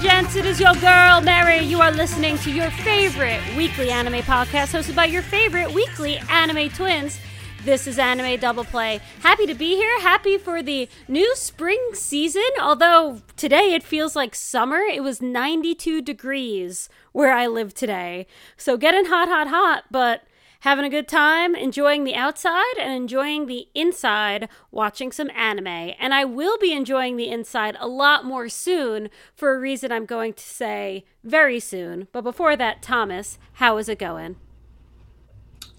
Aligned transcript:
and 0.00 0.08
gents, 0.08 0.36
it 0.36 0.46
is 0.46 0.60
your 0.60 0.74
girl, 0.74 1.20
Mary. 1.20 1.58
You 1.58 1.80
are 1.80 1.90
listening 1.90 2.38
to 2.38 2.50
your 2.50 2.70
favorite 2.70 3.40
weekly 3.56 3.90
anime 3.90 4.22
podcast 4.22 4.72
hosted 4.72 4.94
by 4.94 5.06
your 5.06 5.22
favorite 5.22 5.72
weekly 5.72 6.18
anime 6.30 6.70
twins. 6.70 7.18
This 7.64 7.86
is 7.86 7.98
Anime 7.98 8.38
Double 8.40 8.64
Play. 8.64 9.00
Happy 9.20 9.46
to 9.46 9.54
be 9.54 9.76
here. 9.76 10.00
Happy 10.00 10.38
for 10.38 10.62
the 10.62 10.88
new 11.08 11.34
spring 11.36 11.80
season. 11.92 12.48
Although 12.60 13.20
today 13.36 13.74
it 13.74 13.82
feels 13.82 14.16
like 14.16 14.34
summer. 14.34 14.78
It 14.78 15.02
was 15.02 15.20
92 15.20 16.00
degrees 16.02 16.88
where 17.12 17.32
I 17.32 17.46
live 17.46 17.74
today. 17.74 18.26
So 18.56 18.76
getting 18.76 19.06
hot, 19.06 19.28
hot, 19.28 19.48
hot, 19.48 19.84
but 19.90 20.22
having 20.60 20.84
a 20.84 20.90
good 20.90 21.08
time, 21.08 21.54
enjoying 21.54 22.04
the 22.04 22.14
outside 22.14 22.76
and 22.78 22.92
enjoying 22.92 23.46
the 23.46 23.68
inside, 23.74 24.48
watching 24.70 25.12
some 25.12 25.30
anime. 25.34 25.66
And 25.98 26.14
I 26.14 26.24
will 26.24 26.58
be 26.58 26.72
enjoying 26.72 27.16
the 27.16 27.28
inside 27.28 27.76
a 27.80 27.88
lot 27.88 28.24
more 28.24 28.48
soon 28.48 29.10
for 29.34 29.54
a 29.54 29.58
reason 29.58 29.90
I'm 29.90 30.06
going 30.06 30.34
to 30.34 30.44
say 30.44 31.04
very 31.24 31.60
soon. 31.60 32.08
But 32.12 32.22
before 32.22 32.56
that, 32.56 32.82
Thomas, 32.82 33.38
how 33.54 33.78
is 33.78 33.88
it 33.88 33.98
going? 33.98 34.36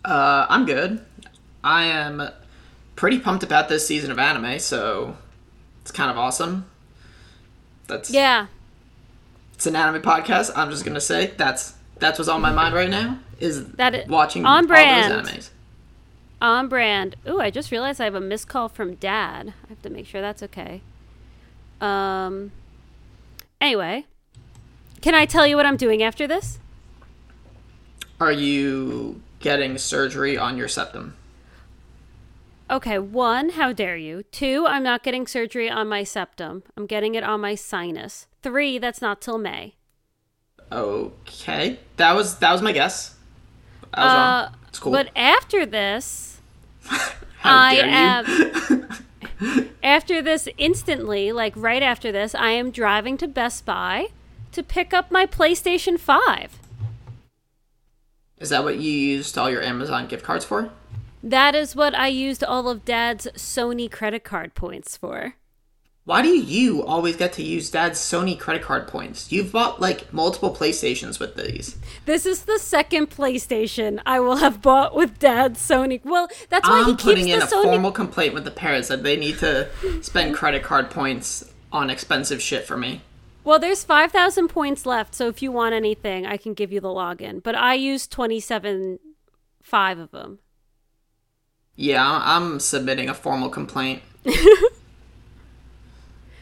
Uh, 0.03 0.45
I'm 0.49 0.65
good. 0.65 1.05
I 1.63 1.83
am 1.85 2.29
pretty 2.95 3.19
pumped 3.19 3.43
about 3.43 3.69
this 3.69 3.85
season 3.85 4.11
of 4.11 4.17
anime, 4.17 4.59
so 4.59 5.15
it's 5.81 5.91
kind 5.91 6.09
of 6.09 6.17
awesome. 6.17 6.65
That's 7.87 8.09
Yeah. 8.09 8.47
It's 9.53 9.67
an 9.67 9.75
anime 9.75 10.01
podcast. 10.01 10.51
I'm 10.55 10.71
just 10.71 10.85
gonna 10.85 11.01
say 11.01 11.33
that's 11.37 11.75
that's 11.99 12.17
what's 12.17 12.29
on 12.29 12.41
my 12.41 12.51
mind 12.51 12.73
right 12.73 12.89
now. 12.89 13.19
Is 13.41 13.65
That 13.73 13.95
i- 13.95 14.05
watching 14.07 14.45
on 14.45 14.67
brand. 14.67 15.11
all 15.13 15.19
those 15.21 15.29
animes. 15.31 15.49
On 16.41 16.67
brand. 16.69 17.15
Ooh, 17.27 17.39
I 17.39 17.49
just 17.51 17.71
realized 17.71 17.99
I 17.99 18.05
have 18.05 18.15
a 18.15 18.21
missed 18.21 18.47
call 18.47 18.69
from 18.69 18.95
dad. 18.95 19.53
I 19.65 19.69
have 19.69 19.81
to 19.81 19.89
make 19.89 20.07
sure 20.07 20.21
that's 20.21 20.41
okay. 20.43 20.81
Um 21.81 22.51
anyway, 23.59 24.05
can 25.01 25.15
I 25.15 25.25
tell 25.25 25.45
you 25.47 25.55
what 25.55 25.65
I'm 25.65 25.77
doing 25.77 26.01
after 26.03 26.27
this? 26.27 26.59
Are 28.19 28.31
you 28.31 29.21
getting 29.39 29.77
surgery 29.79 30.37
on 30.37 30.57
your 30.57 30.67
septum? 30.67 31.15
Okay, 32.69 32.99
one, 32.99 33.49
how 33.49 33.73
dare 33.73 33.97
you? 33.97 34.23
Two, 34.31 34.65
I'm 34.67 34.83
not 34.83 35.03
getting 35.03 35.27
surgery 35.27 35.69
on 35.69 35.89
my 35.89 36.03
septum. 36.03 36.63
I'm 36.77 36.85
getting 36.85 37.15
it 37.15 37.23
on 37.23 37.41
my 37.41 37.55
sinus. 37.55 38.27
Three, 38.43 38.77
that's 38.77 39.01
not 39.01 39.21
till 39.21 39.37
May. 39.37 39.73
Okay, 40.71 41.79
that 41.97 42.15
was 42.15 42.37
that 42.39 42.51
was 42.53 42.61
my 42.61 42.71
guess. 42.71 43.15
I 43.93 44.03
was 44.03 44.11
Uh, 44.11 44.15
wrong. 44.51 44.55
It's 44.69 44.79
cool. 44.79 44.91
But 44.91 45.09
after 45.15 45.65
this, 45.65 46.39
I 47.43 47.75
am 47.77 48.87
after 49.83 50.21
this 50.21 50.47
instantly, 50.57 51.31
like 51.31 51.53
right 51.55 51.83
after 51.83 52.11
this, 52.11 52.33
I 52.35 52.51
am 52.51 52.71
driving 52.71 53.17
to 53.17 53.27
Best 53.27 53.65
Buy 53.65 54.07
to 54.51 54.63
pick 54.63 54.93
up 54.93 55.11
my 55.11 55.25
PlayStation 55.25 55.99
5. 55.99 56.59
Is 58.39 58.49
that 58.49 58.63
what 58.63 58.79
you 58.79 58.91
used 58.91 59.37
all 59.37 59.49
your 59.49 59.61
Amazon 59.61 60.07
gift 60.07 60.23
cards 60.23 60.45
for? 60.45 60.71
That 61.23 61.53
is 61.53 61.75
what 61.75 61.93
I 61.93 62.07
used 62.07 62.43
all 62.43 62.67
of 62.67 62.83
Dad's 62.85 63.27
Sony 63.35 63.89
credit 63.91 64.23
card 64.23 64.55
points 64.55 64.97
for. 64.97 65.35
Why 66.03 66.23
do 66.23 66.29
you 66.29 66.83
always 66.83 67.15
get 67.15 67.33
to 67.33 67.43
use 67.43 67.69
Dad's 67.69 67.99
Sony 67.99 68.37
credit 68.37 68.63
card 68.63 68.87
points? 68.87 69.31
You've 69.31 69.51
bought 69.51 69.79
like 69.79 70.11
multiple 70.11 70.53
PlayStations 70.53 71.19
with 71.19 71.35
these. 71.35 71.77
This 72.05 72.25
is 72.25 72.45
the 72.45 72.57
second 72.57 73.11
PlayStation 73.11 74.01
I 74.03 74.19
will 74.19 74.37
have 74.37 74.63
bought 74.63 74.95
with 74.95 75.19
Dad's 75.19 75.59
Sony. 75.59 76.03
Well, 76.03 76.27
that's 76.49 76.67
why 76.67 76.77
he 76.77 76.83
I'm 76.85 76.89
keeps 76.97 77.03
putting 77.03 77.25
the 77.25 77.33
in 77.33 77.41
a 77.43 77.45
Sony. 77.45 77.63
formal 77.63 77.91
complaint 77.91 78.33
with 78.33 78.45
the 78.45 78.51
parents 78.51 78.87
that 78.87 79.03
they 79.03 79.15
need 79.15 79.37
to 79.39 79.69
spend 80.01 80.33
credit 80.33 80.63
card 80.63 80.89
points 80.89 81.51
on 81.71 81.91
expensive 81.91 82.41
shit 82.41 82.65
for 82.65 82.77
me. 82.77 83.01
Well, 83.43 83.59
there's 83.59 83.83
5,000 83.83 84.47
points 84.49 84.85
left, 84.87 85.13
so 85.15 85.27
if 85.27 85.41
you 85.41 85.51
want 85.51 85.73
anything, 85.73 86.25
I 86.25 86.37
can 86.37 86.53
give 86.53 86.71
you 86.71 86.79
the 86.79 86.89
login. 86.89 87.41
But 87.41 87.55
I 87.55 87.75
used 87.75 88.11
27, 88.11 88.99
five 89.61 89.97
of 89.99 90.11
them. 90.11 90.39
Yeah, 91.75 92.03
I'm 92.23 92.59
submitting 92.59 93.07
a 93.07 93.13
formal 93.13 93.49
complaint. 93.49 94.01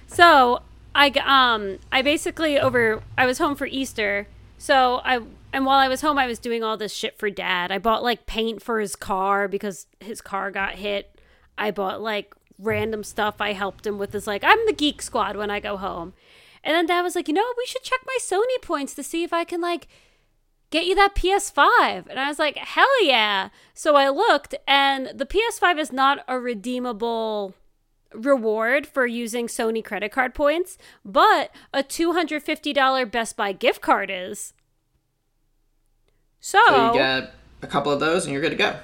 So 0.10 0.64
I 0.96 1.10
um 1.24 1.78
I 1.92 2.02
basically 2.02 2.60
over 2.60 3.02
I 3.18 3.26
was 3.26 3.38
home 3.38 3.56
for 3.56 3.68
Easter. 3.68 4.28
So 4.58 5.02
I 5.06 5.22
and 5.54 5.66
while 5.66 5.80
I 5.80 5.88
was 5.88 6.02
home, 6.02 6.18
I 6.18 6.28
was 6.28 6.40
doing 6.40 6.64
all 6.64 6.78
this 6.78 6.94
shit 6.94 7.18
for 7.18 7.30
Dad. 7.30 7.72
I 7.72 7.78
bought 7.78 8.04
like 8.04 8.26
paint 8.26 8.62
for 8.62 8.80
his 8.80 8.96
car 8.96 9.48
because 9.48 9.88
his 10.00 10.20
car 10.20 10.52
got 10.52 10.76
hit. 10.76 11.20
I 11.58 11.72
bought 11.72 12.02
like 12.02 12.34
random 12.58 13.04
stuff. 13.04 13.36
I 13.40 13.54
helped 13.54 13.86
him 13.86 13.98
with. 13.98 14.12
This 14.12 14.28
like 14.28 14.44
I'm 14.44 14.60
the 14.66 14.74
geek 14.74 15.02
squad 15.02 15.36
when 15.36 15.52
I 15.52 15.60
go 15.60 15.78
home. 15.78 16.14
And 16.64 16.76
then 16.76 16.88
Dad 16.88 17.02
was 17.04 17.16
like, 17.16 17.28
you 17.28 17.34
know, 17.34 17.46
we 17.58 17.66
should 17.66 17.84
check 17.84 18.00
my 18.06 18.18
Sony 18.20 18.62
points 18.62 18.94
to 18.96 19.04
see 19.04 19.24
if 19.24 19.32
I 19.32 19.44
can 19.44 19.62
like 19.62 19.88
get 20.72 20.86
you 20.86 20.96
that 20.96 21.16
PS5. 21.16 22.08
And 22.10 22.20
I 22.20 22.28
was 22.28 22.40
like, 22.40 22.58
hell 22.58 23.06
yeah. 23.06 23.50
So 23.74 23.96
I 23.96 24.10
looked, 24.10 24.56
and 24.68 25.12
the 25.16 25.26
PS5 25.26 25.80
is 25.80 25.92
not 25.92 26.20
a 26.28 26.40
redeemable 26.40 27.54
reward 28.14 28.88
for 28.88 29.06
using 29.06 29.48
Sony 29.48 29.84
credit 29.84 30.12
card 30.12 30.34
points, 30.34 30.78
but 31.06 31.52
a 31.74 31.84
$250 31.84 33.12
Best 33.12 33.38
Buy 33.38 33.52
gift 33.52 33.82
card 33.82 34.10
is. 34.12 34.54
So, 36.40 36.60
So 36.68 36.88
you 36.88 37.00
get 37.00 37.34
a 37.62 37.68
couple 37.68 37.92
of 37.92 38.00
those 38.00 38.26
and 38.26 38.34
you're 38.34 38.42
good 38.42 38.52
to 38.52 38.56
go. 38.56 38.76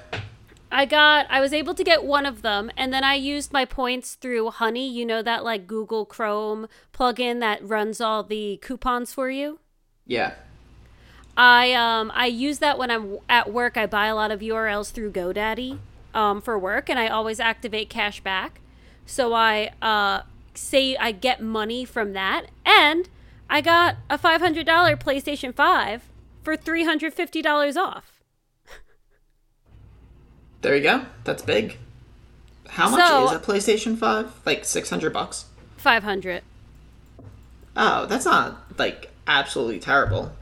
I 0.70 0.84
got 0.84 1.26
I 1.30 1.40
was 1.40 1.52
able 1.52 1.74
to 1.74 1.84
get 1.84 2.04
one 2.04 2.26
of 2.26 2.42
them 2.42 2.70
and 2.76 2.92
then 2.92 3.04
I 3.04 3.14
used 3.14 3.52
my 3.52 3.64
points 3.64 4.14
through 4.14 4.50
Honey, 4.50 4.90
you 4.90 5.06
know 5.06 5.22
that 5.22 5.44
like 5.44 5.66
Google 5.66 6.04
Chrome 6.04 6.68
plugin 6.92 7.40
that 7.40 7.66
runs 7.66 8.00
all 8.00 8.22
the 8.22 8.58
coupons 8.62 9.12
for 9.12 9.30
you? 9.30 9.60
Yeah. 10.06 10.34
I 11.36 11.72
um 11.72 12.10
I 12.14 12.26
use 12.26 12.58
that 12.58 12.78
when 12.78 12.90
I'm 12.90 13.18
at 13.28 13.52
work. 13.52 13.76
I 13.76 13.86
buy 13.86 14.06
a 14.06 14.14
lot 14.14 14.30
of 14.30 14.40
URLs 14.40 14.90
through 14.90 15.12
GoDaddy 15.12 15.78
um 16.14 16.40
for 16.40 16.58
work, 16.58 16.88
and 16.90 16.98
I 16.98 17.08
always 17.08 17.40
activate 17.40 17.88
cash 17.88 18.20
back. 18.20 18.60
So 19.06 19.32
I 19.32 19.70
uh 19.80 20.22
say 20.54 20.96
I 20.96 21.12
get 21.12 21.40
money 21.40 21.84
from 21.84 22.12
that, 22.12 22.46
and 22.64 23.08
I 23.48 23.60
got 23.60 23.96
a 24.10 24.18
five 24.18 24.40
hundred 24.40 24.66
dollar 24.66 24.96
PlayStation 24.96 25.54
Five 25.54 26.02
for 26.42 26.56
three 26.56 26.84
hundred 26.84 27.14
fifty 27.14 27.40
dollars 27.42 27.76
off. 27.76 28.20
There 30.62 30.74
you 30.76 30.82
go. 30.82 31.04
That's 31.24 31.42
big. 31.42 31.78
How 32.68 32.88
much 32.90 33.06
So- 33.06 33.26
is 33.26 33.32
a 33.32 33.38
PlayStation 33.38 33.96
5? 33.96 34.40
Like 34.44 34.64
600 34.64 35.12
bucks? 35.12 35.44
Five 35.76 36.02
hundred. 36.02 36.42
Oh, 37.76 38.06
that's 38.06 38.24
not 38.24 38.56
like 38.78 39.10
absolutely 39.28 39.78
terrible. 39.78 40.32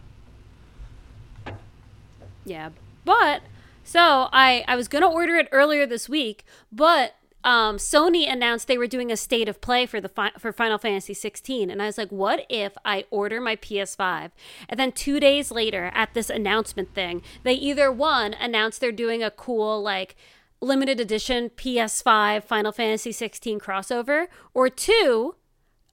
Yeah. 2.44 2.70
But 3.04 3.42
so 3.84 4.28
I 4.32 4.64
I 4.66 4.76
was 4.76 4.88
going 4.88 5.02
to 5.02 5.08
order 5.08 5.36
it 5.36 5.48
earlier 5.52 5.84
this 5.86 6.08
week, 6.08 6.44
but 6.72 7.14
um, 7.44 7.77
Sony 7.77 8.31
announced 8.31 8.66
they 8.66 8.78
were 8.78 8.87
doing 8.87 9.12
a 9.12 9.16
state 9.16 9.49
of 9.49 9.60
play 9.60 9.87
for 9.87 10.00
the 10.00 10.09
fi- 10.09 10.32
for 10.38 10.53
Final 10.53 10.78
Fantasy 10.78 11.15
16 11.15 11.71
and 11.71 11.81
I 11.81 11.87
was 11.87 11.99
like, 11.99 12.10
what 12.10 12.47
if 12.49 12.77
I 12.84 13.05
order 13.10 13.41
my 13.41 13.55
PS5 13.55 14.31
and 14.69 14.81
then 14.81 14.91
2 14.91 15.21
days 15.21 15.50
later 15.50 15.93
at 15.94 16.15
this 16.15 16.31
announcement 16.31 16.94
thing, 16.94 17.22
they 17.43 17.53
either 17.53 17.93
one 17.93 18.34
announced 18.34 18.81
they're 18.81 18.91
doing 18.91 19.22
a 19.22 19.31
cool 19.31 19.81
like 19.82 20.16
limited 20.60 20.99
edition 20.99 21.50
PS5 21.50 22.44
Final 22.44 22.72
Fantasy 22.72 23.12
16 23.12 23.61
crossover 23.61 24.26
or 24.55 24.69
two 24.69 25.37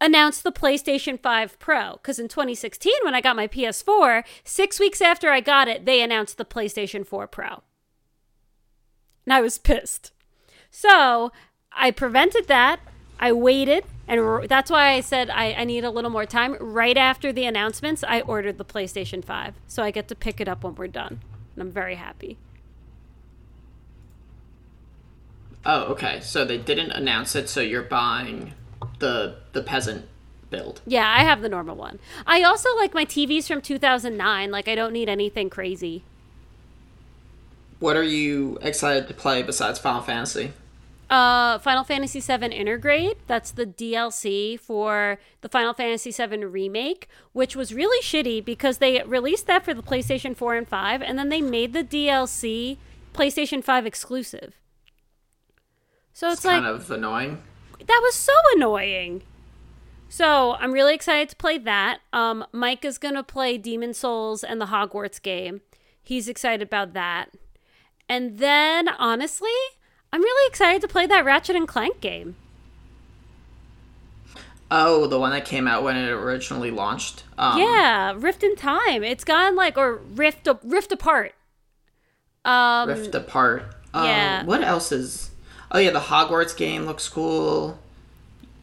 announced 0.02 0.44
the 0.44 0.52
PlayStation 0.52 1.22
5 1.22 1.60
Pro. 1.60 1.94
Because 1.94 2.18
in 2.18 2.28
2016, 2.28 2.92
when 3.04 3.14
I 3.14 3.22
got 3.22 3.36
my 3.36 3.48
PS4, 3.48 4.24
six 4.44 4.80
weeks 4.80 5.00
after 5.00 5.30
I 5.30 5.40
got 5.40 5.68
it, 5.68 5.86
they 5.86 6.02
announced 6.02 6.38
the 6.38 6.46
PlayStation 6.46 7.06
4 7.06 7.28
Pro. 7.28 7.62
And 9.26 9.34
I 9.34 9.42
was 9.42 9.60
pissed. 9.60 10.12
So 10.72 11.32
I 11.72 11.92
prevented 11.92 12.48
that. 12.48 12.80
I 13.20 13.32
waited. 13.32 13.84
And 14.08 14.20
r- 14.20 14.48
that's 14.48 14.72
why 14.72 14.94
I 14.94 15.02
said 15.02 15.30
I, 15.30 15.54
I 15.54 15.64
need 15.64 15.84
a 15.84 15.92
little 15.92 16.10
more 16.10 16.26
time. 16.26 16.58
Right 16.60 16.98
after 16.98 17.32
the 17.32 17.46
announcements, 17.46 18.04
I 18.04 18.22
ordered 18.22 18.58
the 18.58 18.66
PlayStation 18.66 19.24
5. 19.24 19.56
So 19.68 19.84
I 19.84 19.92
get 19.92 20.08
to 20.08 20.16
pick 20.16 20.42
it 20.42 20.48
up 20.48 20.64
when 20.64 20.76
we're 20.76 20.88
done. 20.88 21.22
And 21.56 21.62
I'm 21.62 21.72
very 21.72 21.96
happy. 21.96 22.38
Oh, 25.66 25.84
okay. 25.92 26.20
So 26.22 26.44
they 26.44 26.58
didn't 26.58 26.92
announce 26.92 27.36
it, 27.36 27.48
so 27.48 27.62
you're 27.62 27.84
buying 27.84 28.54
the 29.00 29.36
the 29.54 29.62
peasant 29.62 30.06
build. 30.50 30.82
Yeah, 30.86 31.08
I 31.08 31.24
have 31.24 31.42
the 31.42 31.50
normal 31.50 31.76
one. 31.76 32.00
I 32.26 32.44
also 32.44 32.76
like 32.78 32.94
my 32.94 33.06
TVs 33.06 33.48
from 33.48 33.62
2009. 33.62 34.52
Like, 34.52 34.68
I 34.68 34.76
don't 34.76 34.92
need 34.94 35.08
anything 35.10 35.50
crazy. 35.50 36.04
What 37.80 37.96
are 37.96 38.04
you 38.04 38.60
excited 38.62 39.08
to 39.08 39.14
play 39.14 39.42
besides 39.42 39.80
Final 39.80 40.02
Fantasy? 40.02 40.54
Uh, 41.12 41.60
Final 41.60 41.84
Fantasy 41.84 42.22
VII 42.22 42.48
Intergrade. 42.58 43.18
That's 43.28 43.52
the 43.52 43.66
DLC 43.66 44.58
for 44.58 45.20
the 45.42 45.50
Final 45.50 45.74
Fantasy 45.74 46.10
VII 46.12 46.46
remake, 46.46 47.10
which 47.34 47.54
was 47.54 47.74
really 47.74 48.02
shitty 48.02 48.44
because 48.46 48.78
they 48.78 49.04
released 49.04 49.46
that 49.48 49.66
for 49.66 49.74
the 49.74 49.84
PlayStation 49.84 50.36
4 50.38 50.56
and 50.56 50.68
5, 50.70 51.02
and 51.02 51.20
then 51.20 51.28
they 51.28 51.42
made 51.42 51.74
the 51.74 51.84
DLC 51.84 52.78
PlayStation 53.14 53.62
5 53.62 53.86
exclusive. 53.86 54.54
So 56.14 56.28
it's, 56.30 56.38
It's 56.38 56.46
like 56.46 56.62
kind 56.64 56.66
of 56.76 56.90
annoying. 56.90 57.42
that 57.80 58.00
was 58.02 58.16
so 58.16 58.34
annoying. 58.56 59.24
So 60.08 60.54
I'm 60.60 60.72
really 60.72 60.94
excited 60.96 61.28
to 61.30 61.36
play 61.36 61.58
that. 61.58 62.00
Um, 62.14 62.46
Mike 62.54 62.86
is 62.86 62.98
gonna 62.98 63.24
play 63.24 63.58
Demon's 63.58 63.98
Souls 63.98 64.44
and 64.46 64.62
the 64.62 64.66
Hogwarts 64.68 65.22
game. 65.22 65.60
He's 66.02 66.30
excited 66.30 66.62
about 66.62 66.94
that. 66.94 67.32
And 68.10 68.38
then 68.40 68.88
honestly, 68.90 69.50
I'm 70.14 70.22
really 70.22 70.50
excited 70.50 70.82
to 70.82 70.88
play 70.88 71.06
that 71.08 71.26
Ratchet 71.26 71.56
and 71.56 71.68
Clank 71.68 72.02
game. 72.02 72.36
Oh, 74.70 75.06
the 75.08 75.20
one 75.20 75.32
that 75.32 75.44
came 75.44 75.68
out 75.68 75.84
when 75.84 75.98
it 75.98 76.10
originally 76.10 76.72
launched. 76.72 77.24
Um, 77.38 77.60
yeah, 77.60 78.14
Rift 78.16 78.42
in 78.42 78.56
Time. 78.56 79.04
It's 79.04 79.26
gone 79.26 79.56
like 79.56 79.78
or 79.78 79.98
Rift 79.98 80.48
Rift 80.64 80.92
apart. 80.94 81.34
Um, 82.46 82.88
Rift 82.88 83.14
apart. 83.14 83.64
Um, 83.94 84.06
yeah. 84.06 84.44
What 84.46 84.64
else 84.64 84.94
is? 84.94 85.32
Oh 85.72 85.80
yeah, 85.80 85.92
the 85.92 86.00
Hogwarts 86.00 86.56
game 86.56 86.86
looks 86.86 87.10
cool. 87.10 87.80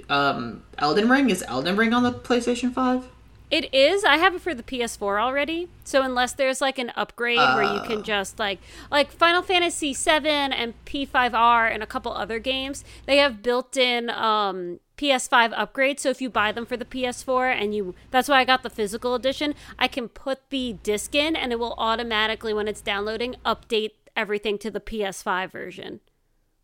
Um, 0.09 0.63
Elden 0.79 1.11
Ring 1.11 1.29
is 1.29 1.43
Elden 1.47 1.77
Ring 1.77 1.93
on 1.93 2.03
the 2.03 2.13
PlayStation 2.13 2.73
Five. 2.73 3.05
It 3.51 3.73
is. 3.75 4.05
I 4.05 4.19
have 4.19 4.35
it 4.35 4.43
for 4.43 4.55
the 4.55 4.63
PS4 4.63 5.19
already. 5.21 5.69
So 5.85 6.03
unless 6.03 6.33
there's 6.35 6.61
like 6.61 6.79
an 6.79 6.93
upgrade 6.97 7.39
where 7.39 7.63
you 7.63 7.81
Uh. 7.81 7.87
can 7.87 8.03
just 8.03 8.39
like 8.39 8.59
like 8.91 9.11
Final 9.11 9.41
Fantasy 9.43 9.95
7 9.95 10.53
and 10.53 10.75
P5R 10.85 11.73
and 11.73 11.83
a 11.83 11.87
couple 11.87 12.13
other 12.13 12.39
games, 12.39 12.85
they 13.07 13.17
have 13.17 13.43
built-in 13.43 14.11
um 14.11 14.81
PS5 14.99 15.55
upgrades. 15.55 16.01
So 16.01 16.11
if 16.11 16.21
you 16.21 16.29
buy 16.29 16.53
them 16.53 16.67
for 16.67 16.77
the 16.77 16.85
PS4 16.85 17.51
and 17.53 17.75
you 17.75 17.95
that's 18.11 18.29
why 18.29 18.41
I 18.41 18.45
got 18.45 18.63
the 18.63 18.71
physical 18.71 19.15
edition, 19.15 19.55
I 19.79 19.89
can 19.89 20.09
put 20.09 20.51
the 20.51 20.75
disc 20.83 21.15
in 21.15 21.35
and 21.35 21.51
it 21.51 21.59
will 21.59 21.75
automatically 21.79 22.53
when 22.53 22.69
it's 22.69 22.83
downloading 22.83 23.37
update 23.47 23.93
everything 24.15 24.59
to 24.59 24.71
the 24.71 24.81
PS5 24.81 25.51
version. 25.53 26.01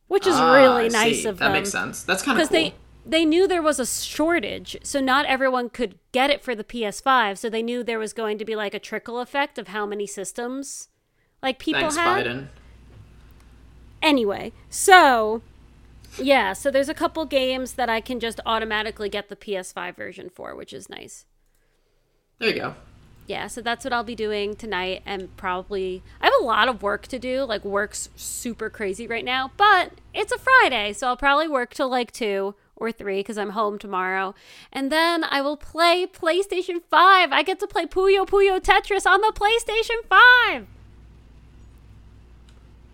Which 0.06 0.26
is 0.26 0.34
Ah, 0.36 0.52
really 0.52 0.90
nice 0.90 1.22
see. 1.22 1.28
of 1.28 1.38
that 1.38 1.44
them 1.46 1.52
makes 1.54 1.70
sense. 1.70 2.02
That's 2.02 2.22
kind 2.22 2.38
of 2.38 2.48
cool. 2.50 2.58
they 2.58 2.74
they 3.06 3.24
knew 3.24 3.46
there 3.46 3.62
was 3.62 3.78
a 3.78 3.86
shortage 3.86 4.76
so 4.82 5.00
not 5.00 5.26
everyone 5.26 5.68
could 5.68 5.98
get 6.12 6.30
it 6.30 6.42
for 6.42 6.54
the 6.54 6.64
ps5 6.64 7.36
so 7.38 7.48
they 7.50 7.62
knew 7.62 7.82
there 7.82 7.98
was 7.98 8.12
going 8.12 8.38
to 8.38 8.44
be 8.44 8.56
like 8.56 8.74
a 8.74 8.78
trickle 8.78 9.20
effect 9.20 9.58
of 9.58 9.68
how 9.68 9.84
many 9.86 10.06
systems 10.06 10.88
like 11.42 11.58
people 11.58 11.80
Thanks, 11.82 11.96
had 11.96 12.26
Biden. 12.26 12.46
anyway 14.02 14.52
so 14.70 15.42
yeah 16.18 16.52
so 16.52 16.70
there's 16.70 16.88
a 16.88 16.94
couple 16.94 17.24
games 17.26 17.74
that 17.74 17.88
i 17.90 18.00
can 18.00 18.20
just 18.20 18.40
automatically 18.46 19.08
get 19.08 19.28
the 19.28 19.36
ps5 19.36 19.94
version 19.96 20.30
for 20.30 20.54
which 20.54 20.72
is 20.72 20.88
nice 20.88 21.26
There 22.38 22.48
you 22.48 22.54
go. 22.60 22.74
yeah 23.26 23.48
so 23.48 23.60
that's 23.60 23.84
what 23.84 23.92
i'll 23.92 24.04
be 24.04 24.14
doing 24.14 24.54
tonight 24.56 25.02
and 25.04 25.36
probably 25.36 26.02
i 26.20 26.26
have 26.26 26.34
a 26.40 26.44
lot 26.44 26.68
of 26.68 26.82
work 26.82 27.06
to 27.08 27.18
do 27.18 27.42
like 27.44 27.64
work's 27.64 28.08
super 28.16 28.70
crazy 28.70 29.06
right 29.06 29.24
now 29.24 29.50
but 29.56 29.92
it's 30.14 30.32
a 30.32 30.38
friday 30.38 30.92
so 30.92 31.08
i'll 31.08 31.16
probably 31.16 31.48
work 31.48 31.74
till 31.74 31.88
like 31.88 32.12
2 32.12 32.54
or 32.76 32.90
3 32.92 33.20
because 33.20 33.38
i'm 33.38 33.50
home 33.50 33.78
tomorrow 33.78 34.34
and 34.72 34.90
then 34.90 35.24
i 35.24 35.40
will 35.40 35.56
play 35.56 36.06
playstation 36.06 36.80
5 36.90 37.32
i 37.32 37.42
get 37.42 37.58
to 37.60 37.66
play 37.66 37.86
puyo 37.86 38.26
puyo 38.26 38.60
tetris 38.60 39.06
on 39.06 39.20
the 39.20 39.32
playstation 39.34 40.00
5 40.08 40.66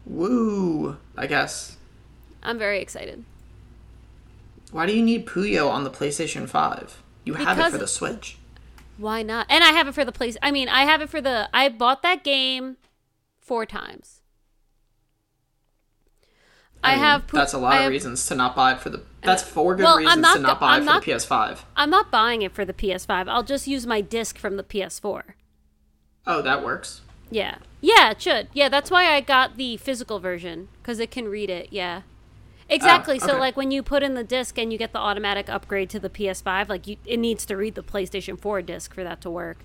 Woo! 0.06 0.96
I 1.16 1.26
guess. 1.26 1.76
i'm 2.42 2.58
very 2.58 2.80
excited 2.80 3.24
Why 4.72 4.86
do 4.86 4.92
you 4.94 5.02
need 5.02 5.26
Puyo 5.26 5.68
on 5.68 5.82
the 5.82 5.90
PlayStation 5.90 6.48
Five? 6.48 7.02
You 7.24 7.34
have 7.34 7.58
it 7.58 7.70
for 7.72 7.78
the 7.78 7.88
Switch. 7.88 8.38
why 8.98 9.22
not 9.22 9.46
and 9.48 9.64
i 9.64 9.72
have 9.72 9.88
it 9.88 9.94
for 9.94 10.04
the 10.04 10.12
place 10.12 10.36
i 10.42 10.50
mean 10.50 10.68
i 10.68 10.82
have 10.84 11.00
it 11.02 11.08
for 11.10 11.20
the 11.20 11.48
i 11.52 11.68
bought 11.68 12.02
that 12.02 12.22
game 12.24 12.76
four 13.40 13.64
times 13.66 14.19
i, 16.82 16.92
mean, 16.92 17.00
have 17.00 17.26
Pu- 17.26 17.36
that's 17.36 17.52
a 17.52 17.58
lot 17.58 17.82
of 17.82 17.90
reasons 17.90 18.26
to 18.26 18.34
not 18.34 18.56
buy 18.56 18.72
it 18.72 18.80
for 18.80 18.90
the. 18.90 19.02
That's 19.22 19.42
four 19.42 19.76
good 19.76 19.82
Well, 19.84 19.98
reasons 19.98 20.22
not 20.22 20.36
to 20.36 20.42
not 20.42 20.60
buy 20.60 20.76
I'm 20.76 20.82
it 20.82 20.84
not- 20.86 21.04
for 21.04 21.10
the 21.10 21.16
PS5. 21.16 21.58
I'm 21.76 21.90
not 21.90 22.10
buying 22.10 22.42
it 22.42 22.52
for 22.52 22.64
the 22.64 22.72
PS5. 22.72 23.28
I'll 23.28 23.42
just 23.42 23.66
use 23.66 23.86
my 23.86 24.00
disc 24.00 24.38
from 24.38 24.56
the 24.56 24.62
PS4. 24.62 25.22
Oh, 26.26 26.40
that 26.42 26.64
works. 26.64 27.02
Yeah. 27.30 27.56
Yeah, 27.80 28.10
it 28.10 28.22
should. 28.22 28.48
Yeah, 28.52 28.68
that's 28.68 28.90
why 28.90 29.12
I 29.14 29.20
got 29.20 29.56
the 29.56 29.76
physical 29.76 30.20
version 30.20 30.68
because 30.82 30.98
it 31.00 31.10
can 31.10 31.28
read 31.28 31.50
it. 31.50 31.68
Yeah. 31.70 32.02
Exactly. 32.68 33.18
Ah, 33.20 33.26
so 33.26 33.32
okay. 33.32 33.40
like 33.40 33.56
when 33.56 33.70
you 33.70 33.82
put 33.82 34.02
in 34.02 34.14
the 34.14 34.24
disc 34.24 34.58
and 34.58 34.72
you 34.72 34.78
get 34.78 34.92
the 34.92 34.98
automatic 34.98 35.48
upgrade 35.48 35.90
to 35.90 35.98
the 36.00 36.08
PS5, 36.10 36.68
like 36.68 36.86
you 36.86 36.96
it 37.04 37.18
needs 37.18 37.44
to 37.46 37.56
read 37.56 37.74
the 37.74 37.82
PlayStation 37.82 38.38
4 38.38 38.62
disc 38.62 38.94
for 38.94 39.02
that 39.02 39.20
to 39.22 39.30
work. 39.30 39.58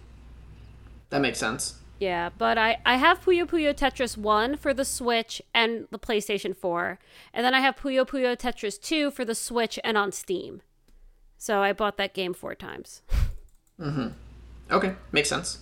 That 1.12 1.22
makes 1.22 1.40
sense. 1.40 1.76
Yeah, 2.00 2.30
but 2.38 2.58
I, 2.58 2.78
I 2.86 2.98
have 2.98 3.24
Puyo 3.24 3.46
Puyo 3.46 3.74
Tetris 3.74 4.18
1 4.18 4.58
for 4.58 4.74
the 4.74 4.84
Switch 4.84 5.42
and 5.54 5.88
the 5.92 6.00
PlayStation 6.00 6.56
4. 6.56 7.00
And 7.34 7.46
then 7.46 7.54
I 7.54 7.62
have 7.62 7.78
Puyo 7.78 8.06
Puyo 8.06 8.36
Tetris 8.36 8.80
2 8.82 9.12
for 9.12 9.24
the 9.24 9.36
Switch 9.36 9.80
and 9.84 9.98
on 9.98 10.12
Steam. 10.12 10.62
So 11.38 11.62
I 11.62 11.72
bought 11.74 11.98
that 11.98 12.14
game 12.14 12.34
four 12.34 12.54
times. 12.56 13.02
Mhm. 13.80 14.14
Okay, 14.72 14.96
makes 15.12 15.30
sense. 15.30 15.60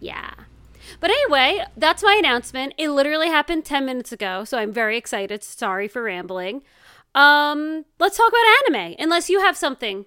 Yeah. 0.00 0.30
But 1.00 1.10
anyway, 1.10 1.64
that's 1.76 2.02
my 2.02 2.14
announcement. 2.18 2.74
It 2.78 2.90
literally 2.90 3.28
happened 3.28 3.64
10 3.64 3.84
minutes 3.84 4.12
ago, 4.12 4.44
so 4.44 4.58
I'm 4.58 4.72
very 4.72 4.96
excited. 4.96 5.42
Sorry 5.42 5.88
for 5.88 6.02
rambling. 6.02 6.62
Um, 7.14 7.84
let's 7.98 8.16
talk 8.16 8.28
about 8.28 8.74
anime, 8.76 8.94
unless 8.98 9.28
you 9.30 9.40
have 9.40 9.56
something 9.56 10.04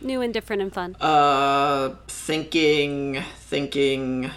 new 0.00 0.20
and 0.20 0.32
different 0.32 0.62
and 0.62 0.72
fun. 0.72 0.96
Uh, 1.00 1.94
thinking, 2.06 3.22
thinking. 3.40 4.30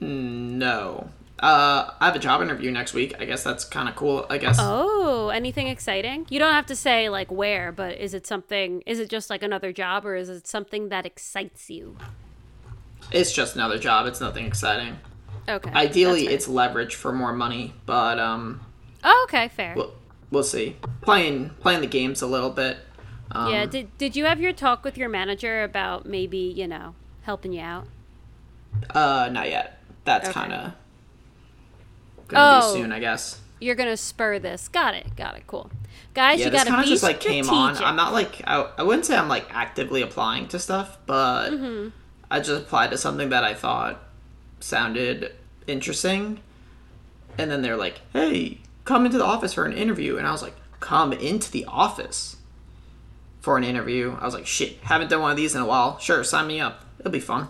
No. 0.00 1.10
Uh, 1.38 1.90
I 2.00 2.06
have 2.06 2.16
a 2.16 2.18
job 2.18 2.40
interview 2.40 2.70
next 2.70 2.94
week. 2.94 3.14
I 3.20 3.26
guess 3.26 3.44
that's 3.44 3.64
kind 3.64 3.88
of 3.88 3.94
cool. 3.96 4.24
I 4.30 4.38
guess. 4.38 4.56
Oh, 4.58 5.28
anything 5.28 5.66
exciting? 5.68 6.26
You 6.30 6.38
don't 6.38 6.54
have 6.54 6.66
to 6.66 6.76
say 6.76 7.08
like 7.10 7.30
where, 7.30 7.72
but 7.72 7.98
is 7.98 8.14
it 8.14 8.26
something 8.26 8.82
is 8.86 8.98
it 8.98 9.10
just 9.10 9.28
like 9.28 9.42
another 9.42 9.70
job 9.72 10.06
or 10.06 10.16
is 10.16 10.30
it 10.30 10.46
something 10.46 10.88
that 10.88 11.04
excites 11.04 11.68
you? 11.68 11.96
It's 13.12 13.32
just 13.32 13.54
another 13.54 13.78
job. 13.78 14.06
It's 14.06 14.20
nothing 14.20 14.46
exciting. 14.46 14.98
Okay. 15.48 15.70
Ideally, 15.70 16.26
it's 16.26 16.48
leverage 16.48 16.94
for 16.94 17.12
more 17.12 17.32
money, 17.32 17.74
but 17.84 18.18
um, 18.18 18.60
Oh, 19.04 19.26
okay, 19.28 19.48
fair. 19.48 19.74
we'll 19.76 19.94
we'll 20.30 20.42
see. 20.42 20.76
Playing 21.02 21.50
playing 21.60 21.82
the 21.82 21.86
games 21.86 22.22
a 22.22 22.26
little 22.26 22.50
bit. 22.50 22.78
Um, 23.30 23.52
yeah, 23.52 23.66
did 23.66 23.96
did 23.98 24.16
you 24.16 24.24
have 24.24 24.40
your 24.40 24.52
talk 24.52 24.84
with 24.84 24.96
your 24.96 25.08
manager 25.10 25.62
about 25.62 26.06
maybe, 26.06 26.38
you 26.38 26.66
know, 26.66 26.94
helping 27.22 27.52
you 27.52 27.60
out? 27.60 27.86
Uh, 28.90 29.28
not 29.30 29.48
yet. 29.50 29.75
That's 30.06 30.28
Okay. 30.28 30.40
kind 30.40 30.52
of 30.54 30.72
gonna 32.28 32.60
Oh. 32.64 32.72
be 32.74 32.80
soon, 32.80 32.92
I 32.92 33.00
guess. 33.00 33.40
You're 33.60 33.74
gonna 33.74 33.96
spur 33.96 34.38
this. 34.38 34.68
Got 34.68 34.94
it. 34.94 35.14
Got 35.16 35.36
it. 35.36 35.44
Cool. 35.46 35.70
Guys, 36.14 36.38
Yeah, 36.38 36.46
you 36.46 36.50
this 36.50 36.60
gotta 36.60 36.70
kind 36.70 36.82
be 36.84 36.88
of 36.88 36.94
just 36.94 37.02
like 37.02 37.20
came 37.20 37.48
on. 37.50 37.76
I'm 37.78 37.96
not 37.96 38.12
like 38.14 38.40
I, 38.46 38.66
I 38.78 38.82
wouldn't 38.82 39.04
say 39.04 39.16
I'm 39.16 39.28
like 39.28 39.46
actively 39.54 40.00
applying 40.02 40.48
to 40.48 40.58
stuff, 40.58 40.96
but 41.06 41.50
Mm-hmm. 41.50 41.88
I 42.30 42.38
just 42.40 42.62
applied 42.62 42.90
to 42.90 42.98
something 42.98 43.28
that 43.28 43.44
I 43.44 43.52
thought 43.54 44.02
sounded 44.60 45.32
interesting, 45.66 46.40
and 47.38 47.50
then 47.50 47.62
they're 47.62 47.76
like, 47.76 48.00
"Hey, 48.12 48.60
come 48.84 49.04
into 49.06 49.18
the 49.18 49.24
office 49.24 49.52
for 49.54 49.64
an 49.64 49.72
interview," 49.74 50.16
and 50.16 50.26
I 50.26 50.32
was 50.32 50.42
like, 50.42 50.54
"Come 50.80 51.12
into 51.12 51.50
the 51.52 51.64
office 51.66 52.36
for 53.40 53.56
an 53.56 53.62
interview." 53.64 54.16
I 54.20 54.24
was 54.24 54.34
like, 54.34 54.46
"Shit, 54.46 54.78
haven't 54.82 55.08
done 55.08 55.20
one 55.22 55.30
of 55.30 55.36
these 55.36 55.54
in 55.54 55.60
a 55.60 55.66
while. 55.66 55.98
Sure, 55.98 56.24
sign 56.24 56.46
me 56.48 56.60
up. 56.60 56.84
It'll 56.98 57.12
be 57.12 57.20
fun." 57.20 57.48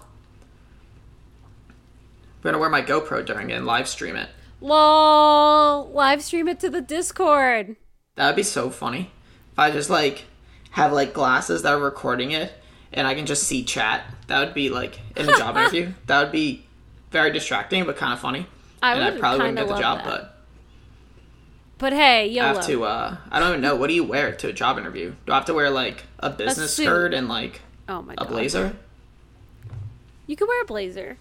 I'm 2.46 2.52
gonna 2.52 2.60
wear 2.60 2.70
my 2.70 2.82
GoPro 2.82 3.26
during 3.26 3.50
it 3.50 3.54
and 3.54 3.66
live 3.66 3.88
stream 3.88 4.14
it. 4.14 4.28
Lol. 4.60 5.90
Live 5.90 6.22
stream 6.22 6.46
it 6.46 6.60
to 6.60 6.70
the 6.70 6.80
Discord. 6.80 7.74
That 8.14 8.28
would 8.28 8.36
be 8.36 8.44
so 8.44 8.70
funny. 8.70 9.10
If 9.50 9.58
I 9.58 9.72
just 9.72 9.90
like 9.90 10.26
have 10.70 10.92
like 10.92 11.12
glasses 11.12 11.62
that 11.62 11.72
are 11.72 11.80
recording 11.80 12.30
it 12.30 12.52
and 12.92 13.04
I 13.04 13.16
can 13.16 13.26
just 13.26 13.42
see 13.42 13.64
chat. 13.64 14.04
That 14.28 14.38
would 14.44 14.54
be 14.54 14.70
like 14.70 15.00
in 15.16 15.28
a 15.28 15.36
job 15.36 15.56
interview. 15.56 15.92
That 16.06 16.22
would 16.22 16.30
be 16.30 16.64
very 17.10 17.32
distracting 17.32 17.84
but 17.84 17.96
kind 17.96 18.12
of 18.12 18.20
funny. 18.20 18.46
I 18.80 18.92
and 18.94 19.02
I 19.02 19.10
would 19.10 19.18
probably 19.18 19.38
wouldn't 19.40 19.58
get 19.58 19.66
the 19.66 19.80
job, 19.80 20.04
that. 20.04 20.04
but 20.04 20.38
But 21.78 21.94
hey, 21.94 22.38
I 22.38 22.46
have 22.52 22.64
to 22.66 22.84
uh 22.84 23.16
I 23.28 23.40
don't 23.40 23.48
even 23.48 23.60
know 23.60 23.74
what 23.74 23.88
do 23.88 23.94
you 23.94 24.04
wear 24.04 24.30
to 24.36 24.48
a 24.50 24.52
job 24.52 24.78
interview? 24.78 25.16
Do 25.26 25.32
I 25.32 25.34
have 25.34 25.46
to 25.46 25.54
wear 25.54 25.68
like 25.68 26.04
a 26.20 26.30
business 26.30 26.76
suit. 26.76 26.84
skirt 26.84 27.12
and 27.12 27.26
like 27.26 27.62
oh 27.88 28.02
my 28.02 28.12
a 28.12 28.16
god. 28.18 28.28
blazer? 28.28 28.76
You 30.28 30.36
could 30.36 30.46
wear 30.46 30.62
a 30.62 30.66
blazer. 30.66 31.18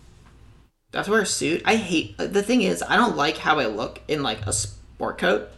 Do 0.96 1.00
I 1.00 1.02
have 1.02 1.06
to 1.08 1.12
wear 1.12 1.22
a 1.24 1.26
suit? 1.26 1.62
I 1.66 1.76
hate 1.76 2.18
the 2.18 2.42
thing 2.42 2.62
is 2.62 2.82
I 2.82 2.96
don't 2.96 3.18
like 3.18 3.36
how 3.40 3.60
I 3.60 3.66
look 3.66 4.00
in 4.08 4.24
like 4.24 4.48
a 4.48 4.54
sport 4.54 5.18
coat. 5.18 5.50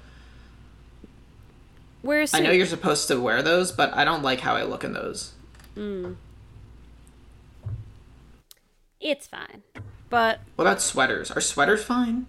Wear 2.02 2.22
a 2.22 2.24
I 2.24 2.26
suit. 2.26 2.38
I 2.38 2.40
know 2.42 2.50
you're 2.50 2.66
supposed 2.66 3.08
to 3.10 3.22
wear 3.22 3.44
those, 3.44 3.72
but 3.72 3.94
I 3.94 4.04
don't 4.04 4.24
like 4.24 4.40
how 4.40 4.56
I 4.56 4.64
look 4.64 4.84
in 4.84 4.94
those. 4.94 5.34
It's 9.00 9.28
fine. 9.28 9.62
But 10.10 10.40
What 10.56 10.64
about 10.66 10.82
sweaters? 10.82 11.30
Are 11.30 11.40
sweaters 11.42 11.84
fine? 11.84 12.26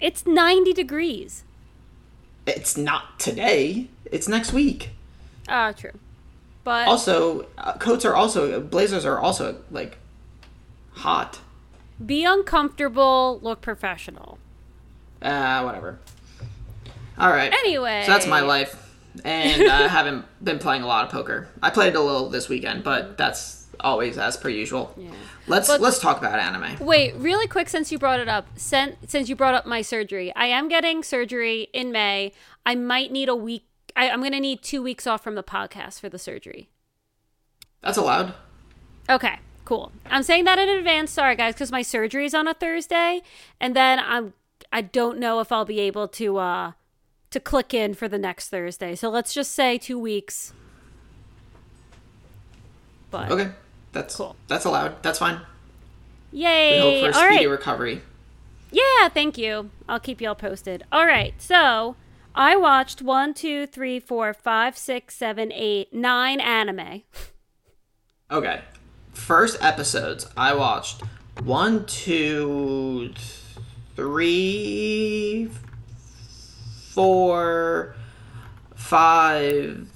it's 0.00 0.26
90 0.26 0.72
degrees. 0.72 1.44
It's 2.44 2.76
not 2.76 3.20
today. 3.20 3.86
It's 4.06 4.26
next 4.26 4.52
week. 4.52 4.90
Ah, 5.46 5.70
true. 5.70 5.92
But 6.64 6.88
Also, 6.88 7.46
uh, 7.56 7.74
coats 7.74 8.04
are 8.04 8.16
also 8.16 8.60
blazers 8.60 9.04
are 9.04 9.20
also 9.20 9.58
like 9.70 9.98
hot. 10.94 11.38
Be 12.06 12.24
uncomfortable, 12.24 13.38
look 13.42 13.60
professional. 13.60 14.38
Uh, 15.20 15.62
whatever. 15.62 15.98
All 17.18 17.30
right. 17.30 17.52
Anyway. 17.52 18.02
So 18.06 18.12
that's 18.12 18.26
my 18.26 18.40
life. 18.40 18.94
and 19.24 19.70
I 19.70 19.86
haven't 19.88 20.24
been 20.42 20.58
playing 20.58 20.82
a 20.82 20.86
lot 20.86 21.04
of 21.04 21.10
poker. 21.10 21.48
I 21.62 21.70
played 21.70 21.94
a 21.94 22.00
little 22.00 22.28
this 22.28 22.48
weekend, 22.48 22.82
but 22.84 23.16
that's 23.18 23.66
always 23.80 24.16
as 24.18 24.36
per 24.36 24.48
usual. 24.48 24.94
Yeah. 24.96 25.10
Let's 25.46 25.68
But- 25.68 25.80
let's 25.80 25.98
talk 25.98 26.18
about 26.18 26.38
anime. 26.38 26.76
Wait, 26.84 27.14
really 27.16 27.46
quick, 27.46 27.68
since 27.68 27.92
you 27.92 27.98
brought 27.98 28.20
it 28.20 28.28
up, 28.28 28.46
sen- 28.56 28.96
since 29.06 29.28
you 29.28 29.36
brought 29.36 29.54
up 29.54 29.66
my 29.66 29.82
surgery, 29.82 30.32
I 30.34 30.46
am 30.46 30.68
getting 30.68 31.02
surgery 31.02 31.68
in 31.72 31.92
May. 31.92 32.32
I 32.64 32.74
might 32.74 33.12
need 33.12 33.28
a 33.28 33.36
week. 33.36 33.66
I, 33.94 34.08
I'm 34.08 34.20
going 34.20 34.32
to 34.32 34.40
need 34.40 34.62
two 34.62 34.82
weeks 34.82 35.06
off 35.06 35.22
from 35.22 35.34
the 35.34 35.42
podcast 35.42 36.00
for 36.00 36.08
the 36.08 36.18
surgery. 36.18 36.70
That's 37.82 37.98
allowed. 37.98 38.34
Okay, 39.10 39.38
cool. 39.64 39.92
I'm 40.06 40.22
saying 40.22 40.44
that 40.44 40.58
in 40.58 40.68
advance. 40.68 41.10
Sorry, 41.10 41.36
guys, 41.36 41.54
because 41.54 41.72
my 41.72 41.82
surgery 41.82 42.24
is 42.24 42.34
on 42.34 42.48
a 42.48 42.54
Thursday, 42.54 43.22
and 43.60 43.76
then 43.76 43.98
I'm. 43.98 44.34
I 44.74 44.80
don't 44.80 45.18
know 45.18 45.40
if 45.40 45.52
I'll 45.52 45.66
be 45.66 45.80
able 45.80 46.08
to 46.08 46.38
uh 46.38 46.72
to 47.30 47.40
click 47.40 47.74
in 47.74 47.94
for 47.94 48.08
the 48.08 48.18
next 48.18 48.48
Thursday. 48.48 48.94
So 48.94 49.08
let's 49.10 49.34
just 49.34 49.52
say 49.52 49.78
two 49.78 49.98
weeks. 49.98 50.52
But 53.10 53.30
Okay, 53.30 53.50
that's 53.92 54.16
Cool. 54.16 54.36
That's 54.48 54.64
allowed. 54.64 55.02
That's 55.02 55.18
fine. 55.18 55.40
We 56.32 56.40
yay! 56.40 57.02
hope 57.02 57.12
for 57.12 57.18
a 57.18 57.28
speedy 57.28 57.46
right. 57.46 57.50
recovery. 57.50 58.02
Yeah, 58.70 59.08
thank 59.10 59.36
you. 59.36 59.70
I'll 59.88 60.00
keep 60.00 60.20
y'all 60.22 60.34
posted. 60.34 60.84
All 60.90 61.06
right, 61.06 61.34
so 61.38 61.96
I 62.34 62.56
watched 62.56 63.02
one, 63.02 63.34
two, 63.34 63.66
three, 63.66 64.00
four, 64.00 64.32
five, 64.32 64.78
six, 64.78 65.14
seven, 65.14 65.52
eight, 65.52 65.92
nine 65.92 66.40
anime. 66.40 67.02
Okay. 68.30 68.62
First 69.12 69.62
episodes, 69.62 70.26
I 70.36 70.54
watched 70.54 71.02
one, 71.42 71.86
two, 71.86 73.12
three, 73.96 75.50
four, 76.90 77.94
five. 78.74 79.88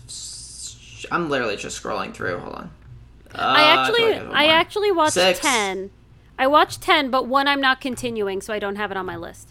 I'm 1.10 1.28
literally 1.28 1.56
just 1.56 1.82
scrolling 1.82 2.14
through. 2.14 2.38
Hold 2.38 2.54
on. 2.54 2.70
Uh, 3.34 3.38
I 3.38 3.62
actually, 3.62 4.12
have 4.14 4.30
I 4.32 4.46
actually 4.46 4.92
watched 4.92 5.14
Six. 5.14 5.40
ten. 5.40 5.90
I 6.38 6.46
watched 6.46 6.80
ten, 6.82 7.10
but 7.10 7.26
one 7.26 7.48
I'm 7.48 7.60
not 7.60 7.80
continuing, 7.80 8.40
so 8.40 8.52
I 8.52 8.58
don't 8.58 8.76
have 8.76 8.90
it 8.90 8.96
on 8.96 9.06
my 9.06 9.16
list. 9.16 9.50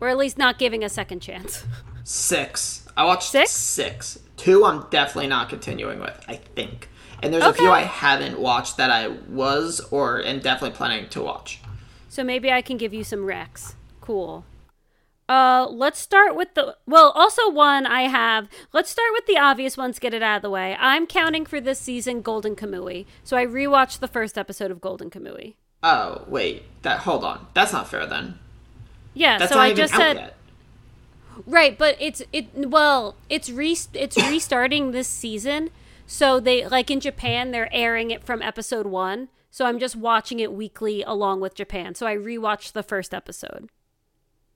Or 0.00 0.08
at 0.08 0.16
least 0.16 0.38
not 0.38 0.58
giving 0.58 0.82
a 0.84 0.88
second 0.88 1.20
chance. 1.20 1.64
Six. 2.04 2.86
I 2.96 3.04
watched 3.04 3.30
Six? 3.30 3.50
six. 3.50 4.18
Two, 4.36 4.64
I'm 4.64 4.86
definitely 4.90 5.28
not 5.28 5.48
continuing 5.48 6.00
with. 6.00 6.22
I 6.28 6.36
think. 6.36 6.88
And 7.22 7.32
there's 7.32 7.44
a 7.44 7.54
few 7.54 7.70
I 7.70 7.82
haven't 7.82 8.38
watched 8.38 8.76
that 8.76 8.90
I 8.90 9.08
was 9.08 9.80
or 9.90 10.22
am 10.22 10.40
definitely 10.40 10.76
planning 10.76 11.08
to 11.10 11.22
watch. 11.22 11.60
So 12.08 12.22
maybe 12.22 12.52
I 12.52 12.62
can 12.62 12.76
give 12.76 12.92
you 12.92 13.04
some 13.04 13.20
recs. 13.20 13.74
Cool. 14.00 14.44
Uh, 15.26 15.66
let's 15.70 15.98
start 15.98 16.36
with 16.36 16.52
the 16.54 16.76
well. 16.86 17.10
Also, 17.14 17.48
one 17.48 17.86
I 17.86 18.02
have. 18.02 18.46
Let's 18.74 18.90
start 18.90 19.08
with 19.12 19.24
the 19.26 19.38
obvious 19.38 19.76
ones. 19.76 19.98
Get 19.98 20.12
it 20.12 20.22
out 20.22 20.36
of 20.36 20.42
the 20.42 20.50
way. 20.50 20.76
I'm 20.78 21.06
counting 21.06 21.46
for 21.46 21.62
this 21.62 21.78
season 21.78 22.20
Golden 22.20 22.54
Kamui, 22.54 23.06
so 23.22 23.34
I 23.36 23.46
rewatched 23.46 24.00
the 24.00 24.08
first 24.08 24.36
episode 24.36 24.70
of 24.70 24.82
Golden 24.82 25.08
Kamui. 25.08 25.54
Oh 25.82 26.24
wait, 26.28 26.64
that 26.82 27.00
hold 27.00 27.24
on. 27.24 27.46
That's 27.54 27.72
not 27.72 27.88
fair 27.88 28.04
then. 28.04 28.38
Yeah, 29.14 29.38
That's 29.38 29.52
so 29.52 29.56
not 29.56 29.64
I 29.64 29.66
even 29.68 29.76
just 29.78 29.94
out 29.94 30.00
said 30.00 30.16
yet. 30.16 30.36
right, 31.46 31.78
but 31.78 31.96
it's 32.00 32.20
it 32.30 32.48
well, 32.54 33.16
it's 33.30 33.48
re 33.48 33.74
it's 33.94 34.16
restarting 34.18 34.90
this 34.90 35.08
season. 35.08 35.70
So 36.06 36.40
they 36.40 36.66
like 36.66 36.90
in 36.90 37.00
Japan, 37.00 37.50
they're 37.50 37.72
airing 37.72 38.10
it 38.10 38.24
from 38.24 38.42
episode 38.42 38.86
one. 38.86 39.28
So 39.50 39.66
I'm 39.66 39.78
just 39.78 39.94
watching 39.94 40.40
it 40.40 40.52
weekly 40.52 41.02
along 41.02 41.40
with 41.40 41.54
Japan. 41.54 41.94
So 41.94 42.06
I 42.06 42.16
rewatched 42.16 42.72
the 42.72 42.82
first 42.82 43.14
episode. 43.14 43.70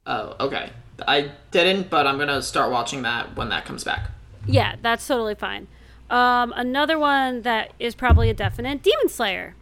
Oh, 0.07 0.35
okay. 0.40 0.71
I 1.07 1.33
didn't, 1.50 1.90
but 1.90 2.07
I'm 2.07 2.19
gonna 2.19 2.43
start 2.43 2.71
watching 2.71 3.02
that 3.02 3.37
when 3.37 3.49
that 3.50 3.64
comes 3.64 3.85
back. 3.85 4.11
Yeah, 4.47 4.76
that's 4.83 5.07
totally 5.07 5.35
fine. 5.35 5.69
Um, 6.11 6.52
another 6.57 6.99
one 6.99 7.43
that 7.43 7.73
is 7.78 7.95
probably 7.95 8.31
a 8.31 8.35
definite 8.35 8.83
Demon 8.83 9.09
Slayer. 9.09 9.55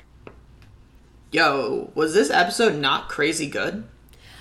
Yo, 1.33 1.90
was 1.95 2.14
this 2.14 2.31
episode 2.31 2.76
not 2.76 3.09
crazy 3.09 3.49
good? 3.49 3.85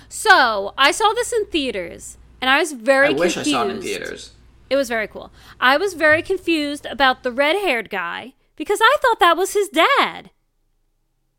So 0.08 0.72
I 0.78 0.92
saw 0.92 1.12
this 1.12 1.32
in 1.32 1.46
theaters, 1.46 2.16
and 2.40 2.48
I 2.48 2.60
was 2.60 2.72
very 2.72 3.08
I 3.08 3.10
wish 3.10 3.34
confused. 3.34 3.56
I 3.56 3.60
saw 3.60 3.68
it 3.68 3.70
in 3.72 3.82
theaters. 3.82 4.32
It 4.68 4.76
was 4.76 4.88
very 4.88 5.06
cool. 5.06 5.30
I 5.60 5.76
was 5.76 5.94
very 5.94 6.22
confused 6.22 6.86
about 6.86 7.22
the 7.22 7.32
red-haired 7.32 7.88
guy 7.90 8.34
because 8.56 8.80
I 8.82 8.96
thought 9.00 9.20
that 9.20 9.36
was 9.36 9.52
his 9.54 9.68
dad. 9.68 10.30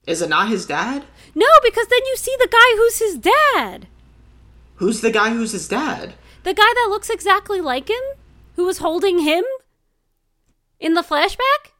Is 0.06 0.22
it 0.22 0.30
not 0.30 0.48
his 0.50 0.66
dad? 0.66 1.04
No, 1.36 1.48
because 1.64 1.88
then 1.88 2.06
you 2.06 2.16
see 2.16 2.34
the 2.40 2.48
guy 2.50 2.76
who's 2.78 3.00
his 3.00 3.18
dad, 3.18 3.88
Who's 4.76 5.02
the 5.02 5.12
guy 5.12 5.32
who's 5.32 5.52
his 5.54 5.68
dad? 5.68 6.14
the 6.44 6.54
guy 6.54 6.72
that 6.76 6.88
looks 6.90 7.10
exactly 7.10 7.60
like 7.60 7.90
him, 7.90 8.02
who 8.56 8.64
was 8.66 8.78
holding 8.78 9.20
him 9.20 9.44
in 10.80 10.94
the 10.94 11.02
flashback. 11.02 11.72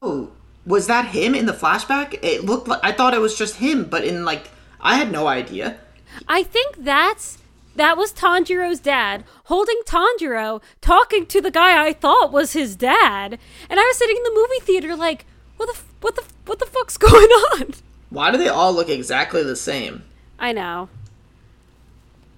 Oh, 0.00 0.32
was 0.66 0.86
that 0.88 1.06
him 1.14 1.34
in 1.34 1.46
the 1.46 1.52
flashback? 1.52 2.18
It 2.22 2.44
looked 2.44 2.66
like 2.66 2.80
I 2.82 2.90
thought 2.92 3.14
it 3.14 3.20
was 3.20 3.36
just 3.38 3.56
him, 3.56 3.84
but 3.84 4.04
in 4.04 4.24
like 4.24 4.50
I 4.80 4.96
had 4.96 5.12
no 5.12 5.26
idea. 5.28 5.78
I 6.26 6.42
think 6.42 6.76
that's 6.82 7.38
that 7.76 7.96
was 7.96 8.12
Tanjiro's 8.12 8.80
dad 8.80 9.24
holding 9.44 9.80
Tanjiro, 9.86 10.62
talking 10.80 11.26
to 11.26 11.40
the 11.40 11.50
guy 11.50 11.84
I 11.86 11.92
thought 11.92 12.32
was 12.32 12.52
his 12.52 12.76
dad, 12.76 13.38
and 13.70 13.80
I 13.80 13.82
was 13.84 13.96
sitting 13.96 14.16
in 14.16 14.22
the 14.22 14.34
movie 14.34 14.60
theater 14.64 14.94
like, 14.96 15.26
what 15.56 15.66
the 15.66 15.74
f- 15.74 15.92
what 16.00 16.16
the 16.16 16.22
f- 16.22 16.32
what 16.46 16.58
the 16.58 16.66
fuck's 16.66 16.96
going 16.98 17.14
on? 17.30 17.74
Why 18.10 18.30
do 18.30 18.36
they 18.38 18.48
all 18.48 18.72
look 18.72 18.88
exactly 18.88 19.42
the 19.42 19.56
same? 19.56 20.02
I 20.38 20.52
know. 20.52 20.88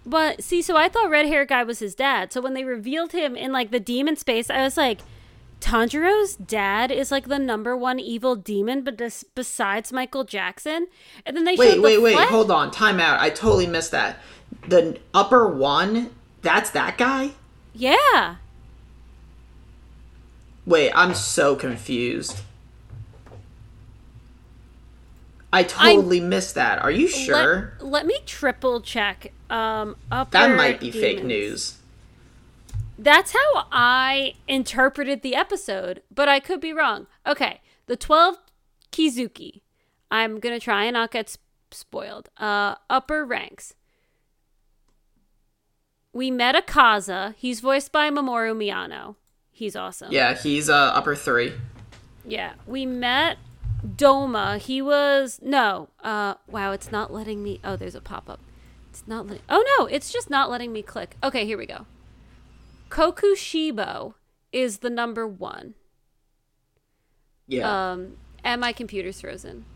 But 0.07 0.43
see, 0.43 0.61
so 0.61 0.77
I 0.77 0.89
thought 0.89 1.09
red 1.11 1.27
hair 1.27 1.45
guy 1.47 1.63
was 1.65 1.79
his 1.79 1.95
dad. 1.95 2.33
So 2.33 2.41
when 2.41 2.55
they 2.55 2.65
revealed 2.65 3.13
him 3.13 3.37
in 3.37 3.53
like 3.53 3.71
the 3.71 3.81
demon 3.81 4.17
space, 4.17 4.51
I 4.51 4.63
was 4.63 4.77
like, 4.77 5.01
Tanjiro's 5.61 6.37
dad 6.37 6.91
is 6.91 7.11
like 7.11 7.27
the 7.29 7.39
number 7.39 7.75
one 7.75 7.99
evil 7.99 8.37
demon, 8.37 8.83
but 8.85 8.99
des- 8.99 9.25
besides 9.35 9.93
Michael 9.93 10.25
Jackson. 10.25 10.89
And 11.25 11.35
then 11.35 11.45
they 11.45 11.57
Wait, 11.57 11.81
wait, 11.81 11.97
the 11.97 12.03
wait, 12.03 12.13
flash- 12.15 12.29
hold 12.29 12.51
on. 12.51 12.71
Time 12.71 13.01
out. 13.01 13.19
I 13.19 13.31
totally 13.31 13.67
missed 13.67 13.93
that. 13.93 14.19
The 14.69 14.99
upper 15.13 15.47
one, 15.47 16.11
that's 16.43 16.71
that 16.71 16.97
guy? 16.99 17.33
Yeah, 17.75 18.37
Wait, 20.67 20.91
I'm 20.95 21.15
so 21.15 21.57
confused. 21.57 22.41
I 25.53 25.63
totally 25.63 26.21
missed 26.21 26.55
that. 26.57 26.81
Are 26.83 26.91
you 26.91 27.07
sure? 27.07 27.75
Let, 27.79 27.87
let 27.87 28.07
me 28.07 28.19
triple 28.27 28.81
check. 28.81 29.33
Um, 29.51 29.97
upper 30.11 30.31
that 30.33 30.57
might 30.57 30.81
be 30.81 30.91
fake 30.91 31.23
news. 31.23 31.79
That's 32.99 33.33
how 33.33 33.67
I 33.71 34.35
interpreted 34.49 35.23
the 35.23 35.35
episode, 35.35 36.03
but 36.13 36.29
I 36.29 36.41
could 36.41 36.61
be 36.61 36.73
wrong. 36.73 37.07
Okay, 37.27 37.61
the 37.87 37.97
12 37.97 38.39
Kizuki. 38.91 39.61
I'm 40.11 40.41
going 40.41 40.59
to 40.59 40.65
try 40.65 40.85
and 40.85 40.95
not 40.95 41.11
get 41.11 41.37
spoiled. 41.71 42.31
Uh, 42.37 42.77
upper 42.89 43.25
ranks. 43.25 43.75
We 46.15 46.31
met 46.31 46.55
Akaza. 46.55 47.35
He's 47.37 47.61
voiced 47.61 47.93
by 47.93 48.09
Mamoru 48.09 48.57
Miyano. 48.57 49.17
He's 49.51 49.77
awesome. 49.77 50.11
Yeah, 50.11 50.35
he's 50.35 50.71
uh, 50.71 50.93
upper 50.95 51.15
three. 51.15 51.53
Yeah. 52.27 52.55
We 52.67 52.87
met 52.87 53.37
Doma. 53.85 54.59
He 54.59 54.81
was 54.81 55.41
no. 55.43 55.89
Uh 56.03 56.35
wow, 56.49 56.73
it's 56.73 56.91
not 56.91 57.13
letting 57.13 57.43
me 57.43 57.61
Oh, 57.63 57.77
there's 57.77 57.95
a 57.95 58.01
pop-up. 58.01 58.41
It's 58.91 59.05
not 59.07 59.27
letting 59.27 59.43
Oh 59.49 59.65
no, 59.77 59.87
it's 59.87 60.13
just 60.13 60.31
not 60.31 60.51
letting 60.51 60.73
me 60.73 60.83
click. 60.83 61.17
Okay, 61.23 61.45
here 61.45 61.59
we 61.59 61.67
go. 61.67 61.87
Kokushibo 62.89 64.15
is 64.53 64.79
the 64.79 64.91
number 64.91 65.27
1. 65.27 65.75
Yeah. 67.47 67.91
Um 67.93 68.17
and 68.43 68.61
my 68.61 68.73
computer's 68.73 69.21
frozen. 69.21 69.67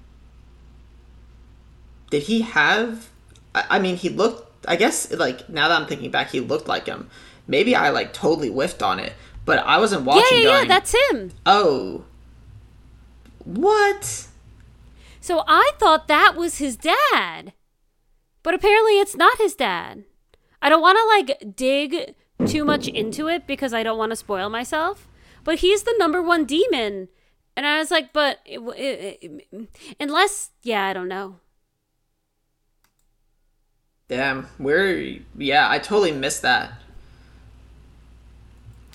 Did 2.10 2.22
he 2.22 2.40
have? 2.42 3.10
I, 3.54 3.64
I 3.70 3.78
mean, 3.78 3.96
he 3.96 4.08
looked. 4.08 4.47
I 4.66 4.76
guess 4.76 5.12
like 5.12 5.48
now 5.48 5.68
that 5.68 5.80
I'm 5.80 5.86
thinking 5.86 6.10
back, 6.10 6.30
he 6.30 6.40
looked 6.40 6.68
like 6.68 6.86
him. 6.86 7.08
Maybe 7.46 7.74
I 7.74 7.90
like 7.90 8.12
totally 8.12 8.48
whiffed 8.48 8.82
on 8.82 8.98
it, 8.98 9.14
but 9.44 9.58
I 9.60 9.78
wasn't 9.78 10.04
watching. 10.04 10.38
yeah, 10.38 10.44
yeah, 10.48 10.56
going, 10.58 10.68
that's 10.68 10.94
him. 11.10 11.32
Oh. 11.46 12.04
What? 13.44 14.26
So 15.20 15.42
I 15.46 15.72
thought 15.78 16.08
that 16.08 16.34
was 16.36 16.58
his 16.58 16.76
dad. 16.76 17.52
But 18.42 18.54
apparently 18.54 18.98
it's 18.98 19.16
not 19.16 19.38
his 19.38 19.54
dad. 19.54 20.04
I 20.62 20.68
don't 20.68 20.80
want 20.82 20.98
to 20.98 21.34
like 21.34 21.56
dig 21.56 22.14
too 22.46 22.64
much 22.64 22.88
into 22.88 23.28
it 23.28 23.46
because 23.46 23.72
I 23.74 23.82
don't 23.82 23.98
want 23.98 24.10
to 24.10 24.16
spoil 24.16 24.48
myself. 24.48 25.08
But 25.44 25.56
he's 25.60 25.82
the 25.82 25.94
number 25.98 26.22
one 26.22 26.44
demon. 26.44 27.08
And 27.56 27.66
I 27.66 27.78
was 27.78 27.90
like, 27.90 28.12
but 28.12 28.38
it, 28.44 28.58
it, 28.60 29.46
it- 29.52 29.68
unless, 29.98 30.50
yeah, 30.62 30.84
I 30.84 30.92
don't 30.92 31.08
know. 31.08 31.36
Damn. 34.08 34.48
We're 34.58 35.20
yeah. 35.36 35.70
I 35.70 35.78
totally 35.78 36.12
missed 36.12 36.42
that. 36.42 36.72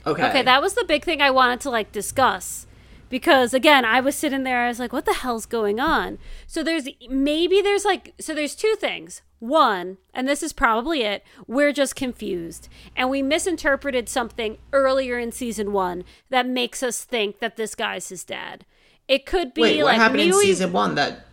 Okay. 0.05 0.27
Okay, 0.27 0.41
that 0.41 0.61
was 0.61 0.73
the 0.73 0.83
big 0.85 1.05
thing 1.05 1.21
I 1.21 1.31
wanted 1.31 1.61
to 1.61 1.69
like 1.69 1.91
discuss. 1.91 2.67
Because 3.09 3.53
again, 3.53 3.85
I 3.85 3.99
was 3.99 4.15
sitting 4.15 4.43
there, 4.43 4.65
I 4.65 4.67
was 4.69 4.79
like, 4.79 4.91
what 4.91 5.05
the 5.05 5.13
hell's 5.13 5.45
going 5.45 5.79
on? 5.79 6.17
So 6.47 6.63
there's 6.63 6.87
maybe 7.07 7.61
there's 7.61 7.85
like, 7.85 8.13
so 8.19 8.33
there's 8.33 8.55
two 8.55 8.75
things. 8.79 9.21
one, 9.43 9.97
and 10.13 10.25
this 10.27 10.41
is 10.41 10.53
probably 10.53 11.01
it, 11.01 11.23
we're 11.47 11.73
just 11.73 11.95
confused. 11.97 12.69
And 12.95 13.09
we 13.09 13.21
misinterpreted 13.21 14.07
something 14.07 14.57
earlier 14.71 15.19
in 15.19 15.33
season 15.33 15.73
one 15.73 16.05
that 16.29 16.47
makes 16.47 16.81
us 16.81 17.03
think 17.03 17.39
that 17.39 17.57
this 17.57 17.75
guy's 17.75 18.07
his 18.07 18.23
dad. 18.23 18.65
It 19.07 19.25
could 19.25 19.53
be 19.53 19.61
Wait, 19.61 19.77
what 19.77 19.85
like 19.87 19.97
happened 19.97 20.21
in 20.21 20.33
season 20.33 20.71
one 20.71 20.95
that 20.95 21.25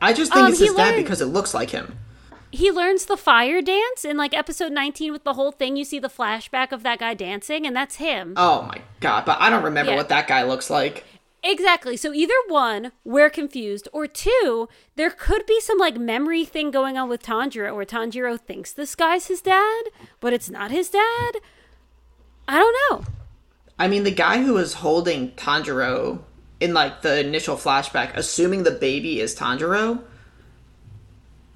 I 0.00 0.14
just 0.14 0.32
think 0.32 0.46
Um, 0.46 0.52
it's 0.52 0.60
his 0.60 0.74
dad 0.74 0.96
because 0.96 1.20
it 1.20 1.26
looks 1.26 1.52
like 1.52 1.70
him. 1.70 1.98
He 2.50 2.70
learns 2.70 3.06
the 3.06 3.16
fire 3.16 3.60
dance 3.62 4.04
in 4.04 4.16
like 4.16 4.34
episode 4.36 4.72
19 4.72 5.12
with 5.12 5.24
the 5.24 5.34
whole 5.34 5.52
thing. 5.52 5.76
You 5.76 5.84
see 5.84 5.98
the 5.98 6.08
flashback 6.08 6.72
of 6.72 6.82
that 6.82 6.98
guy 7.00 7.14
dancing, 7.14 7.66
and 7.66 7.74
that's 7.76 7.96
him. 7.96 8.34
Oh 8.36 8.62
my 8.62 8.80
god, 9.00 9.24
but 9.24 9.38
I 9.40 9.50
don't 9.50 9.62
remember 9.64 9.92
Yeah. 9.92 9.96
what 9.98 10.08
that 10.08 10.26
guy 10.28 10.42
looks 10.44 10.70
like. 10.70 11.04
Exactly. 11.42 11.96
So 11.96 12.12
either 12.12 12.34
one, 12.48 12.90
we're 13.04 13.30
confused, 13.30 13.88
or 13.92 14.06
two, 14.08 14.68
there 14.96 15.10
could 15.10 15.46
be 15.46 15.60
some 15.60 15.78
like 15.78 15.96
memory 15.96 16.44
thing 16.44 16.70
going 16.72 16.98
on 16.98 17.08
with 17.08 17.22
Tanjiro 17.22 17.74
where 17.76 17.84
Tanjiro 17.84 18.38
thinks 18.40 18.72
this 18.72 18.94
guy's 18.96 19.28
his 19.28 19.40
dad, 19.40 19.84
but 20.20 20.32
it's 20.32 20.50
not 20.50 20.70
his 20.72 20.90
dad. 20.90 21.32
I 22.48 22.58
don't 22.58 22.76
know. 22.90 23.04
I 23.78 23.86
mean, 23.86 24.02
the 24.02 24.10
guy 24.10 24.42
who 24.42 24.54
was 24.54 24.74
holding 24.74 25.30
Tanjiro 25.32 26.20
in 26.58 26.74
like 26.74 27.02
the 27.02 27.20
initial 27.24 27.54
flashback, 27.56 28.10
assuming 28.16 28.64
the 28.64 28.72
baby 28.72 29.20
is 29.20 29.36
Tanjiro, 29.36 30.02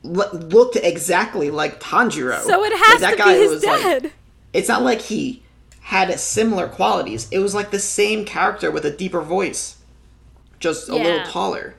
looked 0.03 0.77
exactly 0.77 1.51
like 1.51 1.81
Tanjiro. 1.81 2.41
So 2.43 2.65
it 2.65 2.73
Like, 2.73 2.83
has 2.87 3.01
that 3.01 3.11
to 3.13 3.17
guy 3.17 3.35
be 3.35 3.41
his 3.41 3.51
was, 3.51 3.65
like- 3.65 4.13
it's 4.53 4.69
not 4.69 4.83
like 4.83 5.01
he 5.03 5.43
had 5.83 6.19
similar 6.19 6.69
qualities. 6.69 7.29
It 7.31 7.39
was 7.39 7.55
like 7.55 7.71
the 7.71 7.79
same 7.79 8.25
character 8.25 8.71
with 8.71 8.85
a 8.85 8.91
deeper 8.91 9.21
voice, 9.21 9.77
just 10.61 10.89
a 10.89 10.97
Yeah. 10.97 11.03
little 11.05 11.25
taller. 11.27 11.75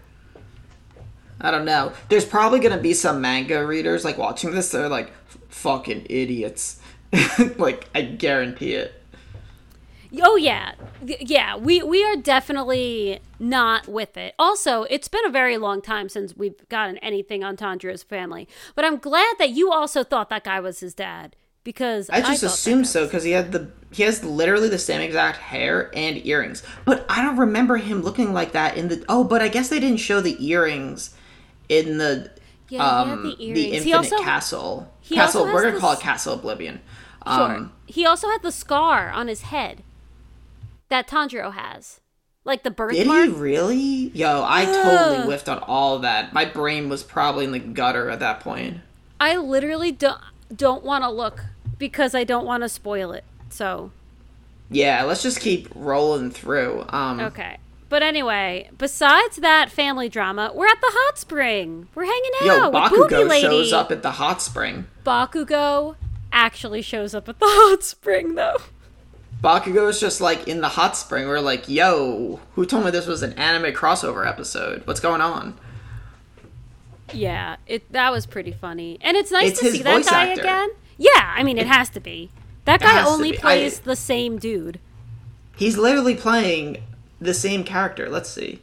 I 1.42 1.52
don't 1.52 1.66
know. 1.66 1.92
There's 2.10 2.26
probably 2.26 2.60
gonna 2.60 2.78
be 2.78 2.94
some 2.94 3.20
manga 3.20 3.66
readers 3.66 4.06
like 4.06 4.18
watching 4.18 4.52
this. 4.52 4.70
They're 4.70 4.88
like, 4.88 5.12
"Fucking 5.50 6.08
idiots!" 6.10 6.78
like 7.58 7.90
I 7.94 8.02
guarantee 8.04 8.74
it. 8.76 9.03
Oh 10.22 10.36
yeah, 10.36 10.74
yeah. 11.06 11.56
We 11.58 11.82
we 11.82 12.04
are 12.06 12.16
definitely 12.16 13.20
not 13.40 13.88
with 13.88 14.16
it. 14.18 14.36
Also, 14.38 14.84
it's 14.84 15.08
been 15.08 15.26
a 15.26 15.30
very 15.32 15.58
long 15.58 15.82
time 15.82 16.08
since 16.10 16.36
we've 16.36 16.68
gotten 16.70 16.98
anything 17.00 17.44
on 17.44 17.58
Tanjiro's 17.58 18.04
family. 18.04 18.48
But 18.76 18.86
I'm 18.86 18.98
glad 18.98 19.36
that 19.40 19.50
you 19.52 19.72
also 19.72 20.04
thought 20.04 20.30
that 20.30 20.44
guy 20.44 20.60
was 20.60 20.80
his 20.82 20.94
dad 20.94 21.36
because 21.64 22.10
I 22.10 22.22
just 22.22 22.42
that 22.42 22.48
assumed 22.48 22.88
so 22.88 23.06
because 23.06 23.24
he 23.24 23.32
had 23.32 23.52
the 23.52 23.72
he 23.92 24.04
has 24.04 24.24
literally 24.24 24.70
the 24.70 24.78
same 24.78 25.02
exact 25.02 25.38
hair 25.38 25.90
and 25.96 26.24
earrings. 26.26 26.62
But 26.86 27.06
I 27.10 27.24
don't 27.24 27.38
remember 27.38 27.78
him 27.78 28.02
looking 28.02 28.34
like 28.34 28.52
that 28.52 28.78
in 28.78 28.90
the. 28.90 29.04
Oh, 29.10 29.24
but 29.24 29.42
I 29.42 29.48
guess 29.48 29.70
they 29.70 29.80
didn't 29.80 30.00
show 30.00 30.22
the 30.22 30.38
earrings 30.46 31.16
in 31.70 31.98
the 31.98 32.30
Yeah, 32.70 32.86
um 32.86 33.24
the 33.24 33.36
the, 33.36 33.44
earrings. 33.46 33.84
He 33.84 33.92
Infinite 33.94 33.96
also- 34.14 34.24
Castle. 34.24 34.94
he 35.02 35.16
Castle. 35.16 35.46
We're 35.46 35.62
gonna 35.62 35.72
this- 35.72 35.82
call 35.82 35.94
it 35.94 36.00
Castle 36.02 36.34
Oblivion. 36.36 36.82
Sure. 37.26 37.56
Um, 37.56 37.72
he 37.86 38.06
also 38.06 38.30
had 38.30 38.42
the 38.42 38.52
scar 38.52 39.10
on 39.10 39.28
his 39.30 39.44
head 39.44 39.82
that 40.94 41.08
Tanjiro 41.08 41.52
has, 41.54 42.02
like 42.46 42.62
the 42.62 42.70
Did 42.70 42.76
birthmark. 42.78 43.26
he 43.26 43.30
really? 43.32 43.78
Yo, 44.14 44.44
I 44.48 44.66
totally 44.66 45.26
whiffed 45.26 45.50
on 45.50 45.58
all 45.58 45.98
that. 46.00 46.34
My 46.34 46.46
brain 46.46 46.88
was 46.88 47.02
probably 47.02 47.46
in 47.46 47.52
the 47.52 47.58
gutter 47.60 48.12
at 48.12 48.20
that 48.20 48.42
point. 48.42 48.78
I 49.20 49.38
literally 49.38 49.92
don't 49.92 50.22
don't 50.56 50.84
want 50.84 51.04
to 51.04 51.10
look 51.10 51.46
because 51.80 52.14
I 52.14 52.24
don't 52.24 52.46
want 52.46 52.62
to 52.62 52.70
spoil 52.70 53.12
it. 53.12 53.24
So 53.50 53.92
Yeah, 54.70 55.04
let's 55.04 55.24
just 55.24 55.40
keep 55.40 55.68
rolling 55.74 56.30
through. 56.30 56.86
Um, 56.90 57.20
okay. 57.22 57.58
But 57.90 58.04
anyway, 58.04 58.70
besides 58.78 59.38
that 59.38 59.72
family 59.72 60.10
drama, 60.10 60.52
we're 60.54 60.68
at 60.68 60.80
the 60.80 60.92
hot 60.92 61.18
spring. 61.18 61.88
We're 61.96 62.06
hanging 62.06 62.32
Yo, 62.44 62.72
out 62.72 62.90
Booby 62.92 63.16
Bakugo 63.16 63.42
shows 63.42 63.74
up 63.74 63.92
at 63.92 64.04
the 64.04 64.12
hot 64.12 64.44
spring. 64.44 64.86
Bakugo 65.04 65.96
actually 66.32 66.84
shows 66.84 67.16
up 67.16 67.28
at 67.30 67.40
the 67.40 67.46
hot 67.50 67.84
spring, 67.84 68.36
though. 68.36 68.58
Bakugo's 69.44 70.00
just 70.00 70.22
like 70.22 70.48
in 70.48 70.62
the 70.62 70.70
hot 70.70 70.96
spring. 70.96 71.28
We're 71.28 71.40
like, 71.42 71.68
yo, 71.68 72.40
who 72.56 72.66
told 72.66 72.86
me 72.86 72.92
this 72.92 73.06
was 73.06 73.22
an 73.24 73.34
anime 73.34 73.74
crossover 73.74 74.26
episode? 74.28 74.88
What's 74.88 75.02
going 75.02 75.20
on? 75.22 75.60
Yeah, 77.14 77.58
it 77.68 77.92
that 77.92 78.12
was 78.12 78.26
pretty 78.26 78.54
funny, 78.54 78.98
and 79.02 79.18
it's 79.18 79.32
nice 79.32 79.52
It's 79.52 79.60
to 79.60 79.72
see 79.72 79.82
that 79.84 80.06
guy 80.06 80.30
actor. 80.30 80.42
again. 80.42 80.70
Yeah, 80.98 81.34
I 81.36 81.44
mean, 81.44 81.58
it 81.58 81.68
has 81.68 81.90
to 81.92 82.00
be. 82.00 82.32
That 82.66 82.80
guy 82.80 83.04
only 83.06 83.32
be. 83.32 83.38
I- 83.40 83.42
plays 83.42 83.80
the 83.82 83.96
same 83.98 84.38
dude. 84.40 84.80
He's 85.58 85.78
literally 85.78 86.16
playing 86.16 86.82
the 87.20 87.34
same 87.34 87.64
character. 87.66 88.10
Let's 88.10 88.30
see. 88.30 88.62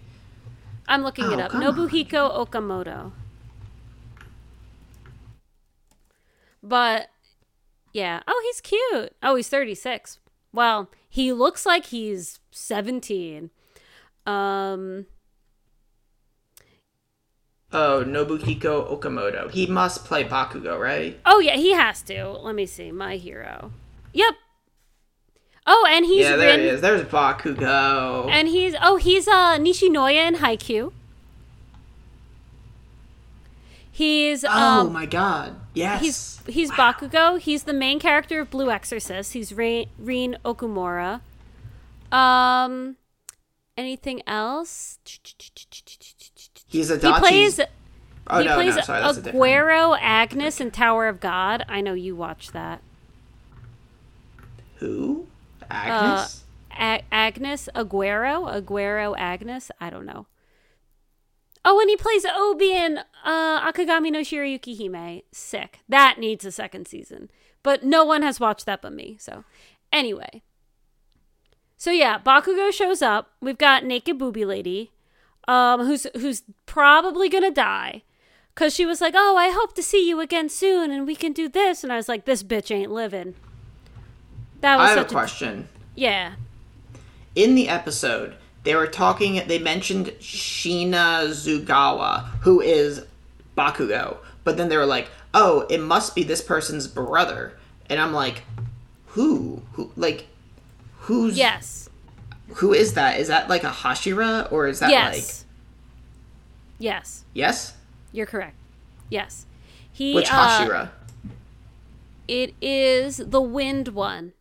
I'm 0.89 1.03
looking 1.03 1.27
it 1.31 1.39
Oh, 1.39 1.41
up. 1.41 1.51
come 1.53 1.63
on. 1.63 1.75
Nobuhiko 1.75 2.47
Okamoto. 2.49 3.13
But 6.63 7.09
yeah. 7.93 8.21
Oh, 8.27 8.43
he's 8.51 8.61
cute. 8.61 9.15
Oh, 9.23 9.37
he's 9.37 9.49
36. 9.49 10.19
Well, 10.53 10.91
he 11.09 11.33
looks 11.33 11.65
like 11.67 11.87
he's 11.87 12.41
17. 12.51 13.51
Um 14.27 15.07
Oh, 17.73 18.05
Nobuhiko 18.05 18.99
Okamoto. 18.99 19.49
He 19.51 19.67
must 19.67 20.05
play 20.05 20.25
Bakugo, 20.25 20.79
right? 20.79 21.21
Oh 21.25 21.39
yeah, 21.39 21.55
he 21.55 21.73
has 21.73 22.03
to. 22.03 22.29
Let 22.29 22.55
me 22.55 22.67
see. 22.67 22.91
My 22.91 23.17
hero. 23.17 23.73
Yep. 24.13 24.35
Oh, 25.67 25.87
and 25.89 26.05
he's 26.05 26.25
yeah, 26.25 26.37
there 26.37 26.59
he 26.59 26.67
is. 26.67 26.81
There's 26.81 27.03
Bakugo. 27.03 28.29
And 28.29 28.49
he's 28.49 28.75
oh 28.83 28.97
he's 28.97 29.29
uh 29.29 29.57
Nishinoya 29.59 30.29
in 30.29 30.35
Haikyuu. 30.37 30.93
He's 33.93 34.45
oh 34.45 34.51
um 34.51 34.93
my 34.93 35.07
god. 35.07 35.60
Yes. 35.73 36.01
he's 36.01 36.41
he's 36.47 36.71
Bakugo. 36.73 37.39
He's 37.39 37.63
the 37.65 37.73
main 37.73 38.01
character 38.01 38.41
of 38.41 38.51
Blue 38.51 38.71
Exorcist. 38.71 39.33
He's 39.33 39.53
Rin, 39.53 39.87
Okumura. 40.45 41.21
Um, 42.11 42.97
anything 43.77 44.23
else? 44.27 44.99
He's 46.69 46.91
a 46.91 46.99
He 46.99 47.13
plays 47.21 47.61
Oh 48.27 48.39
he 48.39 48.45
no, 48.47 48.55
plays 48.55 48.77
no, 48.77 48.83
sorry, 48.83 49.01
that's 49.03 49.19
a 49.19 49.23
different. 49.23 49.45
Aguero 49.45 49.99
Agnes 50.01 50.61
in 50.61 50.71
Tower 50.71 51.09
of 51.09 51.19
God. 51.19 51.65
I 51.69 51.81
know 51.81 51.95
you 51.95 52.15
watch 52.15 52.53
that. 52.53 52.81
Who? 54.77 55.27
Agnes? 55.69 56.45
A- 56.79 57.03
Agnes 57.11 57.69
Aguero, 57.75 58.49
Aguero 58.49 59.15
Agnes. 59.19 59.71
I 59.81 59.91
don't 59.91 60.07
know. 60.07 60.27
Oh, 61.65 61.79
and 61.81 61.91
he 61.91 61.97
plays 61.97 62.25
Obi 62.25 62.73
in 62.73 63.01
uh, 63.25 63.71
Akagami 63.71 64.11
no 64.11 64.21
Shirayuki 64.21 64.79
Hime. 64.79 65.23
Sick. 65.33 65.81
That 65.89 66.19
needs 66.19 66.45
a 66.45 66.53
second 66.53 66.89
season, 66.89 67.31
but 67.63 67.83
no 67.85 68.05
one 68.05 68.23
has 68.23 68.41
watched 68.41 68.67
that 68.67 68.81
but 68.83 68.93
me. 68.93 69.17
So, 69.21 69.45
anyway. 69.93 70.43
So 71.77 71.91
yeah, 71.91 72.19
Bakugo 72.19 72.73
shows 72.73 73.03
up. 73.03 73.31
We've 73.41 73.57
got 73.59 73.85
naked 73.85 74.19
booby 74.19 74.45
lady, 74.45 74.93
um, 75.49 75.87
who's 75.87 76.07
who's 76.15 76.43
probably 76.67 77.29
gonna 77.31 77.51
die, 77.51 78.03
cause 78.55 78.75
she 78.75 78.85
was 78.85 79.01
like, 79.01 79.15
"Oh, 79.17 79.37
I 79.37 79.51
hope 79.51 79.75
to 79.77 79.83
see 79.83 80.07
you 80.07 80.21
again 80.21 80.49
soon, 80.51 80.91
and 80.91 81.07
we 81.07 81.15
can 81.15 81.33
do 81.33 81.49
this." 81.49 81.83
And 81.83 81.91
I 81.93 81.97
was 81.97 82.07
like, 82.09 82.27
"This 82.27 82.43
bitch 82.43 82.75
ain't 82.75 82.93
living." 82.93 83.35
That 84.61 84.77
was 84.77 84.91
I 84.91 84.93
have 84.95 85.07
a 85.07 85.09
question. 85.09 85.69
yeah. 85.95 86.35
in 87.35 87.55
the 87.55 87.69
episode, 87.71 88.35
they 88.63 88.75
were 88.75 88.87
talking. 88.87 89.47
They 89.47 89.59
mentioned 89.59 90.07
Shinazugawa, 90.21 92.27
who 92.43 92.61
is 92.61 93.05
Bakugo, 93.57 94.19
but 94.45 94.57
then 94.57 94.69
they 94.69 94.77
were 94.77 94.87
like, 94.87 95.09
"Oh, 95.33 95.67
it 95.71 95.81
must 95.81 96.15
be 96.15 96.23
this 96.23 96.43
person's 96.43 96.87
brother," 96.87 97.55
and 97.89 98.01
I'm 98.01 98.13
like, 98.13 98.43
"Who? 99.09 99.63
Who? 99.73 99.91
Like, 99.97 100.27
who's? 101.01 101.39
Yes. 101.39 101.89
Who 102.55 102.75
is 102.75 102.95
that? 102.95 103.21
Is 103.21 103.29
that 103.29 103.49
like 103.49 103.65
a 103.65 103.71
Hashira, 103.71 104.51
or 104.53 104.67
is 104.67 104.81
that 104.81 104.91
yes. 104.91 105.07
like 105.07 105.19
yes. 105.19 105.45
yes? 106.79 107.25
Yes? 107.33 107.75
You're 108.13 108.27
correct. 108.27 108.57
Yes. 109.09 109.47
He 109.93 110.15
Which 110.15 110.31
uh, 110.31 110.35
Hashira? 110.35 110.91
it 112.27 112.55
is 112.61 113.19
the 113.19 113.41
wind 113.41 113.89
one. 113.89 114.33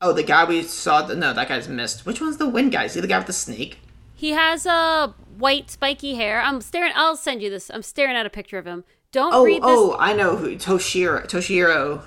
Oh, 0.00 0.12
the 0.12 0.22
guy 0.22 0.44
we 0.44 0.62
saw. 0.62 1.02
The, 1.02 1.16
no, 1.16 1.32
that 1.32 1.48
guy's 1.48 1.68
missed. 1.68 2.04
Which 2.06 2.20
one's 2.20 2.36
the 2.36 2.48
wind 2.48 2.72
guy? 2.72 2.84
Is 2.84 2.94
he 2.94 3.00
the 3.00 3.06
guy 3.06 3.18
with 3.18 3.26
the 3.26 3.32
snake? 3.32 3.78
He 4.14 4.30
has 4.30 4.66
a 4.66 4.70
uh, 4.70 5.12
white 5.38 5.70
spiky 5.70 6.14
hair. 6.14 6.40
I'm 6.40 6.60
staring 6.60 6.92
I'll 6.94 7.16
send 7.16 7.42
you 7.42 7.50
this. 7.50 7.70
I'm 7.70 7.82
staring 7.82 8.16
at 8.16 8.26
a 8.26 8.30
picture 8.30 8.58
of 8.58 8.66
him. 8.66 8.84
Don't 9.12 9.32
Oh, 9.32 9.44
read 9.44 9.62
this. 9.62 9.70
oh, 9.70 9.96
I 9.98 10.12
know 10.12 10.36
who. 10.36 10.56
Toshiro. 10.56 11.26
Toshiro 11.26 12.02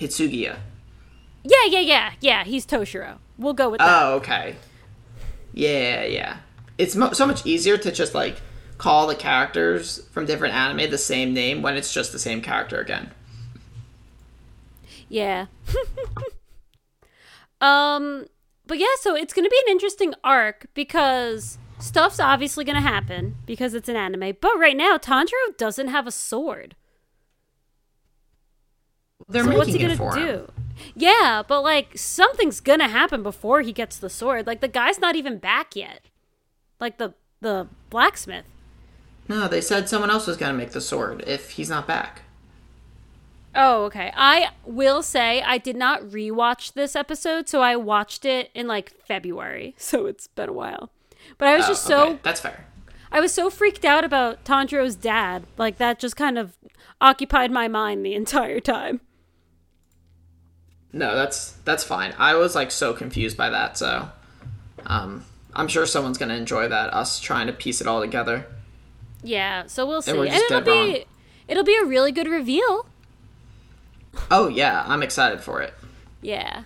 Hitsugaya. 0.00 0.56
Yeah, 1.44 1.64
yeah, 1.68 1.80
yeah. 1.80 2.12
Yeah, 2.20 2.44
he's 2.44 2.66
Toshiro. 2.66 3.18
We'll 3.38 3.52
go 3.54 3.68
with 3.70 3.78
that. 3.80 4.02
Oh, 4.02 4.14
okay. 4.16 4.56
Yeah, 5.52 6.04
yeah. 6.04 6.38
It's 6.78 6.96
mo- 6.96 7.12
so 7.12 7.26
much 7.26 7.44
easier 7.46 7.76
to 7.78 7.92
just 7.92 8.14
like 8.14 8.40
call 8.78 9.06
the 9.06 9.14
characters 9.14 10.02
from 10.12 10.26
different 10.26 10.54
anime 10.54 10.90
the 10.90 10.98
same 10.98 11.32
name 11.32 11.62
when 11.62 11.76
it's 11.76 11.92
just 11.92 12.12
the 12.12 12.18
same 12.18 12.40
character 12.42 12.78
again. 12.80 13.10
Yeah. 15.08 15.46
um 17.60 18.26
but 18.66 18.78
yeah, 18.78 18.86
so 19.00 19.14
it's 19.14 19.32
going 19.32 19.44
to 19.44 19.50
be 19.50 19.60
an 19.66 19.72
interesting 19.72 20.12
arc 20.24 20.66
because 20.74 21.58
stuff's 21.78 22.18
obviously 22.18 22.64
going 22.64 22.76
to 22.76 22.82
happen 22.82 23.36
because 23.46 23.74
it's 23.74 23.88
an 23.88 23.96
anime. 23.96 24.36
But 24.40 24.58
right 24.58 24.76
now, 24.76 24.98
Tanjiro 24.98 25.56
doesn't 25.56 25.88
have 25.88 26.06
a 26.06 26.10
sword. 26.10 26.74
They're 29.28 29.44
so 29.44 29.56
what's 29.56 29.72
he 29.72 29.78
gonna 29.78 29.96
do? 29.96 30.20
him. 30.20 30.46
Yeah, 30.94 31.42
but 31.46 31.62
like 31.62 31.98
something's 31.98 32.60
gonna 32.60 32.86
happen 32.86 33.24
before 33.24 33.62
he 33.62 33.72
gets 33.72 33.98
the 33.98 34.10
sword. 34.10 34.46
Like 34.46 34.60
the 34.60 34.68
guy's 34.68 35.00
not 35.00 35.16
even 35.16 35.38
back 35.38 35.74
yet. 35.74 36.02
Like 36.78 36.98
the 36.98 37.14
the 37.40 37.66
blacksmith. 37.90 38.44
No, 39.28 39.48
they 39.48 39.60
said 39.60 39.88
someone 39.88 40.10
else 40.10 40.28
was 40.28 40.36
gonna 40.36 40.56
make 40.56 40.70
the 40.70 40.80
sword 40.80 41.24
if 41.26 41.52
he's 41.52 41.68
not 41.68 41.88
back. 41.88 42.22
Oh, 43.56 43.84
okay. 43.84 44.12
I 44.14 44.50
will 44.64 45.02
say 45.02 45.40
I 45.42 45.58
did 45.58 45.76
not 45.76 46.02
rewatch 46.02 46.74
this 46.74 46.94
episode, 46.94 47.48
so 47.48 47.62
I 47.62 47.74
watched 47.76 48.24
it 48.24 48.50
in 48.54 48.66
like 48.68 48.90
February. 49.06 49.74
So 49.78 50.06
it's 50.06 50.26
been 50.28 50.48
a 50.48 50.52
while. 50.52 50.90
But 51.38 51.48
I 51.48 51.56
was 51.56 51.64
Oh, 51.64 51.68
just 51.68 51.84
so 51.84 52.04
okay, 52.10 52.18
that's 52.22 52.40
fair. 52.40 52.66
I 53.10 53.20
was 53.20 53.32
so 53.32 53.48
freaked 53.50 53.84
out 53.84 54.04
about 54.04 54.44
Tanjiro's 54.44 54.94
dad. 54.96 55.44
Like 55.56 55.78
that 55.78 55.98
just 55.98 56.16
kind 56.16 56.36
of 56.38 56.56
occupied 57.00 57.50
my 57.50 57.66
mind 57.68 58.04
the 58.04 58.14
entire 58.14 58.60
time. 58.60 59.00
No, 60.92 61.14
that's 61.14 61.52
that's 61.64 61.84
fine. 61.84 62.14
I 62.18 62.34
was 62.34 62.54
like 62.54 62.70
so 62.70 62.92
confused 62.94 63.36
by 63.36 63.50
that, 63.50 63.76
so 63.76 64.08
um, 64.86 65.24
I'm 65.54 65.68
sure 65.68 65.84
someone's 65.86 66.18
gonna 66.18 66.34
enjoy 66.34 66.68
that. 66.68 66.92
Us 66.94 67.20
trying 67.20 67.46
to 67.48 67.52
piece 67.52 67.80
it 67.80 67.86
all 67.86 68.00
together. 68.00 68.46
Yeah, 69.22 69.66
so 69.66 69.86
we'll 69.86 70.02
see. 70.02 70.12
we're 70.12 70.26
And, 70.26 70.34
it'll 70.34 70.60
be 70.60 70.70
wrong. 70.70 70.96
it'll 71.48 71.64
be 71.64 71.76
a 71.76 71.84
really 71.84 72.12
good 72.12 72.28
reveal. 72.28 72.86
Oh 74.30 74.48
yeah, 74.48 74.84
I'm 74.86 75.02
excited 75.02 75.40
for 75.40 75.62
it. 75.62 75.74
Yeah. 76.22 76.64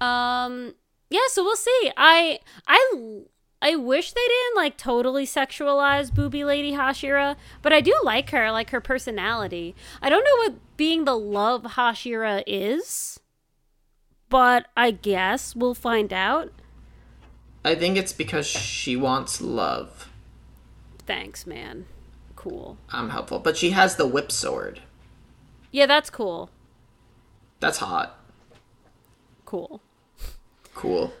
Um 0.00 0.74
yeah, 1.10 1.20
so 1.28 1.44
we'll 1.44 1.56
see. 1.56 1.92
I 1.96 2.40
I 2.66 3.22
I 3.60 3.76
wish 3.76 4.12
they 4.12 4.26
didn't 4.26 4.56
like 4.56 4.76
totally 4.76 5.24
sexualize 5.24 6.12
booby 6.12 6.42
lady 6.44 6.72
Hashira, 6.72 7.36
but 7.62 7.72
I 7.72 7.80
do 7.80 7.94
like 8.02 8.30
her, 8.30 8.50
like 8.50 8.70
her 8.70 8.80
personality. 8.80 9.76
I 10.02 10.08
don't 10.08 10.24
know 10.24 10.36
what 10.36 10.76
being 10.76 11.04
the 11.04 11.16
love 11.16 11.62
Hashira 11.62 12.42
is, 12.46 13.20
but 14.28 14.66
I 14.76 14.90
guess 14.90 15.54
we'll 15.54 15.74
find 15.74 16.12
out. 16.12 16.50
I 17.64 17.76
think 17.76 17.96
it's 17.96 18.12
because 18.12 18.46
she 18.46 18.96
wants 18.96 19.40
love. 19.40 20.08
Thanks, 21.06 21.46
man. 21.46 21.86
Cool. 22.34 22.78
I'm 22.90 23.10
helpful, 23.10 23.38
but 23.38 23.56
she 23.56 23.70
has 23.70 23.94
the 23.94 24.06
whip 24.06 24.32
sword. 24.32 24.80
Yeah, 25.72 25.86
that's 25.86 26.10
cool. 26.10 26.50
That's 27.60 27.78
hot. 27.78 28.18
Cool. 29.44 29.80
Cool. 30.74 31.12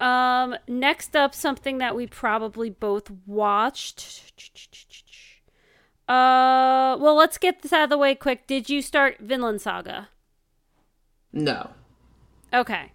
Um, 0.00 0.56
next 0.66 1.14
up, 1.14 1.34
something 1.34 1.78
that 1.78 1.94
we 1.94 2.06
probably 2.06 2.70
both 2.70 3.10
watched. 3.26 4.32
Uh, 6.08 6.96
well, 7.00 7.16
let's 7.16 7.38
get 7.38 7.62
this 7.62 7.72
out 7.72 7.84
of 7.84 7.90
the 7.90 7.98
way 7.98 8.14
quick. 8.14 8.46
Did 8.46 8.68
you 8.68 8.82
start 8.82 9.18
Vinland 9.20 9.60
Saga? 9.60 10.08
No. 11.32 11.70
Okay. 12.52 12.92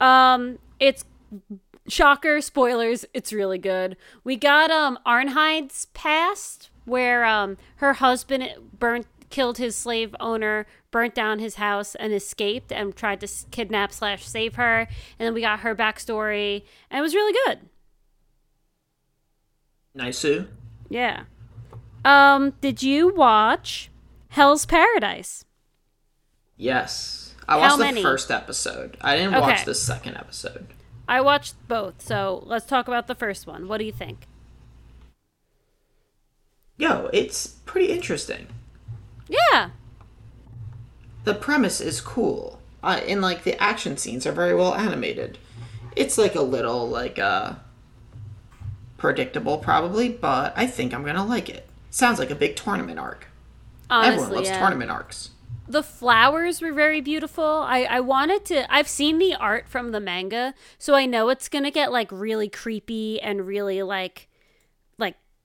Um, 0.00 0.58
it's 0.80 1.04
shocker 1.88 2.40
spoilers. 2.40 3.04
It's 3.14 3.32
really 3.32 3.58
good. 3.58 3.96
We 4.24 4.36
got 4.36 4.70
um 4.70 4.98
Arnheid's 5.06 5.86
past, 5.94 6.70
where 6.84 7.24
um 7.24 7.56
her 7.76 7.94
husband 7.94 8.48
burnt 8.78 9.06
killed 9.32 9.58
his 9.58 9.74
slave 9.74 10.14
owner, 10.20 10.66
burnt 10.92 11.14
down 11.14 11.40
his 11.40 11.56
house, 11.56 11.96
and 11.96 12.12
escaped 12.12 12.70
and 12.70 12.94
tried 12.94 13.20
to 13.20 13.28
kidnap 13.50 13.90
slash 13.92 14.24
save 14.24 14.54
her. 14.54 14.86
And 15.18 15.26
then 15.26 15.34
we 15.34 15.40
got 15.40 15.60
her 15.60 15.74
backstory, 15.74 16.62
and 16.88 16.98
it 16.98 17.02
was 17.02 17.14
really 17.14 17.36
good. 17.46 17.58
Nisu. 19.96 20.46
Yeah. 20.88 21.24
Um, 22.04 22.52
did 22.60 22.82
you 22.82 23.12
watch 23.12 23.90
Hell's 24.28 24.66
Paradise? 24.66 25.44
Yes. 26.56 27.34
I 27.48 27.56
watched 27.56 27.78
the 27.78 28.02
first 28.02 28.30
episode. 28.30 28.96
I 29.00 29.16
didn't 29.16 29.40
watch 29.40 29.64
the 29.64 29.74
second 29.74 30.16
episode. 30.16 30.68
I 31.08 31.20
watched 31.20 31.54
both, 31.66 32.00
so 32.00 32.42
let's 32.46 32.66
talk 32.66 32.86
about 32.86 33.08
the 33.08 33.14
first 33.14 33.46
one. 33.46 33.66
What 33.66 33.78
do 33.78 33.84
you 33.84 33.92
think? 33.92 34.26
Yo, 36.76 37.10
it's 37.12 37.46
pretty 37.66 37.92
interesting. 37.92 38.46
Yeah. 39.32 39.70
The 41.24 41.34
premise 41.34 41.80
is 41.80 42.00
cool. 42.00 42.60
Uh, 42.82 43.00
and 43.06 43.22
like 43.22 43.44
the 43.44 43.60
action 43.62 43.96
scenes 43.96 44.26
are 44.26 44.32
very 44.32 44.54
well 44.54 44.74
animated. 44.74 45.38
It's 45.96 46.18
like 46.18 46.34
a 46.34 46.42
little 46.42 46.88
like 46.88 47.18
uh 47.18 47.54
predictable 48.98 49.58
probably, 49.58 50.08
but 50.08 50.52
I 50.56 50.66
think 50.66 50.92
I'm 50.94 51.04
gonna 51.04 51.24
like 51.24 51.48
it. 51.48 51.68
Sounds 51.90 52.18
like 52.18 52.30
a 52.30 52.34
big 52.34 52.56
tournament 52.56 52.98
arc. 52.98 53.26
Honestly, 53.90 54.12
Everyone 54.14 54.34
loves 54.36 54.48
yeah. 54.48 54.58
tournament 54.58 54.90
arcs. 54.90 55.30
the 55.68 55.82
flowers 55.82 56.60
were 56.60 56.72
very 56.72 57.00
beautiful. 57.00 57.44
I, 57.44 57.82
I 57.84 58.00
wanted 58.00 58.44
to. 58.46 58.72
I've 58.74 58.88
seen 58.88 59.18
the 59.18 59.34
art 59.34 59.68
from 59.68 59.92
the 59.92 60.00
manga, 60.00 60.54
so 60.78 60.94
I 60.94 61.06
know 61.06 61.28
it's 61.28 61.48
gonna 61.48 61.70
get 61.70 61.92
like 61.92 62.10
really 62.10 62.48
creepy 62.48 63.20
and 63.20 63.46
really 63.46 63.82
like 63.82 64.28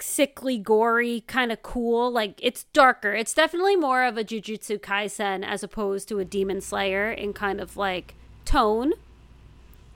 sickly, 0.02 0.58
gory, 0.58 1.22
kind 1.28 1.52
of 1.52 1.62
cool. 1.62 2.12
Like 2.12 2.40
it's 2.42 2.64
darker. 2.66 3.14
It's 3.14 3.34
definitely 3.34 3.76
more 3.76 4.04
of 4.04 4.18
a 4.18 4.24
Jujutsu 4.24 4.80
Kaisen 4.80 5.46
as 5.46 5.64
opposed 5.64 6.08
to 6.10 6.20
a 6.20 6.26
Demon 6.26 6.62
Slayer 6.62 7.12
in 7.12 7.34
kind 7.34 7.60
of 7.60 7.78
like 7.78 8.16
tone. 8.46 8.94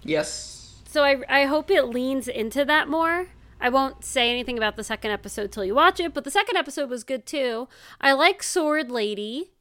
Yes. 0.03 0.81
So 0.87 1.03
I 1.03 1.21
I 1.29 1.45
hope 1.45 1.69
it 1.71 1.83
leans 1.83 2.27
into 2.27 2.65
that 2.65 2.87
more. 2.87 3.27
I 3.59 3.69
won't 3.69 4.03
say 4.03 4.29
anything 4.31 4.57
about 4.57 4.75
the 4.75 4.83
second 4.83 5.11
episode 5.11 5.51
till 5.51 5.63
you 5.63 5.75
watch 5.75 5.99
it, 5.99 6.15
but 6.15 6.23
the 6.23 6.31
second 6.31 6.57
episode 6.57 6.89
was 6.89 7.03
good 7.03 7.27
too. 7.27 7.67
I 7.99 8.13
like 8.13 8.41
Sword 8.41 8.89
Lady. 8.89 9.51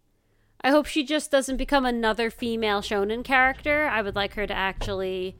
I 0.62 0.70
hope 0.70 0.86
she 0.86 1.04
just 1.04 1.30
doesn't 1.30 1.58
become 1.58 1.84
another 1.84 2.30
female 2.30 2.80
shonen 2.80 3.24
character. 3.24 3.86
I 3.86 4.02
would 4.02 4.16
like 4.16 4.34
her 4.34 4.46
to 4.46 4.54
actually 4.54 5.36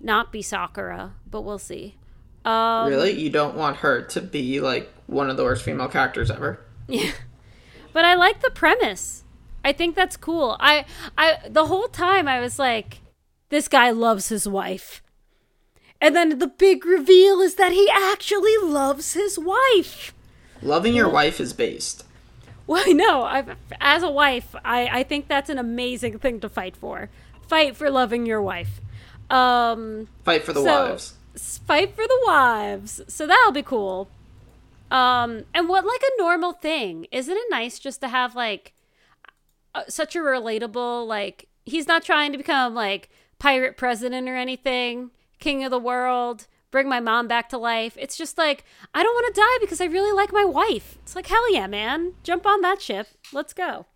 not 0.00 0.32
be 0.32 0.42
Sakura, 0.42 1.14
but 1.28 1.42
we'll 1.42 1.58
see. 1.58 1.96
Um, 2.44 2.88
really? 2.88 3.12
You 3.12 3.30
don't 3.30 3.54
want 3.56 3.78
her 3.78 4.02
to 4.02 4.20
be 4.20 4.60
like 4.60 4.90
one 5.06 5.28
of 5.30 5.36
the 5.36 5.44
worst 5.44 5.62
female 5.62 5.88
characters 5.88 6.30
ever? 6.30 6.60
Yeah. 6.88 7.12
But 7.92 8.04
I 8.04 8.14
like 8.14 8.40
the 8.40 8.50
premise. 8.50 9.24
I 9.64 9.72
think 9.72 9.94
that's 9.94 10.16
cool. 10.16 10.56
I 10.60 10.84
I 11.18 11.38
the 11.48 11.66
whole 11.66 11.88
time 11.88 12.26
I 12.28 12.40
was 12.40 12.58
like 12.58 13.00
this 13.50 13.68
guy 13.68 13.90
loves 13.90 14.28
his 14.28 14.48
wife. 14.48 15.02
And 16.00 16.16
then 16.16 16.38
the 16.38 16.46
big 16.46 16.86
reveal 16.86 17.40
is 17.40 17.56
that 17.56 17.72
he 17.72 17.88
actually 17.92 18.56
loves 18.62 19.12
his 19.12 19.38
wife. 19.38 20.14
Loving 20.62 20.94
your 20.94 21.10
wife 21.10 21.40
is 21.40 21.52
based. 21.52 22.04
Well, 22.66 22.82
I 22.86 22.92
know. 22.92 23.22
I, 23.22 23.44
as 23.80 24.02
a 24.02 24.10
wife, 24.10 24.54
I, 24.64 24.86
I 25.00 25.02
think 25.02 25.28
that's 25.28 25.50
an 25.50 25.58
amazing 25.58 26.18
thing 26.18 26.40
to 26.40 26.48
fight 26.48 26.74
for. 26.76 27.10
Fight 27.48 27.76
for 27.76 27.90
loving 27.90 28.24
your 28.24 28.40
wife. 28.40 28.80
Um, 29.28 30.08
Fight 30.24 30.42
for 30.44 30.52
the 30.54 30.62
So- 30.62 30.88
wives. 30.90 31.14
Fight 31.66 31.94
for 31.94 32.06
the 32.06 32.20
wives. 32.26 33.00
So 33.08 33.26
that'll 33.26 33.52
be 33.52 33.62
cool. 33.62 34.08
Um, 34.90 35.44
and 35.54 35.68
what 35.68 35.84
like 35.84 36.02
a 36.02 36.22
normal 36.22 36.52
thing? 36.52 37.06
Isn't 37.12 37.36
it 37.36 37.50
nice 37.50 37.78
just 37.78 38.00
to 38.00 38.08
have 38.08 38.34
like 38.34 38.72
uh, 39.74 39.84
such 39.88 40.16
a 40.16 40.18
relatable 40.18 41.06
like 41.06 41.48
he's 41.64 41.86
not 41.86 42.02
trying 42.02 42.32
to 42.32 42.38
become 42.38 42.74
like 42.74 43.08
pirate 43.38 43.76
president 43.76 44.28
or 44.28 44.36
anything, 44.36 45.10
king 45.38 45.62
of 45.62 45.70
the 45.70 45.78
world, 45.78 46.46
bring 46.70 46.88
my 46.88 47.00
mom 47.00 47.28
back 47.28 47.48
to 47.50 47.58
life. 47.58 47.96
It's 47.98 48.16
just 48.16 48.36
like 48.36 48.64
I 48.92 49.02
don't 49.02 49.14
want 49.14 49.34
to 49.34 49.40
die 49.40 49.58
because 49.60 49.80
I 49.80 49.86
really 49.86 50.12
like 50.12 50.32
my 50.32 50.44
wife. 50.44 50.98
It's 51.02 51.14
like 51.14 51.28
hell 51.28 51.52
yeah, 51.52 51.66
man. 51.66 52.14
Jump 52.24 52.46
on 52.46 52.60
that 52.62 52.82
ship. 52.82 53.08
Let's 53.32 53.52
go. 53.52 53.86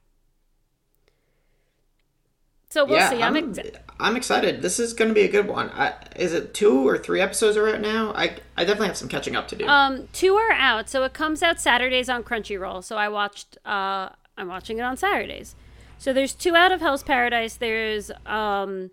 So 2.70 2.84
we'll 2.84 2.98
yeah, 2.98 3.10
see. 3.10 3.22
I'm, 3.22 3.36
I'm, 3.36 3.50
ex- 3.50 3.78
I'm 4.04 4.16
excited. 4.16 4.60
This 4.60 4.78
is 4.78 4.92
going 4.92 5.08
to 5.08 5.14
be 5.14 5.22
a 5.22 5.30
good 5.30 5.48
one. 5.48 5.70
I, 5.70 5.94
is 6.14 6.34
it 6.34 6.52
two 6.52 6.86
or 6.86 6.98
three 6.98 7.22
episodes 7.22 7.56
are 7.56 7.66
out 7.66 7.80
now? 7.80 8.12
I 8.12 8.36
I 8.54 8.64
definitely 8.64 8.88
have 8.88 8.98
some 8.98 9.08
catching 9.08 9.34
up 9.34 9.48
to 9.48 9.56
do. 9.56 9.66
Um, 9.66 10.08
two 10.12 10.34
are 10.34 10.52
out, 10.52 10.90
so 10.90 11.04
it 11.04 11.14
comes 11.14 11.42
out 11.42 11.58
Saturdays 11.58 12.10
on 12.10 12.22
Crunchyroll. 12.22 12.84
So 12.84 12.96
I 12.96 13.08
watched. 13.08 13.56
Uh, 13.64 14.10
I'm 14.36 14.48
watching 14.48 14.78
it 14.78 14.82
on 14.82 14.98
Saturdays. 14.98 15.56
So 15.96 16.12
there's 16.12 16.34
two 16.34 16.54
out 16.54 16.70
of 16.70 16.82
Hell's 16.82 17.02
Paradise. 17.02 17.56
There's 17.56 18.10
um, 18.26 18.90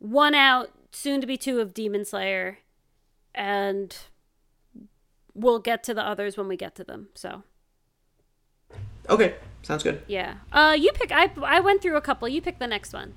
one 0.00 0.34
out, 0.34 0.70
soon 0.90 1.20
to 1.20 1.26
be 1.28 1.36
two 1.36 1.60
of 1.60 1.72
Demon 1.72 2.04
Slayer, 2.04 2.58
and 3.32 3.96
we'll 5.34 5.60
get 5.60 5.84
to 5.84 5.94
the 5.94 6.04
others 6.04 6.36
when 6.36 6.48
we 6.48 6.56
get 6.56 6.74
to 6.74 6.82
them. 6.82 7.10
So 7.14 7.44
okay, 9.08 9.36
sounds 9.62 9.84
good. 9.84 10.02
yeah. 10.08 10.38
Uh, 10.50 10.74
you 10.76 10.90
pick. 10.90 11.12
I 11.12 11.30
I 11.44 11.60
went 11.60 11.80
through 11.80 11.96
a 11.96 12.00
couple. 12.00 12.26
You 12.26 12.42
pick 12.42 12.58
the 12.58 12.66
next 12.66 12.92
one. 12.92 13.14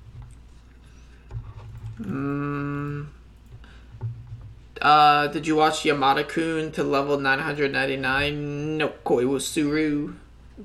Uh, 4.80 5.26
did 5.28 5.46
you 5.46 5.56
watch 5.56 5.82
Yamada 5.82 6.28
Kun 6.28 6.72
to 6.72 6.82
level 6.82 7.18
999 7.18 8.78
no 8.78 8.88
Koi 9.04 9.38
Suru? 9.38 10.14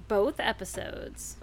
Both 0.07 0.39
episodes. 0.39 1.37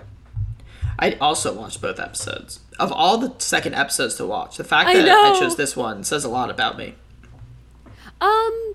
I 0.98 1.12
also 1.20 1.54
watched 1.54 1.80
both 1.80 1.98
episodes. 1.98 2.60
Of 2.78 2.92
all 2.92 3.18
the 3.18 3.34
second 3.38 3.74
episodes 3.74 4.14
to 4.16 4.26
watch, 4.26 4.56
the 4.56 4.64
fact 4.64 4.88
I 4.88 4.94
that 4.94 5.08
I 5.08 5.38
chose 5.38 5.56
this 5.56 5.76
one 5.76 6.04
says 6.04 6.24
a 6.24 6.28
lot 6.28 6.50
about 6.50 6.76
me. 6.78 6.94
Um, 8.20 8.74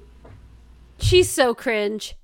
she's 0.99 1.29
so 1.29 1.53
cringe. 1.53 2.15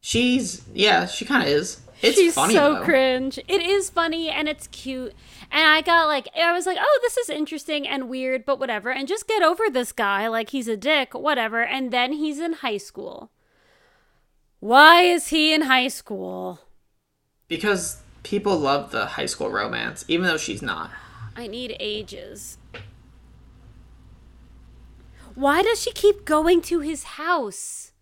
She's 0.00 0.62
yeah, 0.72 1.06
she 1.06 1.24
kind 1.24 1.42
of 1.42 1.48
is. 1.48 1.80
It's 2.02 2.16
funny. 2.16 2.24
she's 2.26 2.34
funny 2.34 2.54
so 2.54 2.74
though. 2.74 2.84
cringe. 2.84 3.38
It 3.46 3.60
is 3.60 3.90
funny 3.90 4.30
and 4.30 4.48
it's 4.48 4.66
cute. 4.68 5.12
And 5.52 5.66
I 5.66 5.80
got 5.82 6.06
like, 6.06 6.28
I 6.36 6.52
was 6.52 6.66
like, 6.66 6.78
oh, 6.80 6.98
this 7.02 7.16
is 7.16 7.28
interesting 7.28 7.86
and 7.86 8.08
weird, 8.08 8.44
but 8.44 8.58
whatever. 8.60 8.90
And 8.90 9.08
just 9.08 9.26
get 9.26 9.42
over 9.42 9.64
this 9.70 9.92
guy. 9.92 10.28
Like, 10.28 10.50
he's 10.50 10.68
a 10.68 10.76
dick, 10.76 11.12
whatever. 11.14 11.62
And 11.64 11.90
then 11.90 12.12
he's 12.12 12.38
in 12.38 12.54
high 12.54 12.76
school. 12.76 13.30
Why 14.60 15.02
is 15.02 15.28
he 15.28 15.52
in 15.54 15.62
high 15.62 15.88
school? 15.88 16.60
because 17.50 18.00
people 18.22 18.56
love 18.56 18.92
the 18.92 19.04
high 19.04 19.26
school 19.26 19.50
romance, 19.50 20.04
even 20.08 20.24
though 20.26 20.36
she's 20.38 20.62
not. 20.62 20.90
I 21.36 21.48
need 21.48 21.76
ages. 21.80 22.56
Why 25.34 25.60
does 25.62 25.82
she 25.82 25.90
keep 25.92 26.24
going 26.24 26.62
to 26.62 26.78
his 26.80 27.02
house? 27.02 27.92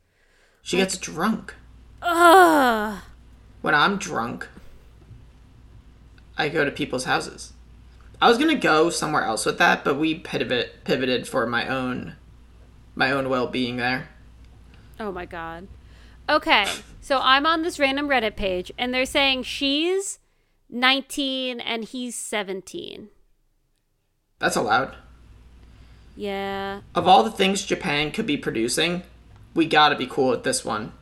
She 0.63 0.77
gets 0.77 0.99
drunk. 0.99 1.55
Ugh. 2.03 3.01
When 3.63 3.75
I'm 3.75 3.97
drunk, 3.97 4.49
I 6.39 6.49
go 6.49 6.65
to 6.65 6.71
people's 6.71 7.05
houses. 7.05 7.53
I 8.23 8.29
was 8.29 8.39
gonna 8.39 8.55
go 8.55 8.89
somewhere 8.91 9.25
else 9.25 9.45
with 9.45 9.59
that, 9.59 9.85
but 9.85 9.97
we 9.97 10.15
pivot 10.15 10.85
pivoted 10.85 11.29
for 11.29 11.47
my 11.47 11.69
own 11.69 12.15
my 12.95 13.11
own 13.11 13.29
well 13.29 13.49
being 13.49 13.77
there. 13.77 14.09
Oh 14.99 15.13
my 15.13 15.27
god. 15.27 15.69
Okay, 16.29 16.67
so 17.01 17.21
I'm 17.23 17.47
on 17.47 17.63
this 17.63 17.79
random 17.79 18.09
Reddit 18.09 18.37
page, 18.37 18.71
and 18.79 18.93
they're 18.93 19.07
saying 19.07 19.45
she's 19.45 20.19
19 20.69 21.61
and 21.61 21.85
he's 21.85 22.15
17. 22.15 23.09
That's 24.39 24.57
allowed. 24.57 24.95
Yeah. 26.17 26.83
Of 26.95 27.09
all 27.09 27.23
the 27.23 27.31
things 27.31 27.65
Japan 27.65 28.11
could 28.11 28.27
be 28.27 28.37
producing, 28.37 29.05
we 29.55 29.67
gotta 29.67 29.97
be 29.97 30.07
cool 30.07 30.31
with 30.31 30.45
this 30.45 30.65
one. 30.65 30.93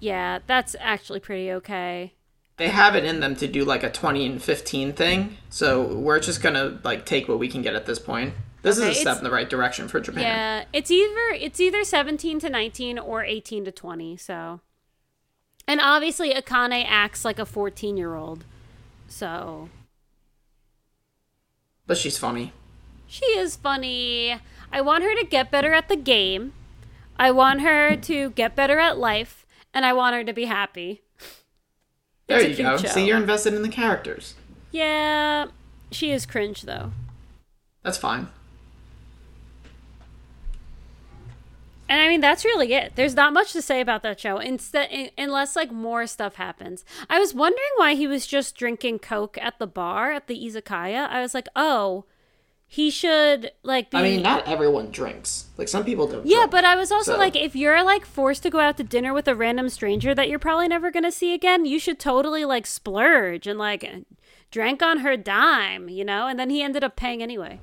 Yeah, 0.00 0.40
that's 0.46 0.76
actually 0.78 1.20
pretty 1.20 1.50
okay. 1.52 2.14
They 2.60 2.68
have 2.68 2.94
it 2.94 3.06
in 3.06 3.20
them 3.20 3.36
to 3.36 3.48
do 3.48 3.64
like 3.64 3.82
a 3.84 3.90
20 3.90 4.26
and 4.26 4.42
15 4.42 4.92
thing, 4.92 5.38
so 5.48 5.94
we're 5.96 6.20
just 6.20 6.42
gonna 6.42 6.78
like 6.84 7.06
take 7.06 7.26
what 7.26 7.38
we 7.38 7.48
can 7.48 7.62
get 7.62 7.74
at 7.74 7.86
this 7.86 7.98
point. 7.98 8.34
This 8.60 8.78
Okay, 8.78 8.90
is 8.90 8.98
a 8.98 9.00
step 9.00 9.16
in 9.16 9.24
the 9.24 9.30
right 9.30 9.48
direction 9.48 9.88
for 9.88 9.98
Japan. 9.98 10.24
Yeah, 10.24 10.64
it's 10.70 10.90
either 10.90 11.30
it's 11.40 11.58
either 11.58 11.84
17 11.84 12.38
to 12.40 12.50
19 12.50 12.98
or 12.98 13.24
18 13.24 13.64
to 13.64 13.72
20, 13.72 14.18
so. 14.18 14.60
And 15.66 15.80
obviously 15.80 16.34
Akane 16.34 16.84
acts 16.86 17.24
like 17.24 17.38
a 17.38 17.46
14-year-old. 17.46 18.44
So, 19.08 19.70
But 21.86 21.96
she's 21.96 22.18
funny. 22.18 22.52
She 23.06 23.24
is 23.24 23.56
funny. 23.56 24.38
I 24.70 24.82
want 24.82 25.04
her 25.04 25.14
to 25.16 25.24
get 25.24 25.50
better 25.50 25.72
at 25.72 25.88
the 25.88 25.96
game. 25.96 26.52
I 27.16 27.30
want 27.30 27.62
her 27.62 27.96
to 27.96 28.30
get 28.32 28.54
better 28.54 28.78
at 28.78 28.98
life, 28.98 29.46
and 29.72 29.86
I 29.86 29.94
want 29.94 30.14
her 30.14 30.24
to 30.24 30.34
be 30.34 30.44
happy. 30.44 31.00
There 32.30 32.48
you 32.48 32.56
go. 32.56 32.76
show. 32.76 32.88
See, 32.88 33.06
you're 33.06 33.16
invested 33.16 33.54
in 33.54 33.62
the 33.62 33.68
characters. 33.68 34.34
Yeah, 34.70 35.46
she 35.90 36.10
is 36.10 36.26
cringe 36.26 36.62
though. 36.62 36.92
That's 37.82 37.98
fine. 37.98 38.28
And 41.88 42.00
I 42.00 42.08
mean 42.08 42.20
that's 42.20 42.44
really 42.44 42.72
it. 42.72 42.92
There's 42.94 43.16
not 43.16 43.32
much 43.32 43.52
to 43.52 43.60
say 43.60 43.80
about 43.80 44.04
that 44.04 44.20
show 44.20 44.38
instead 44.38 45.10
unless 45.18 45.56
like 45.56 45.72
more 45.72 46.06
stuff 46.06 46.36
happens. 46.36 46.84
I 47.08 47.18
was 47.18 47.34
wondering 47.34 47.70
why 47.76 47.94
he 47.94 48.06
was 48.06 48.28
just 48.28 48.56
drinking 48.56 49.00
coke 49.00 49.36
at 49.38 49.58
the 49.58 49.66
bar 49.66 50.12
at 50.12 50.28
the 50.28 50.38
izakaya. 50.38 51.08
I 51.08 51.20
was 51.20 51.34
like, 51.34 51.48
"Oh, 51.56 52.04
he 52.72 52.88
should 52.88 53.50
like 53.64 53.90
be 53.90 53.96
I 53.98 54.02
mean, 54.02 54.22
not 54.22 54.46
everyone 54.46 54.92
drinks. 54.92 55.46
Like 55.58 55.66
some 55.66 55.84
people 55.84 56.06
don't. 56.06 56.24
Yeah, 56.24 56.36
drink. 56.38 56.52
but 56.52 56.64
I 56.64 56.76
was 56.76 56.92
also 56.92 57.14
So- 57.14 57.18
like, 57.18 57.34
if 57.34 57.56
you're 57.56 57.82
like 57.82 58.06
forced 58.06 58.44
to 58.44 58.50
go 58.50 58.60
out 58.60 58.76
to 58.76 58.84
dinner 58.84 59.12
with 59.12 59.26
a 59.26 59.34
random 59.34 59.68
stranger 59.68 60.14
that 60.14 60.28
you're 60.28 60.38
probably 60.38 60.68
never 60.68 60.92
gonna 60.92 61.10
see 61.10 61.34
again, 61.34 61.64
you 61.66 61.80
should 61.80 61.98
totally 61.98 62.44
like 62.44 62.66
splurge 62.68 63.48
and 63.48 63.58
like 63.58 63.84
drank 64.52 64.82
on 64.84 64.98
her 64.98 65.16
dime, 65.16 65.88
you 65.88 66.04
know. 66.04 66.28
And 66.28 66.38
then 66.38 66.48
he 66.48 66.62
ended 66.62 66.84
up 66.84 66.94
paying 66.94 67.24
anyway. 67.24 67.58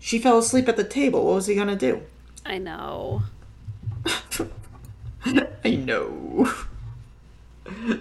she 0.00 0.18
fell 0.18 0.38
asleep 0.38 0.68
at 0.68 0.76
the 0.76 0.82
table. 0.84 1.24
What 1.24 1.34
was 1.36 1.46
he 1.46 1.54
gonna 1.54 1.76
do? 1.76 2.02
I 2.44 2.58
know. 2.58 3.22
I 5.64 5.70
know. 5.76 6.52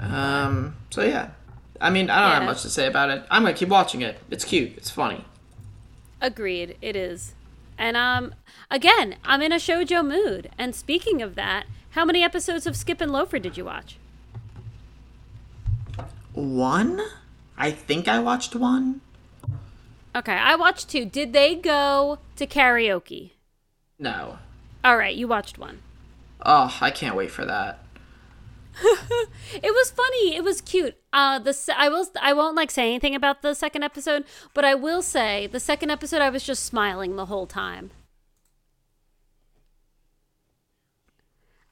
um. 0.00 0.74
So 0.90 1.02
yeah, 1.02 1.30
I 1.80 1.90
mean, 1.90 2.10
I 2.10 2.20
don't 2.20 2.32
have 2.32 2.44
much 2.44 2.62
to 2.62 2.70
say 2.70 2.86
about 2.86 3.10
it. 3.10 3.24
I'm 3.30 3.42
gonna 3.42 3.54
keep 3.54 3.68
watching 3.68 4.02
it. 4.02 4.18
It's 4.30 4.44
cute. 4.44 4.76
It's 4.76 4.90
funny. 4.90 5.24
Agreed. 6.20 6.76
It 6.82 6.96
is. 6.96 7.34
And 7.78 7.96
um, 7.96 8.34
again, 8.70 9.16
I'm 9.24 9.40
in 9.42 9.52
a 9.52 9.56
shojo 9.56 10.06
mood. 10.06 10.50
And 10.58 10.74
speaking 10.74 11.22
of 11.22 11.36
that, 11.36 11.66
how 11.90 12.04
many 12.04 12.22
episodes 12.22 12.66
of 12.66 12.76
Skip 12.76 13.00
and 13.00 13.12
Loafer 13.12 13.38
did 13.38 13.56
you 13.56 13.64
watch? 13.64 13.96
One. 16.32 17.00
I 17.56 17.70
think 17.70 18.06
I 18.08 18.20
watched 18.20 18.54
one. 18.54 19.00
Okay, 20.14 20.32
I 20.32 20.54
watched 20.56 20.88
two. 20.88 21.04
Did 21.04 21.32
they 21.32 21.54
go 21.54 22.18
to 22.36 22.46
karaoke? 22.46 23.32
No. 23.98 24.38
All 24.84 24.96
right, 24.96 25.14
you 25.14 25.26
watched 25.26 25.58
one. 25.58 25.80
Oh, 26.44 26.76
I 26.80 26.90
can't 26.90 27.16
wait 27.16 27.30
for 27.30 27.44
that. 27.44 27.80
It 29.62 29.72
was 29.72 29.90
funny. 29.90 30.36
It 30.36 30.44
was 30.44 30.60
cute. 30.60 30.96
Uh, 31.12 31.38
the 31.38 31.52
se- 31.54 31.72
I 31.76 31.88
will 31.88 32.06
I 32.20 32.32
won't 32.32 32.54
like 32.54 32.70
say 32.70 32.82
anything 32.86 33.14
about 33.14 33.42
the 33.42 33.54
second 33.54 33.82
episode, 33.82 34.24
but 34.54 34.64
I 34.64 34.74
will 34.74 35.00
say 35.02 35.46
the 35.46 35.58
second 35.60 35.90
episode 35.90 36.20
I 36.20 36.28
was 36.30 36.44
just 36.44 36.64
smiling 36.64 37.16
the 37.16 37.26
whole 37.26 37.46
time. 37.46 37.90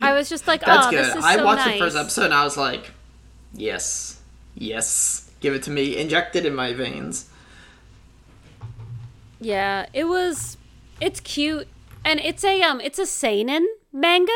I 0.00 0.12
was 0.12 0.28
just 0.28 0.46
like, 0.46 0.64
That's 0.64 0.86
oh, 0.86 0.90
good. 0.90 1.04
this 1.04 1.16
is 1.16 1.24
I 1.24 1.36
so 1.36 1.44
watched 1.44 1.66
nice. 1.66 1.78
the 1.78 1.84
first 1.84 1.96
episode 1.96 2.24
and 2.26 2.34
I 2.34 2.44
was 2.44 2.56
like, 2.56 2.92
yes, 3.54 4.20
yes, 4.54 5.30
give 5.40 5.54
it 5.54 5.62
to 5.64 5.70
me, 5.70 5.96
inject 5.96 6.36
it 6.36 6.44
in 6.44 6.54
my 6.54 6.72
veins. 6.72 7.28
Yeah, 9.40 9.86
it 9.92 10.04
was. 10.04 10.56
It's 11.00 11.20
cute, 11.20 11.68
and 12.04 12.20
it's 12.20 12.42
a 12.42 12.62
um, 12.62 12.80
it's 12.80 12.98
a 12.98 13.04
seinen 13.06 13.66
manga. 13.92 14.32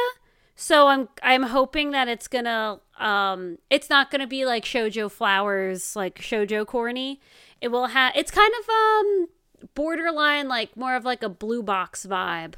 So 0.61 0.89
I'm 0.89 1.09
I'm 1.23 1.45
hoping 1.45 1.93
that 1.93 2.07
it's 2.07 2.29
gonna 2.29 2.81
um, 2.99 3.57
it's 3.71 3.89
not 3.89 4.11
gonna 4.11 4.27
be 4.27 4.45
like 4.45 4.67
shojo 4.67 5.11
flowers, 5.11 5.97
like 5.97 6.17
shojo 6.17 6.67
corny. 6.67 7.19
It 7.63 7.69
will 7.69 7.87
have. 7.87 8.13
It's 8.15 8.31
kind 8.31 8.53
of 8.61 8.69
um, 8.69 9.29
borderline 9.75 10.49
like 10.49 10.77
more 10.77 10.97
of 10.97 11.07
like 11.07 11.23
a 11.23 11.31
blue 11.31 11.63
box 11.63 12.05
vibe. 12.05 12.57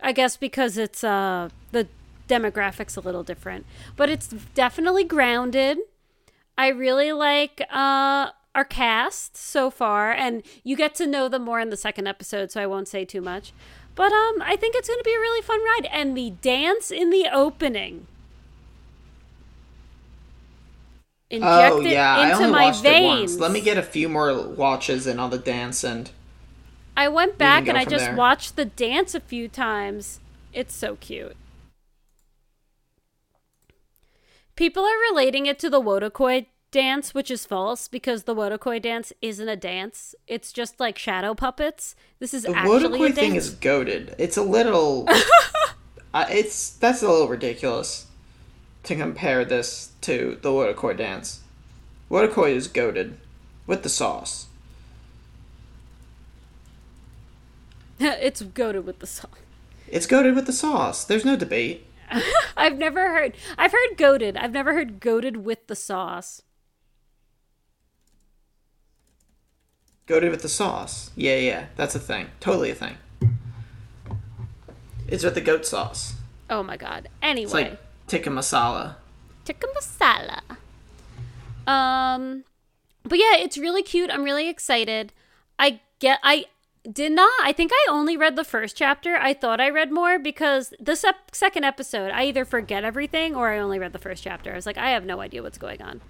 I 0.00 0.10
guess 0.10 0.36
because 0.36 0.76
it's 0.76 1.04
uh 1.04 1.50
the 1.70 1.86
demographics 2.28 2.96
a 2.96 3.00
little 3.00 3.22
different, 3.22 3.66
but 3.96 4.10
it's 4.10 4.26
definitely 4.26 5.04
grounded. 5.04 5.78
I 6.58 6.66
really 6.68 7.12
like 7.12 7.62
uh 7.70 8.30
our 8.56 8.64
cast 8.64 9.36
so 9.36 9.70
far 9.70 10.10
and 10.10 10.42
you 10.64 10.74
get 10.74 10.96
to 10.96 11.06
know 11.06 11.28
them 11.28 11.42
more 11.42 11.60
in 11.60 11.70
the 11.70 11.76
second 11.76 12.08
episode 12.08 12.50
so 12.50 12.60
I 12.60 12.66
won't 12.66 12.88
say 12.88 13.04
too 13.04 13.20
much. 13.20 13.52
But 13.98 14.12
um 14.12 14.40
I 14.42 14.54
think 14.54 14.76
it's 14.76 14.88
going 14.88 15.00
to 15.00 15.04
be 15.04 15.14
a 15.14 15.18
really 15.18 15.42
fun 15.42 15.60
ride 15.64 15.88
and 15.92 16.16
the 16.16 16.30
dance 16.40 16.92
in 16.92 17.10
the 17.10 17.26
opening 17.32 18.06
oh 21.32 21.80
yeah, 21.80 22.16
I 22.16 22.30
into 22.30 22.44
only 22.44 22.52
my 22.52 22.64
watched 22.66 22.82
veins. 22.82 23.38
Let 23.38 23.50
me 23.52 23.60
get 23.60 23.76
a 23.76 23.82
few 23.82 24.08
more 24.08 24.48
watches 24.48 25.06
in 25.06 25.18
on 25.18 25.30
the 25.30 25.38
dance 25.38 25.84
and 25.84 26.10
I 26.96 27.08
went 27.08 27.38
back 27.38 27.64
go 27.64 27.70
and 27.70 27.78
I 27.78 27.84
just 27.84 28.06
there. 28.06 28.16
watched 28.16 28.56
the 28.56 28.64
dance 28.64 29.14
a 29.14 29.20
few 29.20 29.48
times. 29.48 30.20
It's 30.52 30.74
so 30.74 30.96
cute. 30.96 31.36
People 34.56 34.84
are 34.84 34.98
relating 35.10 35.46
it 35.46 35.58
to 35.60 35.70
the 35.70 35.80
Wodokoi 35.80 36.46
dance, 36.70 37.14
which 37.14 37.30
is 37.30 37.46
false 37.46 37.88
because 37.88 38.24
the 38.24 38.34
Wodokoi 38.34 38.80
dance 38.80 39.12
isn't 39.22 39.48
a 39.48 39.56
dance. 39.56 40.14
It's 40.26 40.52
just 40.52 40.80
like 40.80 40.98
shadow 40.98 41.34
puppets. 41.34 41.94
This 42.18 42.34
is 42.34 42.42
the 42.44 42.54
actually 42.54 42.84
a 42.84 43.10
Wodokoi 43.10 43.14
thing 43.14 43.34
is 43.34 43.50
goaded. 43.50 44.14
It's 44.18 44.36
a 44.36 44.42
little, 44.42 45.08
uh, 46.14 46.26
it's 46.28 46.70
that's 46.70 47.02
a 47.02 47.08
little 47.08 47.28
ridiculous 47.28 48.06
to 48.84 48.94
compare 48.94 49.44
this 49.44 49.92
to 50.02 50.38
the 50.42 50.50
Wodokoi 50.50 50.96
dance. 50.96 51.40
Wodokoi 52.10 52.54
is 52.54 52.68
goaded 52.80 53.18
with 53.66 53.82
the 53.82 53.88
sauce. 53.88 54.46
it's 58.00 58.42
goaded 58.42 58.86
with 58.86 59.00
the 59.00 59.06
song. 59.06 59.30
It's 59.88 60.06
goaded 60.06 60.34
with 60.34 60.46
the 60.46 60.52
sauce. 60.52 61.04
There's 61.04 61.24
no 61.24 61.36
debate. 61.36 61.86
I've 62.56 62.78
never 62.78 63.08
heard. 63.08 63.34
I've 63.56 63.72
heard 63.72 63.96
goaded. 63.96 64.36
I've 64.36 64.52
never 64.52 64.72
heard 64.72 65.00
goaded 65.00 65.38
with 65.38 65.66
the 65.66 65.76
sauce. 65.76 66.42
Goaded 70.08 70.30
with 70.30 70.40
the 70.42 70.48
sauce. 70.48 71.10
Yeah, 71.14 71.36
yeah, 71.36 71.66
that's 71.76 71.94
a 71.94 71.98
thing. 71.98 72.28
Totally 72.40 72.70
a 72.70 72.74
thing. 72.74 72.96
It's 75.06 75.22
with 75.22 75.34
the 75.34 75.42
goat 75.42 75.66
sauce. 75.66 76.14
Oh 76.48 76.62
my 76.62 76.78
god. 76.78 77.08
Anyway. 77.22 77.44
It's 77.44 77.52
like 77.52 77.78
tikka 78.06 78.30
masala. 78.30 78.96
tikka 79.44 79.66
masala. 79.76 80.40
Um, 81.70 82.44
but 83.04 83.18
yeah, 83.18 83.36
it's 83.36 83.58
really 83.58 83.82
cute. 83.82 84.10
I'm 84.10 84.24
really 84.24 84.48
excited. 84.48 85.12
I 85.58 85.80
get 85.98 86.20
I 86.22 86.46
did 86.90 87.12
not. 87.12 87.30
I 87.42 87.52
think 87.52 87.70
I 87.74 87.86
only 87.90 88.16
read 88.16 88.36
the 88.36 88.44
first 88.44 88.76
chapter. 88.76 89.16
I 89.16 89.34
thought 89.34 89.60
I 89.60 89.68
read 89.68 89.92
more 89.92 90.18
because 90.18 90.72
the 90.80 90.96
sep- 90.96 91.34
second 91.34 91.64
episode, 91.64 92.12
I 92.12 92.24
either 92.24 92.46
forget 92.46 92.82
everything 92.82 93.34
or 93.34 93.50
I 93.50 93.58
only 93.58 93.78
read 93.78 93.92
the 93.92 93.98
first 93.98 94.24
chapter. 94.24 94.52
I 94.52 94.54
was 94.54 94.64
like, 94.64 94.78
I 94.78 94.90
have 94.90 95.04
no 95.04 95.20
idea 95.20 95.42
what's 95.42 95.58
going 95.58 95.82
on. 95.82 96.00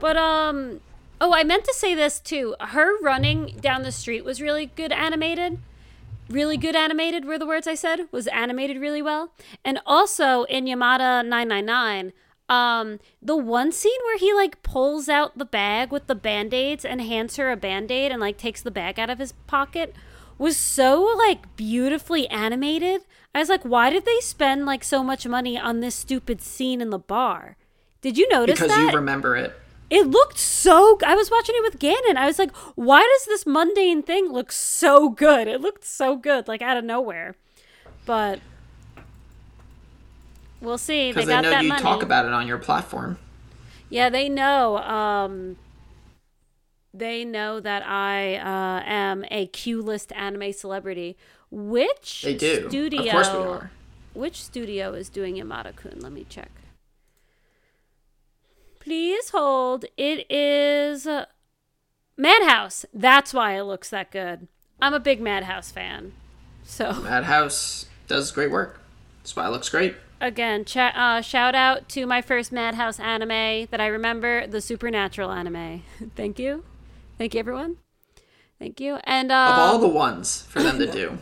But 0.00 0.16
um 0.16 0.80
oh, 1.24 1.32
I 1.32 1.42
meant 1.42 1.64
to 1.64 1.72
say 1.72 1.94
this 1.94 2.20
too. 2.20 2.54
Her 2.60 3.00
running 3.00 3.56
down 3.60 3.82
the 3.82 3.92
street 3.92 4.24
was 4.24 4.42
really 4.42 4.66
good 4.66 4.92
animated. 4.92 5.58
Really 6.28 6.58
good 6.58 6.76
animated 6.76 7.24
were 7.24 7.38
the 7.38 7.46
words 7.46 7.66
I 7.66 7.74
said. 7.74 8.00
Was 8.12 8.26
animated 8.26 8.78
really 8.78 9.00
well. 9.00 9.32
And 9.64 9.80
also 9.86 10.44
in 10.44 10.66
Yamada 10.66 11.26
999, 11.26 12.12
um 12.46 13.00
the 13.22 13.36
one 13.36 13.72
scene 13.72 13.98
where 14.04 14.18
he 14.18 14.34
like 14.34 14.62
pulls 14.62 15.08
out 15.08 15.38
the 15.38 15.46
bag 15.46 15.90
with 15.90 16.08
the 16.08 16.14
band-aids 16.14 16.84
and 16.84 17.00
hands 17.00 17.36
her 17.36 17.50
a 17.50 17.56
band-aid 17.56 18.12
and 18.12 18.20
like 18.20 18.36
takes 18.36 18.60
the 18.60 18.70
bag 18.70 19.00
out 19.00 19.08
of 19.08 19.18
his 19.18 19.32
pocket 19.46 19.94
was 20.36 20.54
so 20.54 21.02
like 21.16 21.56
beautifully 21.56 22.28
animated 22.28 23.00
i 23.34 23.38
was 23.38 23.48
like 23.48 23.62
why 23.62 23.88
did 23.88 24.04
they 24.04 24.20
spend 24.20 24.66
like 24.66 24.84
so 24.84 25.02
much 25.02 25.26
money 25.26 25.58
on 25.58 25.80
this 25.80 25.94
stupid 25.94 26.42
scene 26.42 26.82
in 26.82 26.90
the 26.90 26.98
bar 26.98 27.56
did 28.02 28.18
you 28.18 28.28
notice 28.28 28.60
because 28.60 28.76
that 28.76 28.90
you 28.90 28.94
remember 28.94 29.34
it. 29.34 29.54
It 29.94 30.06
looked 30.06 30.38
so 30.38 30.98
i 31.06 31.14
was 31.14 31.30
watching 31.30 31.54
it 31.56 31.62
with 31.62 31.78
gannon 31.78 32.16
i 32.16 32.26
was 32.26 32.38
like 32.38 32.54
why 32.74 33.00
does 33.00 33.26
this 33.26 33.46
mundane 33.46 34.02
thing 34.02 34.32
look 34.32 34.50
so 34.50 35.08
good 35.08 35.46
it 35.48 35.60
looked 35.60 35.84
so 35.84 36.16
good 36.16 36.48
like 36.48 36.62
out 36.62 36.76
of 36.76 36.84
nowhere 36.84 37.34
but 38.06 38.40
we'll 40.60 40.78
see 40.78 41.12
they 41.12 41.24
got 41.24 41.44
know 41.44 41.50
that 41.50 41.62
you 41.62 41.68
money 41.68 41.82
talk 41.82 42.02
about 42.02 42.24
it 42.26 42.32
on 42.32 42.46
your 42.46 42.58
platform. 42.58 43.18
yeah, 43.90 44.08
they 44.08 44.28
know. 44.28 44.78
Um, 44.78 45.56
they 46.92 47.24
know 47.24 47.60
that 47.60 47.82
I 47.86 48.36
uh, 48.36 48.82
am 48.86 49.24
a 49.30 49.46
Q 49.48 49.82
list 49.82 50.12
anime 50.12 50.52
celebrity. 50.52 51.16
Which 51.50 52.22
They 52.22 52.34
do. 52.34 52.68
studio? 52.68 53.02
Of 53.02 53.10
course 53.12 53.32
we 53.32 53.38
are. 53.38 53.70
Which 54.14 54.42
studio 54.42 54.92
is 54.94 55.08
doing 55.08 55.36
Yamada 55.36 55.74
Kun? 55.74 55.98
Let 56.00 56.12
me 56.12 56.24
check. 56.28 56.50
Please 58.84 59.30
hold. 59.30 59.86
It 59.96 60.30
is 60.30 61.06
uh, 61.06 61.24
Madhouse. 62.16 62.84
That's 62.92 63.32
why 63.32 63.56
it 63.58 63.62
looks 63.62 63.90
that 63.90 64.10
good. 64.10 64.46
I'm 64.80 64.92
a 64.94 65.00
big 65.00 65.20
Madhouse 65.20 65.70
fan. 65.70 66.12
So 66.64 66.92
Madhouse 66.92 67.86
does 68.06 68.30
great 68.30 68.50
work. 68.50 68.80
That's 69.22 69.34
why 69.34 69.46
it 69.46 69.50
looks 69.50 69.68
great. 69.70 69.96
again, 70.20 70.64
cha- 70.64 70.92
uh, 70.94 71.20
shout 71.22 71.54
out 71.54 71.88
to 71.90 72.06
my 72.06 72.20
first 72.20 72.52
Madhouse 72.52 73.00
anime 73.00 73.66
that 73.70 73.80
I 73.80 73.86
remember, 73.86 74.46
the 74.46 74.60
Supernatural 74.60 75.30
anime. 75.30 75.82
Thank 76.16 76.38
you, 76.38 76.64
thank 77.18 77.32
you, 77.34 77.40
everyone. 77.40 77.76
Thank 78.58 78.80
you, 78.80 78.98
and 79.04 79.32
uh, 79.32 79.50
Of 79.52 79.58
all 79.58 79.78
the 79.78 79.88
ones 79.88 80.42
for 80.42 80.62
them 80.62 80.78
to 80.78 80.86
do. 80.92 81.18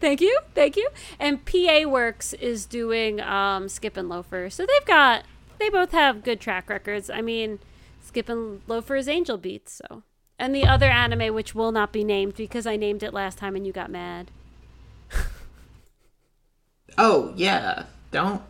thank 0.00 0.20
you, 0.20 0.38
thank 0.54 0.76
you. 0.76 0.88
And 1.20 1.44
PA 1.44 1.82
Works 1.86 2.32
is 2.34 2.66
doing 2.66 3.20
um, 3.20 3.68
Skip 3.68 3.96
and 3.96 4.08
Loafer, 4.08 4.48
so 4.50 4.64
they've 4.66 4.86
got 4.86 5.24
they 5.58 5.68
both 5.68 5.92
have 5.92 6.24
good 6.24 6.40
track 6.40 6.68
records. 6.68 7.08
I 7.10 7.20
mean, 7.20 7.58
Skip 8.02 8.28
and 8.28 8.60
Loafer 8.66 8.96
is 8.96 9.08
Angel 9.08 9.36
Beats, 9.38 9.80
so 9.88 10.02
and 10.38 10.54
the 10.54 10.66
other 10.66 10.86
anime 10.90 11.34
which 11.34 11.54
will 11.54 11.70
not 11.72 11.92
be 11.92 12.02
named 12.04 12.34
because 12.36 12.66
I 12.66 12.76
named 12.76 13.02
it 13.02 13.12
last 13.14 13.38
time 13.38 13.54
and 13.56 13.66
you 13.66 13.72
got 13.72 13.90
mad. 13.90 14.30
Oh, 16.98 17.32
yeah. 17.36 17.84
Don't. 18.10 18.42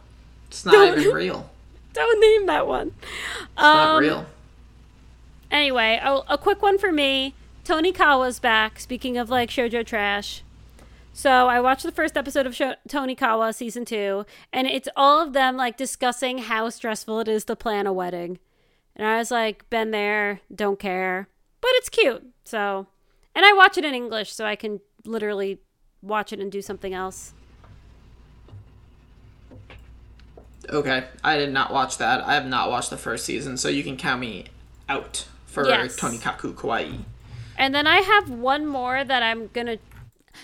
It's 0.48 0.64
not 0.64 0.72
Don't. 0.72 0.98
even 0.98 1.14
real. 1.14 1.50
Don't 1.92 2.20
name 2.20 2.46
that 2.46 2.66
one. 2.66 2.92
It's 2.98 3.50
not 3.56 3.96
Um, 3.96 4.00
real. 4.02 4.26
Anyway, 5.50 6.00
a, 6.02 6.20
a 6.28 6.38
quick 6.38 6.62
one 6.62 6.78
for 6.78 6.90
me. 6.90 7.34
Tonikawa's 7.64 8.40
back. 8.40 8.80
Speaking 8.80 9.16
of 9.16 9.30
like 9.30 9.50
shoujo 9.50 9.86
trash, 9.86 10.42
so 11.12 11.48
I 11.48 11.60
watched 11.60 11.82
the 11.84 11.92
first 11.92 12.16
episode 12.16 12.46
of 12.46 12.54
Sho- 12.54 12.74
Tonikawa 12.88 13.54
season 13.54 13.84
two, 13.84 14.24
and 14.52 14.66
it's 14.66 14.88
all 14.96 15.20
of 15.20 15.32
them 15.32 15.56
like 15.56 15.76
discussing 15.76 16.38
how 16.38 16.68
stressful 16.70 17.20
it 17.20 17.28
is 17.28 17.44
to 17.46 17.56
plan 17.56 17.86
a 17.86 17.92
wedding. 17.92 18.38
And 18.96 19.06
I 19.06 19.18
was 19.18 19.30
like, 19.30 19.68
been 19.70 19.90
there, 19.90 20.40
don't 20.54 20.78
care, 20.78 21.28
but 21.60 21.70
it's 21.74 21.88
cute. 21.88 22.24
So, 22.44 22.86
and 23.34 23.44
I 23.46 23.52
watch 23.52 23.78
it 23.78 23.84
in 23.84 23.94
English, 23.94 24.32
so 24.32 24.44
I 24.44 24.56
can 24.56 24.80
literally 25.04 25.58
watch 26.02 26.32
it 26.32 26.40
and 26.40 26.50
do 26.52 26.60
something 26.60 26.92
else. 26.92 27.32
Okay. 30.68 31.04
I 31.24 31.36
did 31.36 31.52
not 31.52 31.72
watch 31.72 31.98
that. 31.98 32.24
I 32.26 32.34
have 32.34 32.46
not 32.46 32.70
watched 32.70 32.90
the 32.90 32.96
first 32.96 33.24
season, 33.24 33.56
so 33.56 33.68
you 33.68 33.82
can 33.82 33.96
count 33.96 34.20
me 34.20 34.46
out 34.88 35.26
for 35.46 35.66
Yes. 35.66 35.98
Tonikaku 35.98 36.54
Kawaii. 36.54 37.00
And 37.56 37.74
then 37.74 37.86
I 37.86 37.98
have 37.98 38.30
one 38.30 38.66
more 38.66 39.04
that 39.04 39.22
I'm 39.22 39.48
gonna. 39.48 39.78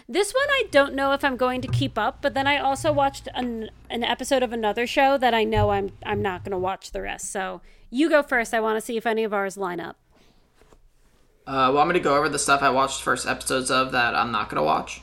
This 0.09 0.33
one 0.33 0.49
I 0.51 0.65
don't 0.71 0.95
know 0.95 1.13
if 1.13 1.25
I'm 1.25 1.37
going 1.37 1.61
to 1.63 1.69
keep 1.69 1.99
up, 1.99 2.23
but 2.23 2.35
then 2.35 2.47
I 2.47 2.59
also 2.59 2.93
watched 2.93 3.29
an, 3.35 3.71
an 3.91 4.05
episode 4.05 4.43
of 4.43 4.53
another 4.53 4.87
show 4.87 5.19
that 5.19 5.35
I 5.35 5.45
know 5.45 5.71
I'm 5.71 5.91
I'm 6.05 6.23
not 6.23 6.45
gonna 6.45 6.59
watch 6.59 6.93
the 6.93 7.03
rest. 7.03 7.31
So 7.33 7.61
you 7.91 8.09
go 8.09 8.23
first. 8.23 8.55
I 8.55 8.61
want 8.61 8.77
to 8.77 8.81
see 8.81 8.97
if 8.97 9.07
any 9.07 9.25
of 9.25 9.33
ours 9.33 9.57
line 9.57 9.81
up. 9.81 9.97
Uh, 11.47 11.73
well, 11.73 11.79
I'm 11.79 11.91
to 11.93 12.01
go 12.01 12.17
over 12.17 12.29
the 12.29 12.39
stuff 12.39 12.63
I 12.63 12.69
watched 12.69 13.01
first 13.01 13.27
episodes 13.27 13.71
of 13.71 13.93
that 13.93 14.15
I'm 14.15 14.31
not 14.31 14.51
going 14.51 14.59
to 14.59 14.63
watch. 14.63 15.01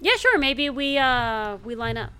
Yeah, 0.00 0.14
sure. 0.16 0.38
Maybe 0.38 0.70
we 0.70 0.96
uh 0.96 1.56
we 1.64 1.74
line 1.74 1.96
up. 1.96 2.12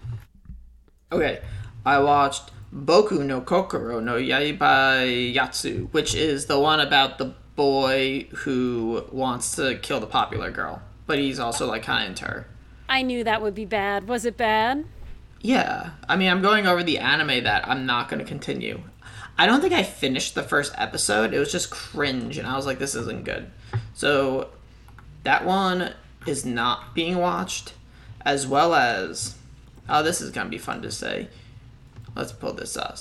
Okay. 1.12 1.40
I 1.86 1.98
watched 1.98 2.50
Boku 2.74 3.24
no 3.24 3.40
Kokoro 3.40 4.02
no 4.02 4.14
Yabai 4.14 5.34
Yatsu, 5.34 5.88
which 5.92 6.14
is 6.14 6.46
the 6.46 6.58
one 6.58 6.80
about 6.80 7.18
the 7.18 7.34
boy 7.56 8.26
who 8.38 9.04
wants 9.12 9.56
to 9.56 9.78
kill 9.78 10.00
the 10.00 10.06
popular 10.06 10.50
girl, 10.50 10.82
but 11.10 11.18
he's 11.18 11.40
also 11.40 11.66
like 11.66 11.82
kind 11.82 12.04
of 12.04 12.10
into 12.10 12.24
her. 12.24 12.46
I 12.88 13.02
knew 13.02 13.24
that 13.24 13.42
would 13.42 13.52
be 13.52 13.64
bad. 13.64 14.06
Was 14.06 14.24
it 14.24 14.36
bad? 14.36 14.84
Yeah, 15.40 15.90
I 16.08 16.14
mean, 16.14 16.30
I'm 16.30 16.40
going 16.40 16.68
over 16.68 16.84
the 16.84 16.98
anime 16.98 17.42
that 17.42 17.68
I'm 17.68 17.84
not 17.84 18.08
going 18.08 18.20
to 18.20 18.24
continue. 18.24 18.80
I 19.36 19.46
don't 19.46 19.60
think 19.60 19.72
I 19.72 19.82
finished 19.82 20.36
the 20.36 20.44
first 20.44 20.72
episode. 20.78 21.34
It 21.34 21.40
was 21.40 21.50
just 21.50 21.68
cringe, 21.68 22.38
and 22.38 22.46
I 22.46 22.54
was 22.54 22.64
like, 22.64 22.78
this 22.78 22.94
isn't 22.94 23.24
good. 23.24 23.50
So, 23.92 24.50
that 25.24 25.44
one 25.44 25.94
is 26.28 26.46
not 26.46 26.94
being 26.94 27.18
watched, 27.18 27.72
as 28.24 28.46
well 28.46 28.72
as. 28.72 29.34
Oh, 29.88 30.04
this 30.04 30.20
is 30.20 30.30
going 30.30 30.46
to 30.46 30.50
be 30.50 30.58
fun 30.58 30.80
to 30.82 30.92
say. 30.92 31.26
Let's 32.14 32.30
pull 32.30 32.52
this 32.52 32.76
up. 32.76 32.96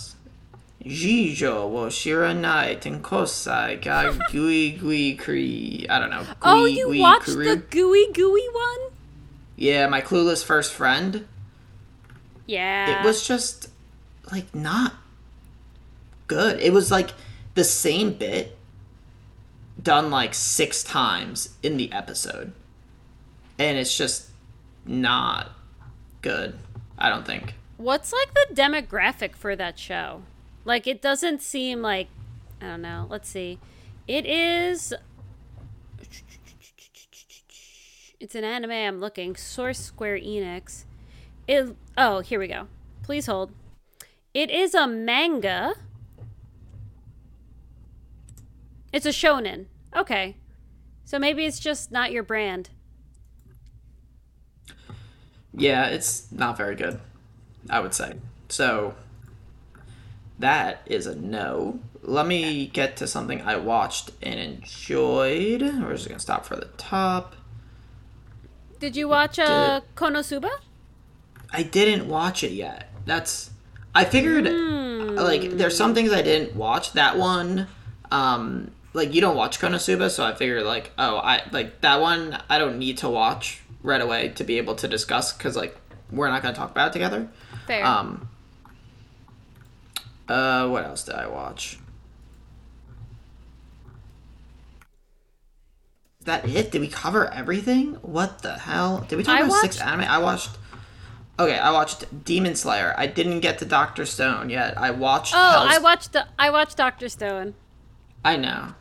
Jijo 0.85 1.69
wo 1.69 1.87
shiranai 1.87 2.79
tenkosai 2.79 3.81
ga 3.81 4.13
gui 4.31 4.71
gui 4.71 5.15
kuri. 5.15 5.85
I 5.89 5.99
don't 5.99 6.09
know. 6.09 6.23
Gui, 6.23 6.35
oh, 6.43 6.65
you 6.65 6.85
gui 6.87 7.01
watched 7.01 7.25
kuru. 7.25 7.45
the 7.45 7.57
gooey 7.57 8.11
gooey 8.13 8.47
one? 8.53 8.91
Yeah, 9.55 9.87
my 9.87 10.01
clueless 10.01 10.43
first 10.43 10.73
friend. 10.73 11.27
Yeah. 12.45 12.99
it 12.99 13.05
was 13.05 13.27
just 13.27 13.69
like 14.31 14.55
not 14.55 14.93
good. 16.27 16.59
It 16.61 16.73
was 16.73 16.89
like 16.89 17.11
the 17.55 17.63
same 17.63 18.13
bit 18.13 18.57
done 19.81 20.09
like 20.09 20.33
six 20.33 20.83
times 20.83 21.55
in 21.61 21.77
the 21.77 21.91
episode. 21.91 22.53
And 23.57 23.77
it's 23.77 23.95
just 23.97 24.29
not 24.85 25.51
good, 26.21 26.57
I 26.97 27.09
don't 27.09 27.25
think. 27.25 27.53
What's 27.77 28.13
like 28.13 28.33
the 28.33 28.55
demographic 28.55 29.35
for 29.35 29.55
that 29.55 29.77
show? 29.77 30.21
Like 30.69 30.85
it 30.85 31.01
doesn't 31.01 31.41
seem 31.41 31.81
like 31.81 32.09
I 32.61 32.67
don't 32.67 32.83
know. 32.83 33.07
Let's 33.09 33.27
see. 33.27 33.57
It 34.07 34.27
is 34.27 34.93
It's 38.19 38.35
an 38.35 38.43
anime 38.43 38.69
I'm 38.69 38.99
looking. 38.99 39.35
Source 39.35 39.79
Square 39.79 40.19
Enix. 40.19 40.83
It 41.47 41.75
Oh, 41.97 42.19
here 42.19 42.39
we 42.39 42.47
go. 42.47 42.67
Please 43.01 43.25
hold. 43.25 43.51
It 44.35 44.51
is 44.51 44.75
a 44.75 44.85
manga. 44.85 45.73
It's 48.93 49.07
a 49.07 49.09
shonen. 49.09 49.65
Okay. 49.97 50.35
So 51.03 51.17
maybe 51.17 51.45
it's 51.45 51.59
just 51.59 51.91
not 51.91 52.11
your 52.11 52.21
brand. 52.21 52.69
Yeah, 55.51 55.87
it's 55.87 56.31
not 56.31 56.57
very 56.57 56.75
good, 56.75 56.99
I 57.71 57.79
would 57.79 57.95
say. 57.95 58.13
So 58.49 58.93
that 60.39 60.81
is 60.85 61.05
a 61.05 61.15
no. 61.15 61.79
Let 62.01 62.25
me 62.25 62.67
get 62.67 62.97
to 62.97 63.07
something 63.07 63.41
I 63.41 63.57
watched 63.57 64.11
and 64.21 64.39
enjoyed. 64.39 65.61
We're 65.61 65.93
just 65.93 66.07
gonna 66.07 66.19
stop 66.19 66.45
for 66.45 66.55
the 66.55 66.69
top. 66.77 67.35
Did 68.79 68.95
you 68.95 69.09
watch 69.09 69.37
uh, 69.37 69.81
Konosuba? 69.95 70.49
I 71.51 71.63
didn't 71.63 72.07
watch 72.07 72.43
it 72.43 72.51
yet. 72.51 72.89
That's 73.05 73.51
I 73.93 74.05
figured 74.05 74.45
like 74.45 75.51
there's 75.51 75.75
some 75.75 75.93
things 75.93 76.13
I 76.13 76.21
didn't 76.21 76.55
watch. 76.55 76.93
That 76.93 77.17
one, 77.17 77.67
um, 78.11 78.71
like 78.93 79.13
you 79.13 79.19
don't 79.19 79.35
watch 79.35 79.59
Konosuba, 79.59 80.09
so 80.09 80.23
I 80.23 80.33
figured 80.33 80.63
like 80.63 80.91
oh 80.97 81.17
I 81.17 81.43
like 81.51 81.81
that 81.81 81.99
one 81.99 82.41
I 82.49 82.57
don't 82.57 82.79
need 82.79 82.99
to 82.99 83.09
watch 83.09 83.61
right 83.83 84.01
away 84.01 84.29
to 84.29 84.43
be 84.43 84.57
able 84.57 84.75
to 84.75 84.87
discuss 84.87 85.33
because 85.33 85.57
like 85.57 85.75
we're 86.11 86.29
not 86.29 86.41
gonna 86.41 86.55
talk 86.55 86.71
about 86.71 86.89
it 86.89 86.93
together. 86.93 87.27
Fair. 87.67 87.85
Um. 87.85 88.29
Uh, 90.29 90.67
what 90.69 90.85
else 90.85 91.03
did 91.03 91.15
I 91.15 91.27
watch? 91.27 91.79
Is 96.19 96.25
that 96.25 96.47
it? 96.47 96.71
Did 96.71 96.81
we 96.81 96.87
cover 96.87 97.33
everything? 97.33 97.93
What 98.03 98.43
the 98.43 98.53
hell? 98.53 99.05
Did 99.09 99.15
we 99.15 99.23
talk 99.23 99.39
I 99.39 99.45
about 99.45 99.61
six 99.61 99.81
anime? 99.81 100.01
I 100.01 100.19
watched. 100.19 100.51
Okay, 101.39 101.57
I 101.57 101.71
watched 101.71 102.25
Demon 102.25 102.55
Slayer. 102.55 102.93
I 102.97 103.07
didn't 103.07 103.39
get 103.39 103.57
to 103.59 103.65
Doctor 103.65 104.05
Stone 104.05 104.49
yet. 104.49 104.77
I 104.77 104.91
watched. 104.91 105.33
Oh, 105.35 105.51
Hell's- 105.51 105.75
I 105.75 105.79
watched 105.79 106.13
the, 106.13 106.27
I 106.37 106.51
watched 106.51 106.77
Doctor 106.77 107.09
Stone. 107.09 107.55
I 108.23 108.35
know. 108.35 108.75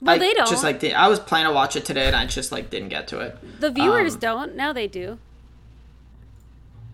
Well, 0.00 0.14
I 0.16 0.18
they 0.18 0.34
don't. 0.34 0.48
Just 0.48 0.62
like 0.62 0.80
di- 0.80 0.92
I 0.92 1.08
was 1.08 1.18
planning 1.18 1.48
to 1.48 1.54
watch 1.54 1.74
it 1.76 1.84
today, 1.86 2.06
and 2.06 2.14
I 2.14 2.26
just 2.26 2.52
like 2.52 2.70
didn't 2.70 2.90
get 2.90 3.08
to 3.08 3.20
it. 3.20 3.60
the 3.60 3.70
viewers 3.70 4.14
um, 4.14 4.20
don't. 4.20 4.54
Now 4.54 4.72
they 4.72 4.86
do. 4.86 5.18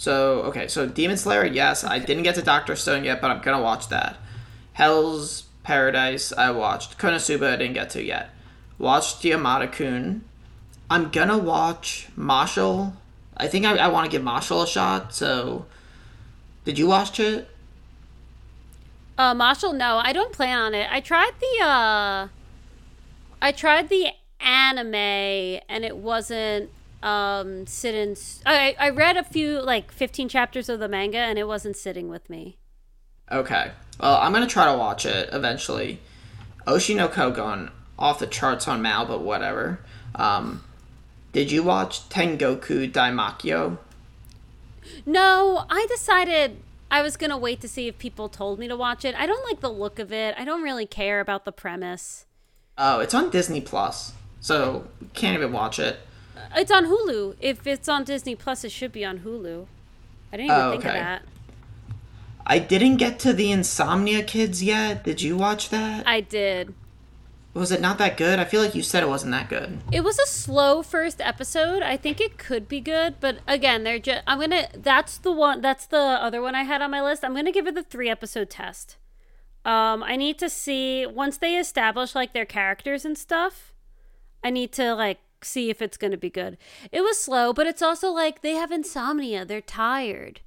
So 0.00 0.44
okay, 0.44 0.66
so 0.66 0.86
Demon 0.86 1.18
Slayer, 1.18 1.44
yes, 1.44 1.84
I 1.84 1.98
didn't 1.98 2.22
get 2.22 2.34
to 2.36 2.42
Doctor 2.42 2.74
Stone 2.74 3.04
yet, 3.04 3.20
but 3.20 3.30
I'm 3.30 3.42
gonna 3.42 3.60
watch 3.60 3.88
that. 3.88 4.16
Hell's 4.72 5.42
Paradise, 5.62 6.32
I 6.32 6.52
watched. 6.52 6.96
Konosuba, 6.96 7.52
I 7.52 7.56
didn't 7.56 7.74
get 7.74 7.90
to 7.90 8.02
yet. 8.02 8.30
Watched 8.78 9.22
Yamada 9.22 9.70
Kun. 9.70 10.24
I'm 10.88 11.10
gonna 11.10 11.36
watch 11.36 12.08
Mashle. 12.16 12.94
I 13.36 13.46
think 13.46 13.66
I, 13.66 13.76
I 13.76 13.88
want 13.88 14.06
to 14.06 14.10
give 14.10 14.26
Mashle 14.26 14.64
a 14.64 14.66
shot. 14.66 15.14
So, 15.14 15.66
did 16.64 16.78
you 16.78 16.86
watch 16.86 17.20
it? 17.20 17.50
Uh, 19.18 19.34
Mashle, 19.34 19.76
no, 19.76 20.00
I 20.02 20.14
don't 20.14 20.32
plan 20.32 20.58
on 20.58 20.74
it. 20.74 20.88
I 20.90 21.00
tried 21.00 21.32
the, 21.40 21.62
uh, 21.62 22.28
I 23.42 23.52
tried 23.52 23.90
the 23.90 24.12
anime, 24.40 24.94
and 24.94 25.84
it 25.84 25.98
wasn't 25.98 26.70
um 27.02 27.66
sitting. 27.66 28.16
I 28.46 28.76
I 28.78 28.90
read 28.90 29.16
a 29.16 29.24
few 29.24 29.60
like 29.60 29.92
15 29.92 30.28
chapters 30.28 30.68
of 30.68 30.80
the 30.80 30.88
manga, 30.88 31.18
and 31.18 31.38
it 31.38 31.46
wasn't 31.46 31.76
sitting 31.76 32.08
with 32.08 32.28
me. 32.28 32.58
Okay. 33.30 33.72
Well, 34.00 34.16
I'm 34.16 34.32
gonna 34.32 34.46
try 34.46 34.70
to 34.70 34.76
watch 34.76 35.06
it 35.06 35.28
eventually. 35.32 36.00
Oshino 36.66 37.08
Kogon 37.08 37.70
off 37.98 38.18
the 38.18 38.26
charts 38.26 38.66
on 38.66 38.82
Mal, 38.82 39.06
but 39.06 39.20
whatever. 39.22 39.80
Um, 40.14 40.64
did 41.32 41.52
you 41.52 41.62
watch 41.62 42.08
Tengoku 42.08 42.90
Daimakyo? 42.90 43.78
No, 45.06 45.64
I 45.70 45.86
decided 45.88 46.56
I 46.90 47.02
was 47.02 47.16
gonna 47.16 47.38
wait 47.38 47.60
to 47.60 47.68
see 47.68 47.86
if 47.86 47.98
people 47.98 48.28
told 48.28 48.58
me 48.58 48.66
to 48.68 48.76
watch 48.76 49.04
it. 49.04 49.14
I 49.14 49.26
don't 49.26 49.44
like 49.44 49.60
the 49.60 49.70
look 49.70 49.98
of 49.98 50.12
it. 50.12 50.34
I 50.36 50.44
don't 50.44 50.62
really 50.62 50.86
care 50.86 51.20
about 51.20 51.44
the 51.44 51.52
premise. 51.52 52.26
Oh, 52.76 53.00
it's 53.00 53.14
on 53.14 53.30
Disney 53.30 53.60
Plus, 53.60 54.14
so 54.40 54.86
can't 55.14 55.36
even 55.36 55.52
watch 55.52 55.78
it. 55.78 56.00
It's 56.56 56.70
on 56.70 56.86
Hulu. 56.86 57.36
If 57.40 57.66
it's 57.66 57.88
on 57.88 58.04
Disney 58.04 58.34
Plus, 58.34 58.64
it 58.64 58.72
should 58.72 58.92
be 58.92 59.04
on 59.04 59.20
Hulu. 59.20 59.66
I 60.32 60.36
didn't 60.36 60.50
even 60.50 60.60
Oh, 60.64 60.70
think 60.72 60.84
of 60.84 60.92
that. 60.92 61.22
I 62.46 62.58
didn't 62.58 62.96
get 62.96 63.18
to 63.20 63.32
the 63.32 63.52
Insomnia 63.52 64.22
Kids 64.22 64.62
yet. 64.62 65.04
Did 65.04 65.22
you 65.22 65.36
watch 65.36 65.68
that? 65.70 66.06
I 66.06 66.20
did. 66.20 66.74
Was 67.52 67.72
it 67.72 67.80
not 67.80 67.98
that 67.98 68.16
good? 68.16 68.38
I 68.38 68.44
feel 68.44 68.62
like 68.62 68.76
you 68.76 68.82
said 68.82 69.02
it 69.02 69.08
wasn't 69.08 69.32
that 69.32 69.48
good. 69.48 69.80
It 69.90 70.02
was 70.02 70.18
a 70.20 70.26
slow 70.26 70.82
first 70.82 71.20
episode. 71.20 71.82
I 71.82 71.96
think 71.96 72.20
it 72.20 72.38
could 72.38 72.68
be 72.68 72.80
good, 72.80 73.16
but 73.18 73.38
again, 73.46 73.82
they're 73.82 73.98
just. 73.98 74.22
I'm 74.26 74.38
gonna. 74.38 74.68
That's 74.72 75.18
the 75.18 75.32
one. 75.32 75.60
That's 75.60 75.84
the 75.86 75.98
other 75.98 76.40
one 76.40 76.54
I 76.54 76.62
had 76.62 76.80
on 76.80 76.92
my 76.92 77.02
list. 77.02 77.24
I'm 77.24 77.34
gonna 77.34 77.50
give 77.50 77.66
it 77.66 77.74
the 77.74 77.82
three 77.82 78.08
episode 78.08 78.50
test. 78.50 78.96
Um, 79.64 80.02
I 80.04 80.14
need 80.16 80.38
to 80.38 80.48
see 80.48 81.06
once 81.06 81.36
they 81.38 81.56
establish 81.56 82.14
like 82.14 82.32
their 82.32 82.46
characters 82.46 83.04
and 83.04 83.18
stuff. 83.18 83.74
I 84.44 84.50
need 84.50 84.70
to 84.72 84.94
like 84.94 85.18
see 85.44 85.70
if 85.70 85.80
it's 85.82 85.96
gonna 85.96 86.16
be 86.16 86.30
good. 86.30 86.56
It 86.92 87.02
was 87.02 87.20
slow, 87.20 87.52
but 87.52 87.66
it's 87.66 87.82
also 87.82 88.10
like 88.10 88.42
they 88.42 88.54
have 88.54 88.72
insomnia. 88.72 89.44
They're 89.44 89.60
tired, 89.60 90.40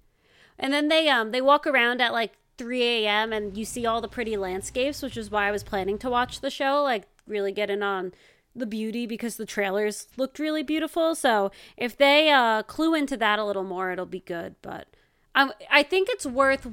and 0.58 0.74
then 0.74 0.88
they 0.88 1.10
um 1.10 1.32
they 1.32 1.42
walk 1.42 1.66
around 1.68 2.02
at 2.02 2.14
like 2.14 2.34
3 2.58 2.84
a.m. 2.84 3.34
and 3.34 3.58
you 3.58 3.66
see 3.66 3.86
all 3.86 4.02
the 4.02 4.08
pretty 4.08 4.38
landscapes, 4.38 5.02
which 5.02 5.18
is 5.18 5.32
why 5.32 5.48
I 5.48 5.52
was 5.52 5.64
planning 5.64 5.98
to 6.00 6.10
watch 6.10 6.42
the 6.42 6.50
show. 6.50 6.84
Like 6.84 7.08
really 7.28 7.52
get 7.52 7.70
in 7.70 7.82
on 7.82 8.14
the 8.56 8.66
beauty 8.66 9.08
because 9.08 9.38
the 9.38 9.46
trailers 9.46 10.08
looked 10.18 10.38
really 10.38 10.64
beautiful. 10.64 11.16
So 11.16 11.52
if 11.76 11.98
they 11.98 12.30
uh, 12.30 12.64
clue 12.64 12.94
into 12.94 13.18
that 13.18 13.40
a 13.40 13.46
little 13.46 13.64
more, 13.64 13.92
it'll 13.92 14.06
be 14.06 14.20
good. 14.20 14.56
But 14.62 14.88
I 15.34 15.52
I 15.70 15.84
think 15.84 16.10
it's 16.10 16.26
worth 16.26 16.68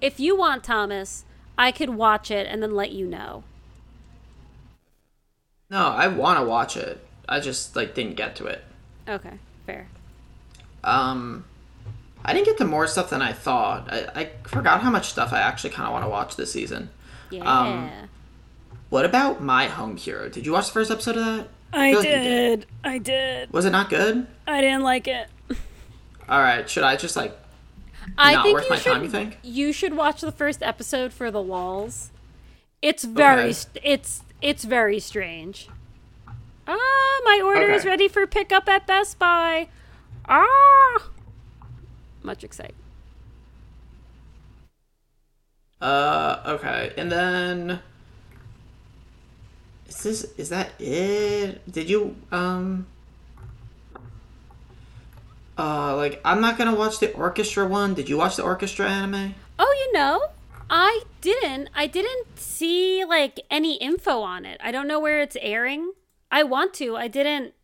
if 0.00 0.20
you 0.20 0.36
want 0.36 0.64
Thomas, 0.64 1.24
I 1.56 1.72
could 1.72 1.90
watch 1.90 2.30
it 2.30 2.46
and 2.46 2.62
then 2.62 2.74
let 2.74 2.92
you 2.92 3.06
know. 3.06 3.44
No, 5.70 5.88
I 5.88 6.08
want 6.08 6.38
to 6.38 6.44
watch 6.44 6.76
it. 6.76 7.04
I 7.28 7.40
just 7.40 7.76
like 7.76 7.94
didn't 7.94 8.16
get 8.16 8.36
to 8.36 8.46
it. 8.46 8.64
Okay, 9.08 9.38
fair. 9.66 9.88
Um, 10.84 11.44
I 12.24 12.32
didn't 12.32 12.46
get 12.46 12.58
to 12.58 12.64
more 12.64 12.86
stuff 12.86 13.10
than 13.10 13.22
I 13.22 13.32
thought. 13.32 13.92
I, 13.92 14.08
I 14.14 14.30
forgot 14.48 14.80
how 14.80 14.90
much 14.90 15.08
stuff 15.08 15.32
I 15.32 15.40
actually 15.40 15.70
kind 15.70 15.86
of 15.86 15.92
want 15.92 16.04
to 16.04 16.08
watch 16.08 16.36
this 16.36 16.52
season. 16.52 16.90
Yeah. 17.30 18.06
What 18.90 19.04
about 19.04 19.42
My 19.42 19.66
Home 19.66 19.96
Hero? 19.96 20.28
Did 20.28 20.46
you 20.46 20.52
watch 20.52 20.66
the 20.66 20.72
first 20.72 20.90
episode 20.90 21.16
of 21.16 21.24
that? 21.24 21.48
I 21.72 21.90
feel 21.90 22.00
like 22.00 22.08
you 22.08 22.14
did. 22.14 22.66
I 22.82 22.98
did. 22.98 23.52
Was 23.52 23.66
it 23.66 23.70
not 23.70 23.90
good? 23.90 24.26
I 24.46 24.60
didn't 24.62 24.82
like 24.82 25.06
it. 25.06 25.28
All 26.28 26.40
right, 26.40 26.68
should 26.68 26.84
I 26.84 26.96
just 26.96 27.16
like 27.16 27.36
I 28.16 28.34
not 28.34 28.44
think 28.44 28.54
worth 28.54 28.64
you 28.64 28.70
my 28.70 28.76
should, 28.76 28.92
time? 28.92 29.02
You 29.04 29.10
think? 29.10 29.38
you 29.42 29.72
should 29.72 29.94
watch 29.94 30.20
the 30.22 30.32
first 30.32 30.62
episode 30.62 31.12
for 31.12 31.30
the 31.30 31.40
walls. 31.42 32.10
It's 32.80 33.04
very 33.04 33.50
Okay. 33.50 33.58
it's 33.82 34.22
it's 34.40 34.64
very 34.64 35.00
strange. 35.00 35.68
Ah, 36.68 37.20
my 37.24 37.40
order 37.42 37.70
is 37.72 37.86
ready 37.86 38.08
for 38.08 38.26
pickup 38.26 38.68
at 38.68 38.86
Best 38.86 39.18
Buy. 39.18 39.68
Ah, 40.28 41.08
much 42.22 42.44
excited. 42.44 42.74
Uh, 45.80 46.42
okay, 46.44 46.92
and 46.98 47.10
then 47.10 47.80
is 49.88 50.02
this 50.02 50.24
is 50.36 50.48
that 50.50 50.72
it? 50.78 51.62
Did 51.72 51.88
you 51.88 52.16
um? 52.30 52.86
Uh, 55.56 55.96
like 55.96 56.20
I'm 56.24 56.42
not 56.42 56.58
gonna 56.58 56.74
watch 56.74 56.98
the 56.98 57.12
orchestra 57.14 57.66
one. 57.66 57.94
Did 57.94 58.10
you 58.10 58.18
watch 58.18 58.36
the 58.36 58.42
orchestra 58.42 58.90
anime? 58.90 59.34
Oh, 59.58 59.86
you 59.86 59.92
know, 59.94 60.28
I 60.68 61.02
didn't. 61.22 61.70
I 61.74 61.86
didn't 61.86 62.38
see 62.38 63.04
like 63.04 63.40
any 63.50 63.76
info 63.76 64.20
on 64.20 64.44
it. 64.44 64.60
I 64.62 64.70
don't 64.70 64.86
know 64.86 65.00
where 65.00 65.20
it's 65.20 65.36
airing. 65.40 65.92
I 66.30 66.42
want 66.42 66.74
to. 66.74 66.96
I 66.96 67.08
didn't. 67.08 67.54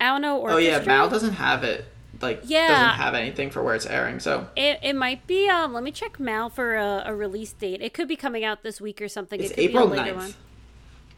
I 0.00 0.06
don't 0.06 0.22
know. 0.22 0.38
Orchestra. 0.38 0.56
Oh 0.56 0.78
yeah, 0.78 0.84
Mal 0.86 1.08
doesn't 1.08 1.34
have 1.34 1.64
it. 1.64 1.84
Like 2.20 2.40
Yeah. 2.44 2.68
doesn't 2.68 3.00
have 3.04 3.14
anything 3.14 3.50
for 3.50 3.62
where 3.62 3.74
it's 3.74 3.86
airing. 3.86 4.20
So 4.20 4.48
It, 4.56 4.78
it 4.82 4.94
might 4.96 5.26
be. 5.26 5.48
Um, 5.48 5.72
let 5.72 5.82
me 5.84 5.92
check 5.92 6.18
Mal 6.18 6.48
for 6.50 6.76
a, 6.76 7.02
a 7.06 7.14
release 7.14 7.52
date. 7.52 7.80
It 7.82 7.94
could 7.94 8.08
be 8.08 8.16
coming 8.16 8.44
out 8.44 8.62
this 8.62 8.80
week 8.80 9.00
or 9.02 9.08
something. 9.08 9.40
it's 9.40 9.50
it 9.52 9.54
could 9.54 9.64
April 9.64 9.86
be 9.88 9.98
a 9.98 10.00
later 10.02 10.14
9th. 10.14 10.16
one. 10.16 10.34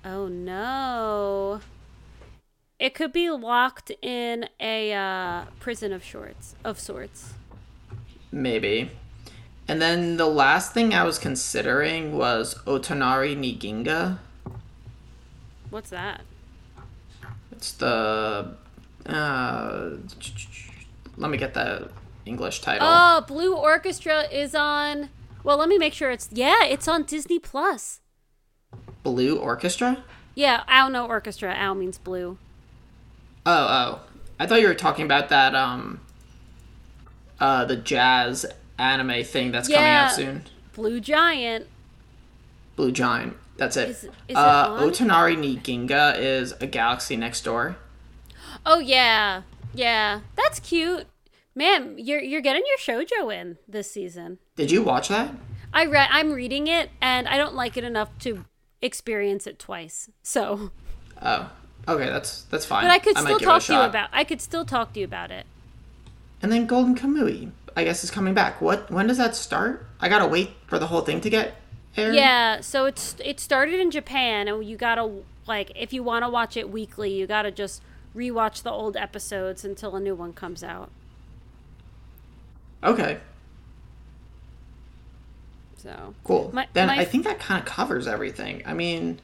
Oh 0.03 0.29
no! 0.29 1.61
It 2.79 2.95
could 2.95 3.12
be 3.12 3.29
locked 3.31 3.91
in 4.03 4.49
a 4.59 4.93
uh, 4.95 5.45
prison 5.59 5.93
of 5.93 6.03
shorts 6.03 6.55
of 6.64 6.81
sorts. 6.81 7.35
Maybe. 8.33 8.91
And 9.68 9.81
then 9.81 10.16
the 10.16 10.27
last 10.27 10.73
thing 10.73 10.95
I 10.95 11.05
was 11.05 11.18
considering 11.18 12.16
was 12.16 12.55
Otonari 12.66 13.37
ni 13.37 13.55
Ginga. 13.57 14.18
What's 15.71 15.91
that? 15.91 16.23
It's 17.53 17.73
the 17.73 18.55
uh 19.07 19.91
let 21.16 21.31
me 21.31 21.39
get 21.39 21.55
the 21.55 21.91
English 22.27 22.61
title. 22.61 22.87
Oh, 22.89 23.25
Blue 23.27 23.55
Orchestra 23.55 24.23
is 24.31 24.55
on. 24.55 25.11
Well, 25.43 25.57
let 25.57 25.68
me 25.68 25.79
make 25.79 25.95
sure 25.95 26.11
it's 26.11 26.29
yeah, 26.33 26.64
it's 26.64 26.87
on 26.87 27.05
Disney 27.05 27.39
Plus. 27.39 28.01
Blue 29.03 29.39
Orchestra? 29.39 30.05
Yeah, 30.35 30.62
Ao 30.68 30.89
no 30.89 31.07
orchestra. 31.07 31.55
Ao 31.55 31.75
means 31.75 31.99
blue. 31.99 32.39
Oh, 33.45 33.53
oh. 33.53 34.01
I 34.39 34.47
thought 34.47 34.61
you 34.61 34.68
were 34.68 34.75
talking 34.75 35.05
about 35.05 35.29
that 35.31 35.55
um 35.55 36.01
uh 37.39 37.64
the 37.64 37.77
jazz 37.77 38.47
anime 38.79 39.25
thing 39.25 39.51
that's 39.53 39.68
coming 39.68 39.85
out 39.85 40.12
soon. 40.12 40.45
Blue 40.75 41.01
Giant. 41.01 41.66
Blue 42.77 42.93
Giant. 42.93 43.37
That's 43.61 43.77
it. 43.77 43.91
Is- 43.91 44.05
is 44.05 44.11
it 44.31 44.37
uh 44.37 44.69
on? 44.71 44.89
Otonari 44.91 45.39
ni 45.39 45.59
Ginga 45.59 46.19
is 46.19 46.53
a 46.61 46.67
galaxy 46.67 47.15
next 47.17 47.45
door. 47.45 47.77
Oh 48.65 48.79
yeah, 48.79 49.43
yeah, 49.75 50.21
that's 50.35 50.59
cute. 50.61 51.07
Man, 51.55 51.95
you're 51.99 52.23
you're 52.23 52.41
getting 52.41 52.63
your 52.67 52.79
shojo 52.79 53.33
in 53.33 53.59
this 53.69 53.91
season. 53.91 54.39
Did 54.57 54.71
you 54.71 54.83
watch 54.83 55.09
that? 55.09 55.35
I 55.75 55.85
read. 55.85 56.09
I'm 56.11 56.33
reading 56.33 56.69
it, 56.69 56.89
and 57.03 57.29
I 57.29 57.37
don't 57.37 57.55
like 57.55 57.77
it 57.77 57.85
enough 57.85 58.09
to 58.21 58.47
experience 58.81 59.47
it 59.47 59.59
twice. 59.59 60.09
So, 60.23 60.71
Oh. 61.21 61.51
Okay, 61.87 62.07
that's 62.07 62.43
that's 62.45 62.65
fine. 62.65 62.85
but 62.85 62.91
I 62.91 62.99
could 62.99 63.15
might 63.15 63.25
still 63.25 63.37
it 63.37 63.43
talk 63.43 63.63
to 63.65 63.73
you 63.75 63.81
about. 63.81 64.09
I 64.13 64.25
could 64.25 64.41
still 64.41 64.65
talk 64.65 64.95
to 64.95 65.01
you 65.01 65.05
about 65.05 65.31
it. 65.31 65.45
And 66.43 66.51
then 66.51 66.65
Golden 66.67 66.95
Kamui, 66.97 67.51
I 67.77 67.85
guess, 67.85 68.03
is 68.05 68.11
coming 68.11 68.33
back. 68.33 68.61
What? 68.63 68.91
When 68.91 69.07
does 69.07 69.19
that 69.19 69.37
start? 69.37 69.87
I 70.01 70.09
gotta 70.09 70.27
wait 70.27 70.51
for 70.67 70.79
the 70.79 70.87
whole 70.87 71.03
thing 71.03 71.21
to 71.21 71.29
get 71.29 71.55
aired. 71.97 72.14
Yeah. 72.14 72.61
So 72.61 72.84
it's 72.86 73.16
it 73.24 73.41
started 73.41 73.80
in 73.80 73.91
Japan, 73.91 74.49
and 74.49 74.64
you 74.64 74.76
gotta 74.76 75.11
like 75.47 75.72
if 75.74 75.93
you 75.93 76.03
want 76.03 76.24
to 76.24 76.28
watch 76.28 76.57
it 76.57 76.70
weekly, 76.70 77.12
you 77.12 77.26
gotta 77.26 77.51
just 77.51 77.82
rewatch 78.16 78.62
the 78.62 78.70
old 78.70 78.97
episodes 78.97 79.64
until 79.64 79.95
a 79.97 80.01
new 80.01 80.14
one 80.14 80.32
comes 80.32 80.62
out. 80.64 80.91
Okay. 82.82 83.18
So 85.76 86.14
Cool. 86.24 86.51
My- 86.53 86.68
then 86.72 86.88
my 86.88 86.99
I 87.01 87.05
think 87.05 87.24
that 87.24 87.38
kind 87.38 87.61
of 87.61 87.66
covers 87.66 88.07
everything. 88.07 88.62
I 88.66 88.74
mean, 88.74 89.20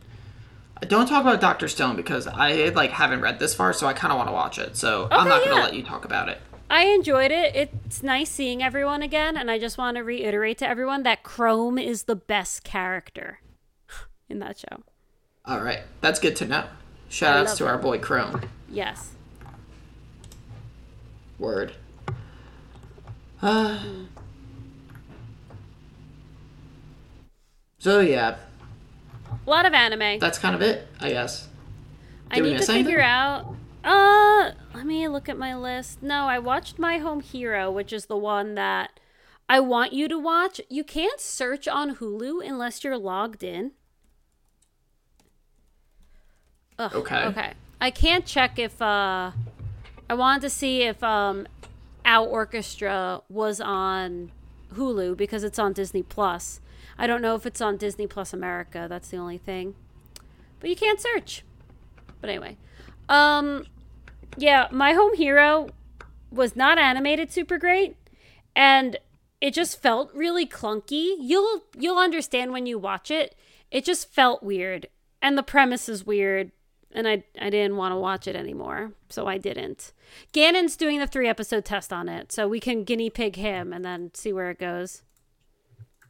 Don't 0.89 1.07
talk 1.07 1.23
about 1.23 1.41
Doctor 1.41 1.69
Stone 1.69 1.97
because 1.97 2.27
I 2.27 2.69
like 2.69 2.91
haven't 2.91 3.21
read 3.23 3.39
this 3.39 3.55
far, 3.55 3.73
so 3.73 3.87
I 3.87 3.93
kind 3.95 4.13
of 4.13 4.19
want 4.19 4.29
to 4.29 4.33
watch 4.33 4.59
it. 4.59 4.77
So 4.77 5.09
I'm 5.11 5.21
Okay, 5.21 5.29
not 5.29 5.45
gonna 5.45 5.63
let 5.63 5.75
you 5.75 5.83
talk 5.83 6.05
about 6.05 6.29
it. 6.29 6.39
I 6.69 6.87
enjoyed 6.87 7.31
it. 7.31 7.55
It's 7.55 8.03
nice 8.03 8.29
seeing 8.31 8.63
everyone 8.63 9.03
again, 9.03 9.37
and 9.37 9.51
I 9.51 9.59
just 9.59 9.79
want 9.79 9.97
to 9.97 10.03
reiterate 10.03 10.59
to 10.59 10.69
everyone 10.69 11.05
that 11.05 11.23
Chrome 11.23 11.79
is 11.79 12.05
the 12.05 12.17
best 12.17 12.65
character 12.65 13.41
in 14.29 14.41
that 14.41 14.59
show. 14.59 14.83
All 15.45 15.61
right, 15.61 15.81
that's 16.01 16.19
good 16.19 16.35
to 16.37 16.47
know. 16.47 16.65
Shout 17.09 17.37
outs 17.37 17.51
love 17.51 17.59
to 17.59 17.67
our 17.69 17.79
boy 17.79 17.99
Chrome. 18.01 18.41
Yes. 18.69 19.13
Word. 21.39 21.73
Uh, 23.41 23.79
so 27.79 28.01
yeah, 28.01 28.37
A 29.47 29.51
lot 29.51 29.67
of 29.67 29.75
anime. 29.75 30.19
that's 30.19 30.39
kind 30.39 30.55
of 30.57 30.63
it, 30.63 30.89
I 30.99 31.11
guess. 31.11 31.47
I 32.31 32.41
need 32.41 32.59
to 32.59 32.65
figure 32.67 32.99
anything? 32.99 33.01
out. 33.01 33.55
Uh, 33.85 34.51
let 34.77 34.87
me 34.87 35.09
look 35.09 35.29
at 35.29 35.39
my 35.39 35.57
list. 35.57 36.03
No, 36.03 36.27
I 36.27 36.39
watched 36.39 36.79
My 36.79 36.99
Home 36.99 37.21
Hero, 37.21 37.71
which 37.71 37.93
is 37.95 38.07
the 38.07 38.17
one 38.17 38.55
that 38.57 39.01
I 39.49 39.59
want 39.59 39.95
you 39.95 40.07
to 40.07 40.19
watch. 40.19 40.61
You 40.69 40.85
can't 40.85 41.19
search 41.19 41.67
on 41.67 41.97
Hulu 41.97 42.47
unless 42.47 42.85
you're 42.85 42.99
logged 42.99 43.43
in. 43.43 43.73
Ugh, 46.79 46.95
Okay. 46.95 47.25
Okay. 47.25 47.53
I 47.81 47.91
can't 47.91 48.27
check 48.27 48.59
if 48.59 48.81
uh 48.83 49.31
I 50.09 50.15
wanted 50.15 50.43
to 50.43 50.51
see 50.51 50.83
if 50.83 51.03
um 51.03 51.47
Our 52.05 52.27
Orchestra 52.27 53.23
was 53.31 53.61
on 53.61 54.31
Hulu 54.75 55.17
because 55.17 55.43
it's 55.43 55.59
on 55.59 55.73
Disney 55.73 56.03
Plus. 56.03 56.61
I 56.99 57.07
don't 57.07 57.23
know 57.23 57.35
if 57.35 57.47
it's 57.47 57.63
on 57.63 57.79
Disney 57.79 58.07
Plus 58.07 58.35
America. 58.35 58.87
That's 58.89 59.09
the 59.09 59.17
only 59.17 59.39
thing. 59.39 59.75
But 60.61 60.69
you 60.69 60.77
can't 60.77 61.01
search. 61.01 61.45
But 62.21 62.31
anyway, 62.31 62.57
um, 63.09 63.67
yeah, 64.37 64.69
My 64.71 64.93
Home 64.93 65.15
Hero 65.15 65.69
was 66.31 66.57
not 66.57 66.79
animated 66.79 67.33
super 67.33 67.59
great, 67.59 67.97
and 68.55 68.97
it 69.41 69.55
just 69.55 69.81
felt 69.81 70.13
really 70.15 70.47
clunky. 70.47 71.17
You'll 71.19 71.63
you'll 71.79 71.99
understand 71.99 72.53
when 72.53 72.67
you 72.67 72.79
watch 72.79 73.11
it. 73.11 73.35
It 73.71 73.85
just 73.85 74.13
felt 74.13 74.43
weird, 74.43 74.89
and 75.21 75.37
the 75.37 75.43
premise 75.43 75.89
is 75.89 76.07
weird, 76.07 76.53
and 76.93 77.07
I 77.07 77.25
I 77.41 77.51
didn't 77.51 77.77
want 77.77 77.93
to 77.93 77.99
watch 77.99 78.27
it 78.27 78.37
anymore, 78.37 78.93
so 79.09 79.27
I 79.27 79.39
didn't. 79.39 79.93
Gannon's 80.33 80.77
doing 80.77 80.99
the 80.99 81.07
three 81.07 81.29
episode 81.29 81.65
test 81.65 81.93
on 81.93 82.09
it, 82.09 82.33
so 82.33 82.49
we 82.49 82.61
can 82.61 82.85
guinea 82.85 83.11
pig 83.11 83.37
him 83.37 83.73
and 83.73 83.85
then 83.85 84.11
see 84.15 84.33
where 84.33 84.51
it 84.51 84.59
goes. 84.59 85.03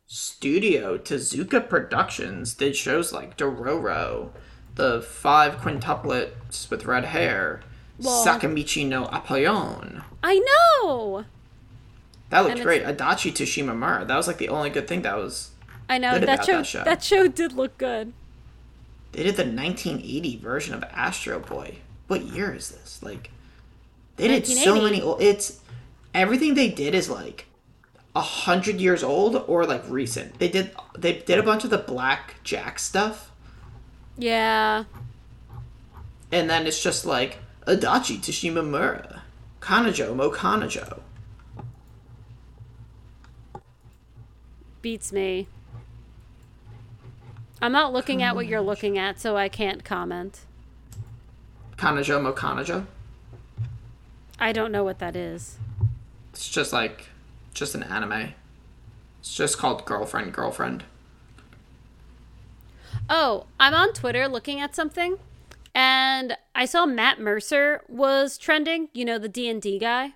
Studio 0.09 0.97
Tezuka 0.97 1.69
Productions 1.69 2.55
did 2.55 2.77
shows 2.77 3.13
like 3.13 3.37
Dororo, 3.37 4.31
the 4.77 5.03
five 5.03 5.57
quintuplets 5.57 6.71
with 6.71 6.85
red 6.85 7.07
hair, 7.07 7.63
Well- 7.99 8.25
Sakamichi 8.25 8.87
no 8.87 9.07
Apollon. 9.07 10.03
I 10.23 10.39
know. 10.83 11.25
That 12.31 12.41
looked 12.41 12.57
And 12.57 12.63
great. 12.63 12.83
Adachi 12.85 13.35
to 13.37 13.45
Shimamura. 13.45 14.07
That 14.07 14.17
was 14.17 14.27
like 14.27 14.39
the 14.39 14.49
only 14.49 14.71
good 14.71 14.89
thing 14.89 15.03
that 15.03 15.17
was. 15.17 15.51
I 15.89 15.99
know 15.99 16.19
Good 16.19 16.29
that 16.29 16.45
show, 16.45 16.57
that 16.59 16.67
show. 16.67 16.85
That 16.85 17.03
show 17.03 17.29
did 17.29 17.53
look 17.53 17.79
good. 17.79 18.13
They 19.13 19.23
did 19.23 19.37
the 19.37 19.45
1980 19.45 20.37
version 20.39 20.75
of 20.75 20.83
Astro 20.85 21.39
Boy. 21.39 21.77
What 22.09 22.23
year 22.23 22.53
is 22.53 22.71
this? 22.71 23.01
Like, 23.03 23.31
they 24.17 24.27
did 24.29 24.47
so 24.47 24.83
many. 24.83 25.01
old 25.01 25.23
It's 25.23 25.61
everything 26.13 26.55
they 26.55 26.69
did 26.69 26.95
is 26.95 27.09
like 27.09 27.47
a 28.17 28.21
hundred 28.21 28.81
years 28.81 29.05
old 29.05 29.37
or 29.47 29.65
like 29.65 29.85
recent. 29.89 30.39
They 30.41 30.49
did 30.49 30.73
they 30.99 31.19
did 31.21 31.39
a 31.39 31.43
bunch 31.45 31.63
of 31.65 31.71
the 31.71 31.79
Black 31.79 32.37
Jack 32.43 32.79
stuff, 32.81 33.31
Yeah. 34.19 34.85
and 36.33 36.51
then 36.51 36.67
it's 36.67 36.83
just 36.83 37.07
like 37.07 37.39
Adachi 37.67 38.19
Toshimamura, 38.19 39.21
Kanojo 39.61 40.15
Mo 40.15 40.31
Kanojo. 40.31 41.01
beats 44.87 45.11
me. 45.13 45.49
I'm 47.61 47.73
not 47.73 47.93
looking 47.93 48.23
at 48.23 48.37
what 48.37 48.47
you're 48.47 48.61
looking 48.61 48.99
at, 48.99 49.19
so 49.19 49.37
I 49.37 49.49
can't 49.49 49.83
comment. 49.83 50.43
Kanojo 51.77 52.23
Mo 52.23 52.33
Kanojo. 52.33 52.87
I 54.39 54.53
don't 54.53 54.71
know 54.71 54.85
what 54.85 55.01
that 55.01 55.17
is. 55.17 55.57
It's 56.33 56.49
just 56.49 56.73
like 56.73 57.09
just 57.53 57.75
an 57.75 57.83
anime. 57.83 58.35
It's 59.19 59.35
just 59.35 59.59
called 59.59 59.85
Girlfriend 59.85 60.33
Girlfriend. 60.33 60.85
Oh, 63.11 63.47
I'm 63.59 63.75
on 63.75 63.93
Twitter 63.93 64.29
looking 64.29 64.61
at 64.61 64.77
something, 64.77 65.19
and 65.77 66.39
I 66.55 66.65
saw 66.65 66.87
Matt 66.87 67.21
Mercer 67.21 67.83
was 67.87 68.39
trending. 68.39 68.89
You 68.95 69.05
know 69.05 69.19
the 69.19 69.29
D 69.29 69.49
and 69.49 69.61
D 69.61 69.79
guy. 69.79 70.15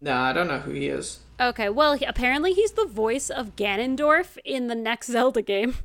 No, 0.00 0.16
I 0.16 0.32
don't 0.32 0.48
know 0.48 0.60
who 0.60 0.72
he 0.72 0.88
is. 0.88 1.20
Okay, 1.38 1.68
well, 1.68 1.94
he, 1.94 2.04
apparently 2.06 2.54
he's 2.54 2.72
the 2.72 2.86
voice 2.86 3.28
of 3.28 3.54
Ganondorf 3.54 4.38
in 4.44 4.68
the 4.68 4.74
next 4.74 5.06
Zelda 5.12 5.42
game. 5.42 5.76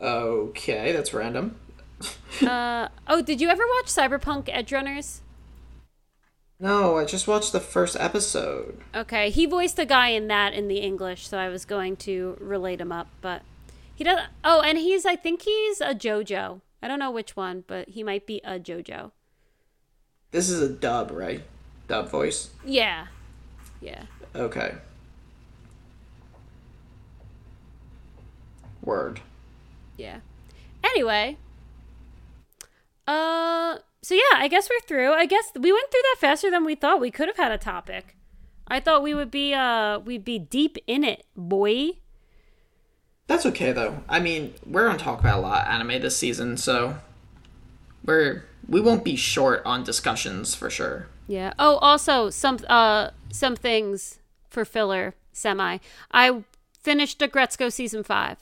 Okay, 0.00 0.92
that's 0.92 1.14
random. 1.14 1.56
Uh, 2.42 2.88
oh, 3.06 3.22
did 3.22 3.40
you 3.40 3.48
ever 3.48 3.62
watch 3.62 3.86
Cyberpunk 3.86 4.46
Edgerunners? 4.46 5.20
No, 6.58 6.96
I 6.96 7.04
just 7.04 7.28
watched 7.28 7.52
the 7.52 7.60
first 7.60 7.94
episode. 8.00 8.80
Okay, 8.92 9.30
he 9.30 9.46
voiced 9.46 9.78
a 9.78 9.84
guy 9.84 10.08
in 10.08 10.26
that 10.26 10.54
in 10.54 10.66
the 10.66 10.78
English, 10.78 11.28
so 11.28 11.38
I 11.38 11.48
was 11.48 11.64
going 11.64 11.94
to 11.98 12.36
relate 12.40 12.80
him 12.80 12.90
up, 12.90 13.06
but 13.20 13.42
he 13.94 14.04
does. 14.04 14.20
Oh, 14.44 14.60
and 14.60 14.78
he's 14.78 15.06
I 15.06 15.16
think 15.16 15.42
he's 15.42 15.80
a 15.80 15.94
JoJo. 15.94 16.60
I 16.82 16.88
don't 16.88 16.98
know 16.98 17.10
which 17.10 17.36
one, 17.36 17.64
but 17.66 17.90
he 17.90 18.02
might 18.02 18.26
be 18.26 18.40
a 18.44 18.58
JoJo. 18.58 19.12
This 20.30 20.48
is 20.48 20.60
a 20.60 20.68
dub, 20.68 21.10
right? 21.10 21.42
Dub 21.88 22.08
voice. 22.08 22.50
Yeah, 22.64 23.08
yeah. 23.80 24.04
Okay. 24.34 24.74
Word. 28.82 29.20
Yeah. 29.96 30.20
Anyway, 30.82 31.36
uh, 33.06 33.78
so 34.02 34.14
yeah, 34.14 34.36
I 34.36 34.48
guess 34.48 34.68
we're 34.68 34.80
through. 34.86 35.12
I 35.12 35.26
guess 35.26 35.52
we 35.54 35.72
went 35.72 35.90
through 35.90 36.02
that 36.02 36.16
faster 36.20 36.50
than 36.50 36.64
we 36.64 36.74
thought. 36.74 37.00
We 37.00 37.10
could 37.10 37.28
have 37.28 37.36
had 37.36 37.52
a 37.52 37.58
topic. 37.58 38.16
I 38.66 38.80
thought 38.80 39.02
we 39.02 39.14
would 39.14 39.30
be 39.30 39.54
uh 39.54 39.98
we'd 40.00 40.24
be 40.24 40.38
deep 40.38 40.78
in 40.86 41.04
it, 41.04 41.24
boy. 41.36 41.98
That's 43.32 43.46
okay 43.46 43.72
though. 43.72 44.02
I 44.10 44.20
mean, 44.20 44.52
we're 44.66 44.86
gonna 44.86 44.98
talk 44.98 45.20
about 45.20 45.38
a 45.38 45.40
lot 45.40 45.66
anime 45.66 46.02
this 46.02 46.14
season, 46.14 46.58
so 46.58 46.98
we're 48.04 48.44
we 48.68 48.78
won't 48.78 49.04
be 49.04 49.16
short 49.16 49.62
on 49.64 49.84
discussions 49.84 50.54
for 50.54 50.68
sure. 50.68 51.06
Yeah. 51.26 51.54
Oh, 51.58 51.76
also 51.76 52.28
some 52.28 52.58
uh 52.68 53.08
some 53.32 53.56
things 53.56 54.18
for 54.50 54.66
filler 54.66 55.14
semi. 55.32 55.78
I 56.12 56.44
finished 56.78 57.20
Aggretsuko 57.20 57.72
season 57.72 58.02
five. 58.02 58.36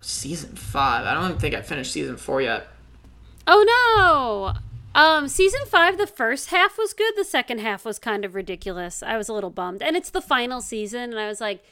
Season 0.00 0.56
five. 0.56 1.06
I 1.06 1.14
don't 1.14 1.26
even 1.26 1.38
think 1.38 1.54
I 1.54 1.62
finished 1.62 1.92
season 1.92 2.16
four 2.16 2.42
yet. 2.42 2.66
Oh 3.46 4.54
no. 4.56 5.00
Um, 5.00 5.28
season 5.28 5.60
five, 5.66 5.98
the 5.98 6.08
first 6.08 6.50
half 6.50 6.76
was 6.76 6.94
good. 6.94 7.14
The 7.16 7.24
second 7.24 7.60
half 7.60 7.84
was 7.84 8.00
kind 8.00 8.24
of 8.24 8.34
ridiculous. 8.34 9.04
I 9.04 9.16
was 9.16 9.28
a 9.28 9.32
little 9.32 9.50
bummed, 9.50 9.82
and 9.82 9.96
it's 9.96 10.10
the 10.10 10.20
final 10.20 10.60
season, 10.60 11.12
and 11.12 11.20
I 11.20 11.28
was 11.28 11.40
like, 11.40 11.62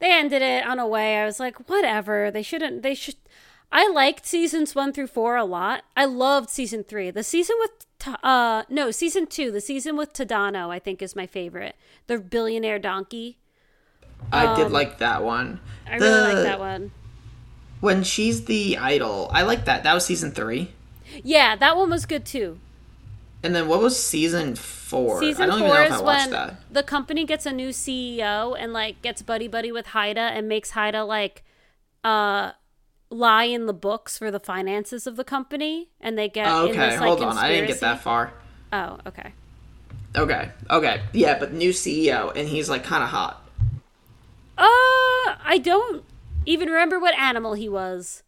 they 0.00 0.12
ended 0.12 0.42
it 0.42 0.66
on 0.66 0.78
a 0.78 0.86
way. 0.86 1.18
I 1.18 1.24
was 1.24 1.38
like, 1.38 1.68
whatever. 1.68 2.30
They 2.30 2.42
shouldn't. 2.42 2.82
They 2.82 2.94
should. 2.94 3.16
I 3.72 3.88
liked 3.88 4.26
seasons 4.26 4.74
one 4.74 4.92
through 4.92 5.06
four 5.06 5.36
a 5.36 5.44
lot. 5.44 5.84
I 5.96 6.06
loved 6.06 6.50
season 6.50 6.82
three. 6.82 7.10
The 7.10 7.22
season 7.22 7.56
with 7.60 7.70
uh 8.22 8.64
no 8.68 8.90
season 8.90 9.26
two. 9.26 9.50
The 9.50 9.60
season 9.60 9.96
with 9.96 10.12
Tadano, 10.12 10.70
I 10.70 10.78
think, 10.78 11.02
is 11.02 11.14
my 11.14 11.26
favorite. 11.26 11.76
The 12.06 12.18
billionaire 12.18 12.78
donkey. 12.78 13.38
I 14.32 14.56
did 14.56 14.72
like 14.72 14.98
that 14.98 15.22
one. 15.22 15.46
Um, 15.46 15.60
I 15.86 15.96
really 15.96 16.34
like 16.34 16.44
that 16.44 16.58
one. 16.60 16.92
When 17.80 18.02
she's 18.02 18.44
the 18.44 18.76
idol, 18.76 19.30
I 19.32 19.42
like 19.42 19.64
that. 19.64 19.84
That 19.84 19.94
was 19.94 20.04
season 20.04 20.32
three. 20.32 20.72
Yeah, 21.22 21.56
that 21.56 21.76
one 21.76 21.90
was 21.90 22.06
good 22.06 22.24
too. 22.26 22.58
And 23.42 23.54
then 23.54 23.68
what 23.68 23.80
was 23.80 24.02
season 24.02 24.54
four? 24.54 25.20
Season 25.20 25.44
I 25.44 25.46
don't 25.46 25.58
four 25.60 25.68
even 25.68 25.78
know 25.78 25.82
if 25.84 25.92
is 25.92 26.00
I 26.00 26.04
when 26.04 26.30
that. 26.30 26.54
the 26.70 26.82
company 26.82 27.24
gets 27.24 27.46
a 27.46 27.52
new 27.52 27.70
CEO 27.70 28.56
and 28.58 28.72
like 28.72 29.00
gets 29.02 29.22
buddy 29.22 29.48
buddy 29.48 29.72
with 29.72 29.86
Haida 29.88 30.20
and 30.20 30.48
makes 30.48 30.70
Haida 30.72 31.04
like 31.04 31.42
uh 32.04 32.52
lie 33.10 33.44
in 33.44 33.66
the 33.66 33.72
books 33.72 34.18
for 34.18 34.30
the 34.30 34.38
finances 34.40 35.06
of 35.06 35.16
the 35.16 35.24
company 35.24 35.90
and 36.00 36.16
they 36.18 36.28
get 36.28 36.46
Oh, 36.48 36.66
in 36.66 36.70
okay, 36.72 36.90
this, 36.90 37.00
like, 37.00 37.08
hold 37.08 37.22
on. 37.22 37.38
I 37.38 37.48
didn't 37.50 37.68
get 37.68 37.80
that 37.80 38.00
far. 38.00 38.32
Oh, 38.72 38.98
okay. 39.06 39.32
Okay, 40.16 40.50
okay. 40.70 41.02
Yeah, 41.12 41.38
but 41.38 41.52
new 41.52 41.70
CEO, 41.70 42.34
and 42.36 42.48
he's 42.48 42.68
like 42.68 42.84
kind 42.84 43.02
of 43.02 43.08
hot. 43.10 43.42
Uh 44.58 45.36
I 45.44 45.58
don't 45.62 46.04
even 46.46 46.68
remember 46.68 46.98
what 46.98 47.14
animal 47.18 47.54
he 47.54 47.68
was. 47.68 48.22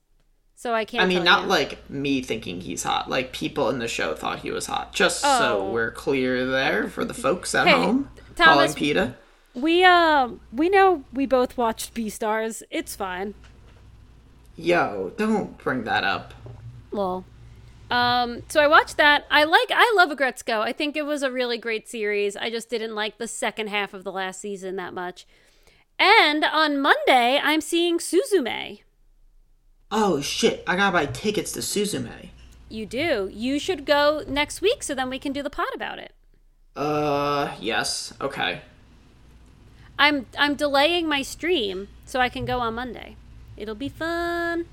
So 0.63 0.73
I 0.73 0.85
can't 0.85 1.03
I 1.03 1.07
mean, 1.09 1.25
not 1.25 1.43
you. 1.43 1.49
like 1.49 1.91
me 1.91 2.23
thinking 2.23 2.61
he's 2.61 2.85
hot. 2.85 3.11
Like 3.11 3.33
people 3.33 3.69
in 3.69 3.81
the 3.81 3.89
show 3.89 4.15
thought 4.15 4.39
he 4.39 4.53
was 4.53 4.67
hot. 4.67 4.93
Just 4.95 5.25
Oh. 5.27 5.39
so 5.41 5.71
we're 5.73 5.91
clear 5.91 6.47
there 6.47 6.89
for 6.89 7.05
the 7.05 7.15
folks 7.15 7.53
at 7.53 7.67
Hey, 7.67 7.73
home. 7.73 8.09
Thomas- 8.37 8.71
calling 8.71 8.75
PETA. 8.75 9.15
we 9.55 9.83
uh 9.83 10.29
we 10.53 10.69
know 10.69 11.03
we 11.13 11.27
both 11.27 11.57
watched 11.57 11.95
Beastars. 11.95 12.63
It's 12.71 12.95
fine. 12.95 13.35
Yo, 14.57 15.13
don't 15.17 15.59
bring 15.59 15.83
that 15.83 16.05
up. 16.05 16.33
Well, 16.93 17.25
um, 17.91 18.45
so 18.49 18.61
I 18.63 18.69
watched 18.69 18.97
that. 18.99 19.25
I 19.33 19.43
like, 19.43 19.71
I 19.75 19.93
love 19.97 20.11
Aggretsuko. 20.11 20.61
I 20.61 20.73
think 20.73 20.97
it 20.97 21.03
was 21.07 21.25
a 21.25 21.33
really 21.33 21.59
great 21.59 21.89
series. 21.89 22.37
I 22.37 22.51
just 22.51 22.71
didn't 22.71 22.95
like 22.95 23.19
the 23.19 23.27
second 23.27 23.67
half 23.69 23.93
of 23.95 24.05
the 24.05 24.13
last 24.13 24.41
season 24.41 24.77
that 24.77 24.95
much. 24.95 25.27
And 25.99 26.45
on 26.45 26.81
Monday, 26.81 27.41
I'm 27.43 27.61
seeing 27.61 27.99
Suzume. 27.99 28.81
Oh 29.95 30.23
shit! 30.23 30.65
I 30.67 30.75
gotta 30.77 30.93
buy 30.93 31.07
tickets 31.07 31.53
to 31.53 31.61
Suzume. 31.61 32.31
You 32.71 32.87
do. 32.87 33.31
You 33.33 33.59
should 33.59 33.85
go 33.85 34.25
next 34.27 34.63
week 34.63 34.83
so 34.83 34.95
then 34.95 35.11
we 35.11 35.19
can 35.19 35.35
do 35.35 35.43
the 35.43 35.51
pod 35.51 35.69
about 35.75 35.99
it. 35.99 36.13
Uh, 36.75 37.55
yes. 37.61 38.15
Okay. 38.19 38.63
I'm 39.99 40.25
I'm 40.39 40.55
delaying 40.55 41.07
my 41.07 41.21
stream 41.21 41.89
so 42.07 42.21
I 42.21 42.31
can 42.31 42.47
go 42.47 42.61
on 42.61 42.75
Monday. 42.75 43.17
It'll 43.59 43.75
be 43.75 43.91
fun. 43.91 44.65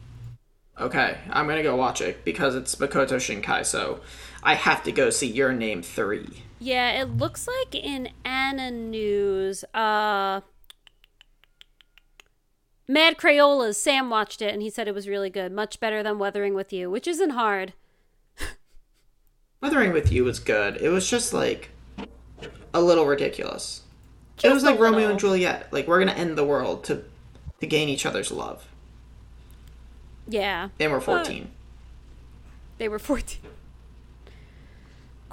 Okay, 0.80 1.18
I'm 1.30 1.46
gonna 1.46 1.64
go 1.64 1.76
watch 1.76 2.00
it 2.00 2.24
because 2.24 2.56
it's 2.56 2.74
Makoto 2.76 3.18
Shinkai, 3.18 3.66
so 3.66 4.00
I 4.42 4.54
have 4.54 4.82
to 4.84 4.94
go 4.94 5.10
see 5.10 5.28
Your 5.28 5.52
Name 5.52 5.82
3. 5.84 6.44
Yeah, 6.60 7.02
it 7.02 7.18
looks 7.18 7.48
like 7.48 7.76
in 7.76 8.10
Anna 8.24 8.72
News, 8.72 9.66
uh 9.74 10.40
Mad 12.90 13.18
Crayola's 13.18 13.80
Sam 13.80 14.10
watched 14.10 14.42
it 14.42 14.52
and 14.52 14.64
he 14.64 14.70
said 14.72 14.88
it 14.88 14.96
was 14.96 15.08
really 15.08 15.30
good, 15.30 15.52
much 15.52 15.80
better 15.80 16.02
than 16.02 16.18
Weathering 16.18 16.56
with 16.56 16.74
You, 16.74 16.90
which 16.90 17.08
isn't 17.08 17.30
hard. 17.30 17.74
Weathering 19.62 19.94
with 19.94 20.12
You 20.12 20.24
was 20.24 20.40
good. 20.40 20.78
It 20.78 20.90
was 20.90 21.08
just 21.08 21.32
like 21.32 21.70
a 22.74 22.82
little 22.82 23.06
ridiculous. 23.06 23.84
it 24.44 24.52
was 24.52 24.64
like 24.64 24.80
Romeo 24.80 24.98
little. 25.02 25.12
and 25.12 25.20
Juliet. 25.20 25.72
Like 25.72 25.88
we're 25.88 26.00
gonna 26.00 26.14
end 26.14 26.36
the 26.36 26.44
world 26.44 26.84
to 26.86 27.04
to 27.60 27.68
gain 27.68 27.90
each 27.90 28.08
other's 28.08 28.32
love. 28.32 28.68
Yeah. 30.28 30.70
They 30.80 30.88
we're 30.88 30.96
But- 30.98 31.06
14. 31.28 31.52
They 32.80 32.88
were 32.90 32.98
14. 32.98 33.40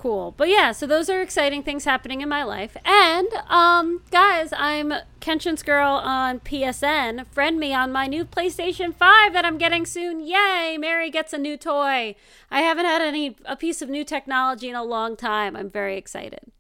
Cool. 0.07 0.35
But 0.37 0.49
yeah, 0.49 0.71
so 0.71 0.87
those 0.87 1.11
are 1.11 1.21
exciting 1.21 1.65
things 1.65 1.85
happening 1.85 2.21
in 2.21 2.29
my 2.29 2.45
life. 2.45 2.77
And 2.85 3.27
um 3.49 4.03
guys, 4.13 4.53
I'm 4.57 4.95
Kenshin's 5.19 5.65
girl 5.65 5.95
on 5.95 6.39
PSN. 6.39 7.27
Friend 7.27 7.59
me 7.59 7.75
on 7.75 7.91
my 7.91 8.07
new 8.07 8.25
PlayStation 8.25 8.95
5 8.95 9.33
that 9.33 9.45
I'm 9.45 9.59
getting 9.59 9.85
soon. 9.85 10.21
Yay! 10.21 10.77
Mary 10.79 11.11
gets 11.11 11.33
a 11.33 11.39
new 11.39 11.57
toy. 11.57 12.15
I 12.53 12.61
haven't 12.61 12.85
had 12.85 13.03
any 13.03 13.37
a 13.47 13.57
piece 13.57 13.83
of 13.83 13.89
new 13.89 14.05
technology 14.05 14.69
in 14.69 14.77
a 14.77 14.85
long 14.85 15.17
time. 15.17 15.57
I'm 15.57 15.71
very 15.71 15.97
excited. 15.97 16.53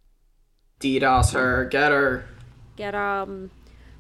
DDoS 0.81 1.33
her, 1.35 1.67
get 1.67 1.93
her. 1.93 2.25
Get 2.75 2.97
um 2.97 3.53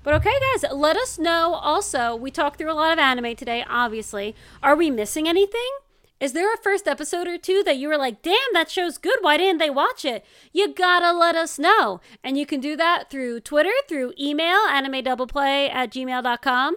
but 0.02 0.14
okay 0.14 0.34
guys, 0.40 0.72
let 0.72 0.96
us 0.96 1.20
know 1.20 1.54
also. 1.54 2.16
We 2.16 2.32
talked 2.32 2.58
through 2.58 2.72
a 2.72 2.74
lot 2.74 2.92
of 2.92 2.98
anime 2.98 3.36
today, 3.36 3.64
obviously. 3.68 4.34
Are 4.60 4.74
we 4.74 4.90
missing 4.90 5.28
anything? 5.28 5.70
Is 6.18 6.32
there 6.32 6.52
a 6.52 6.56
first 6.56 6.88
episode 6.88 7.28
or 7.28 7.36
two 7.36 7.62
that 7.64 7.76
you 7.76 7.88
were 7.88 7.98
like, 7.98 8.22
damn, 8.22 8.36
that 8.54 8.70
show's 8.70 8.96
good. 8.96 9.18
Why 9.20 9.36
didn't 9.36 9.58
they 9.58 9.68
watch 9.68 10.04
it? 10.04 10.24
You 10.50 10.72
gotta 10.72 11.16
let 11.16 11.36
us 11.36 11.58
know. 11.58 12.00
And 12.24 12.38
you 12.38 12.46
can 12.46 12.58
do 12.58 12.74
that 12.76 13.10
through 13.10 13.40
Twitter, 13.40 13.72
through 13.86 14.14
email, 14.18 14.56
anime 14.70 14.92
animedoubleplay 14.92 15.70
at 15.70 15.90
gmail.com, 15.90 16.76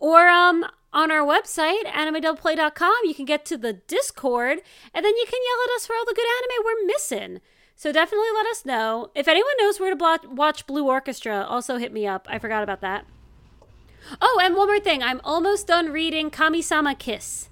or 0.00 0.28
um, 0.28 0.66
on 0.92 1.12
our 1.12 1.24
website, 1.24 1.84
animedoubleplay.com. 1.84 2.94
You 3.04 3.14
can 3.14 3.26
get 3.26 3.44
to 3.46 3.56
the 3.56 3.74
Discord, 3.74 4.58
and 4.92 5.04
then 5.04 5.16
you 5.16 5.24
can 5.24 5.40
yell 5.46 5.64
at 5.64 5.76
us 5.76 5.86
for 5.86 5.94
all 5.94 6.04
the 6.04 6.14
good 6.14 6.26
anime 6.26 6.64
we're 6.64 6.86
missing. 6.86 7.40
So 7.76 7.92
definitely 7.92 8.28
let 8.34 8.46
us 8.46 8.66
know. 8.66 9.10
If 9.14 9.28
anyone 9.28 9.54
knows 9.58 9.78
where 9.78 9.94
to 9.94 10.28
watch 10.30 10.66
Blue 10.66 10.86
Orchestra, 10.86 11.46
also 11.48 11.76
hit 11.76 11.92
me 11.92 12.06
up. 12.06 12.26
I 12.28 12.38
forgot 12.38 12.62
about 12.62 12.80
that. 12.80 13.06
Oh, 14.20 14.40
and 14.42 14.56
one 14.56 14.66
more 14.66 14.80
thing. 14.80 15.02
I'm 15.02 15.20
almost 15.22 15.66
done 15.66 15.90
reading 15.90 16.30
Kami-sama 16.30 16.94
Kiss. 16.94 17.49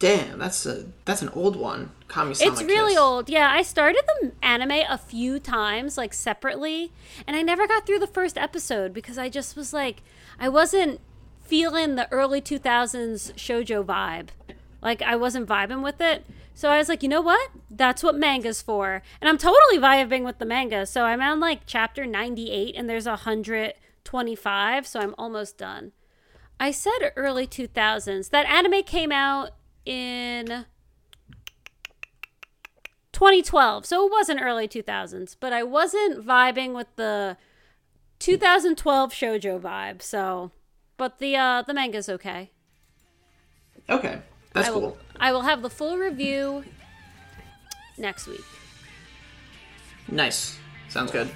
Damn, 0.00 0.38
that's 0.38 0.64
a 0.64 0.86
that's 1.04 1.20
an 1.20 1.28
old 1.28 1.56
one. 1.56 1.90
Kami-sama 2.08 2.50
It's 2.52 2.62
really 2.62 2.94
Kiss. 2.94 2.98
old. 2.98 3.28
Yeah, 3.28 3.50
I 3.52 3.60
started 3.62 4.02
the 4.20 4.32
anime 4.42 4.82
a 4.88 4.96
few 4.98 5.38
times, 5.38 5.96
like 5.98 6.14
separately, 6.14 6.90
and 7.26 7.36
I 7.36 7.42
never 7.42 7.68
got 7.68 7.86
through 7.86 7.98
the 8.00 8.06
first 8.06 8.36
episode 8.38 8.92
because 8.94 9.18
I 9.18 9.28
just 9.28 9.56
was 9.56 9.72
like, 9.74 10.02
I 10.38 10.48
wasn't 10.48 11.00
feeling 11.44 11.96
the 11.96 12.10
early 12.10 12.40
2000s 12.40 13.34
shojo 13.34 13.84
vibe. 13.84 14.28
Like, 14.80 15.02
I 15.02 15.16
wasn't 15.16 15.46
vibing 15.48 15.82
with 15.82 16.00
it. 16.00 16.24
So 16.54 16.70
I 16.70 16.78
was 16.78 16.88
like, 16.88 17.02
you 17.02 17.08
know 17.08 17.20
what? 17.20 17.50
That's 17.70 18.02
what 18.02 18.16
manga's 18.16 18.62
for. 18.62 19.02
And 19.20 19.28
I'm 19.28 19.36
totally 19.38 19.78
vibing 19.78 20.24
with 20.24 20.38
the 20.38 20.46
manga. 20.46 20.86
So 20.86 21.04
I'm 21.04 21.20
on 21.20 21.40
like 21.40 21.60
chapter 21.66 22.06
98 22.06 22.74
and 22.76 22.88
there's 22.88 23.06
125. 23.06 24.86
So 24.86 25.00
I'm 25.00 25.14
almost 25.18 25.58
done. 25.58 25.92
I 26.58 26.70
said 26.70 27.12
early 27.16 27.46
2000s. 27.46 28.30
That 28.30 28.46
anime 28.46 28.82
came 28.82 29.12
out 29.12 29.50
in 29.84 30.66
2012. 33.12 33.86
So 33.86 34.06
it 34.06 34.10
wasn't 34.10 34.40
early 34.42 34.66
2000s, 34.66 35.36
but 35.38 35.52
I 35.52 35.62
wasn't 35.62 36.24
vibing 36.26 36.74
with 36.74 36.88
the 36.96 37.36
2012 38.18 39.12
shojo 39.12 39.60
vibe. 39.60 40.02
So, 40.02 40.52
but 40.96 41.18
the 41.18 41.36
uh 41.36 41.62
the 41.62 41.74
manga's 41.74 42.08
okay. 42.08 42.50
Okay, 43.88 44.20
that's 44.52 44.68
I 44.68 44.70
will, 44.70 44.80
cool. 44.80 44.98
I 45.18 45.32
will 45.32 45.42
have 45.42 45.62
the 45.62 45.70
full 45.70 45.96
review 45.96 46.64
next 47.98 48.26
week. 48.26 48.44
Nice. 50.08 50.58
Sounds 50.88 51.10
good. 51.10 51.28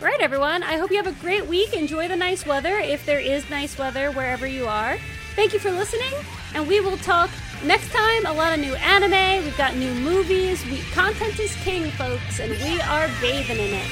All 0.00 0.06
right, 0.06 0.20
everyone. 0.20 0.62
I 0.62 0.76
hope 0.76 0.90
you 0.90 0.96
have 0.96 1.06
a 1.06 1.20
great 1.20 1.46
week. 1.46 1.72
Enjoy 1.72 2.06
the 2.06 2.16
nice 2.16 2.44
weather 2.44 2.78
if 2.78 3.06
there 3.06 3.20
is 3.20 3.48
nice 3.48 3.78
weather 3.78 4.10
wherever 4.12 4.46
you 4.46 4.66
are. 4.66 4.98
Thank 5.34 5.52
you 5.52 5.58
for 5.58 5.70
listening, 5.70 6.12
and 6.54 6.68
we 6.68 6.80
will 6.80 6.96
talk 6.98 7.30
next 7.64 7.90
time. 7.92 8.26
A 8.26 8.32
lot 8.32 8.52
of 8.52 8.60
new 8.60 8.74
anime. 8.76 9.44
We've 9.44 9.56
got 9.56 9.76
new 9.76 9.94
movies. 9.94 10.64
We, 10.66 10.78
content 10.92 11.38
is 11.38 11.54
king, 11.56 11.90
folks, 11.92 12.40
and 12.40 12.50
we 12.50 12.80
are 12.82 13.08
bathing 13.20 13.58
in 13.58 13.72
it. 13.74 13.86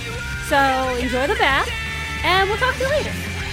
So 0.48 0.58
enjoy 1.00 1.26
the 1.26 1.36
bath, 1.36 1.70
and 2.24 2.48
we'll 2.48 2.58
talk 2.58 2.74
to 2.74 2.80
you 2.80 2.88
later. 2.88 3.43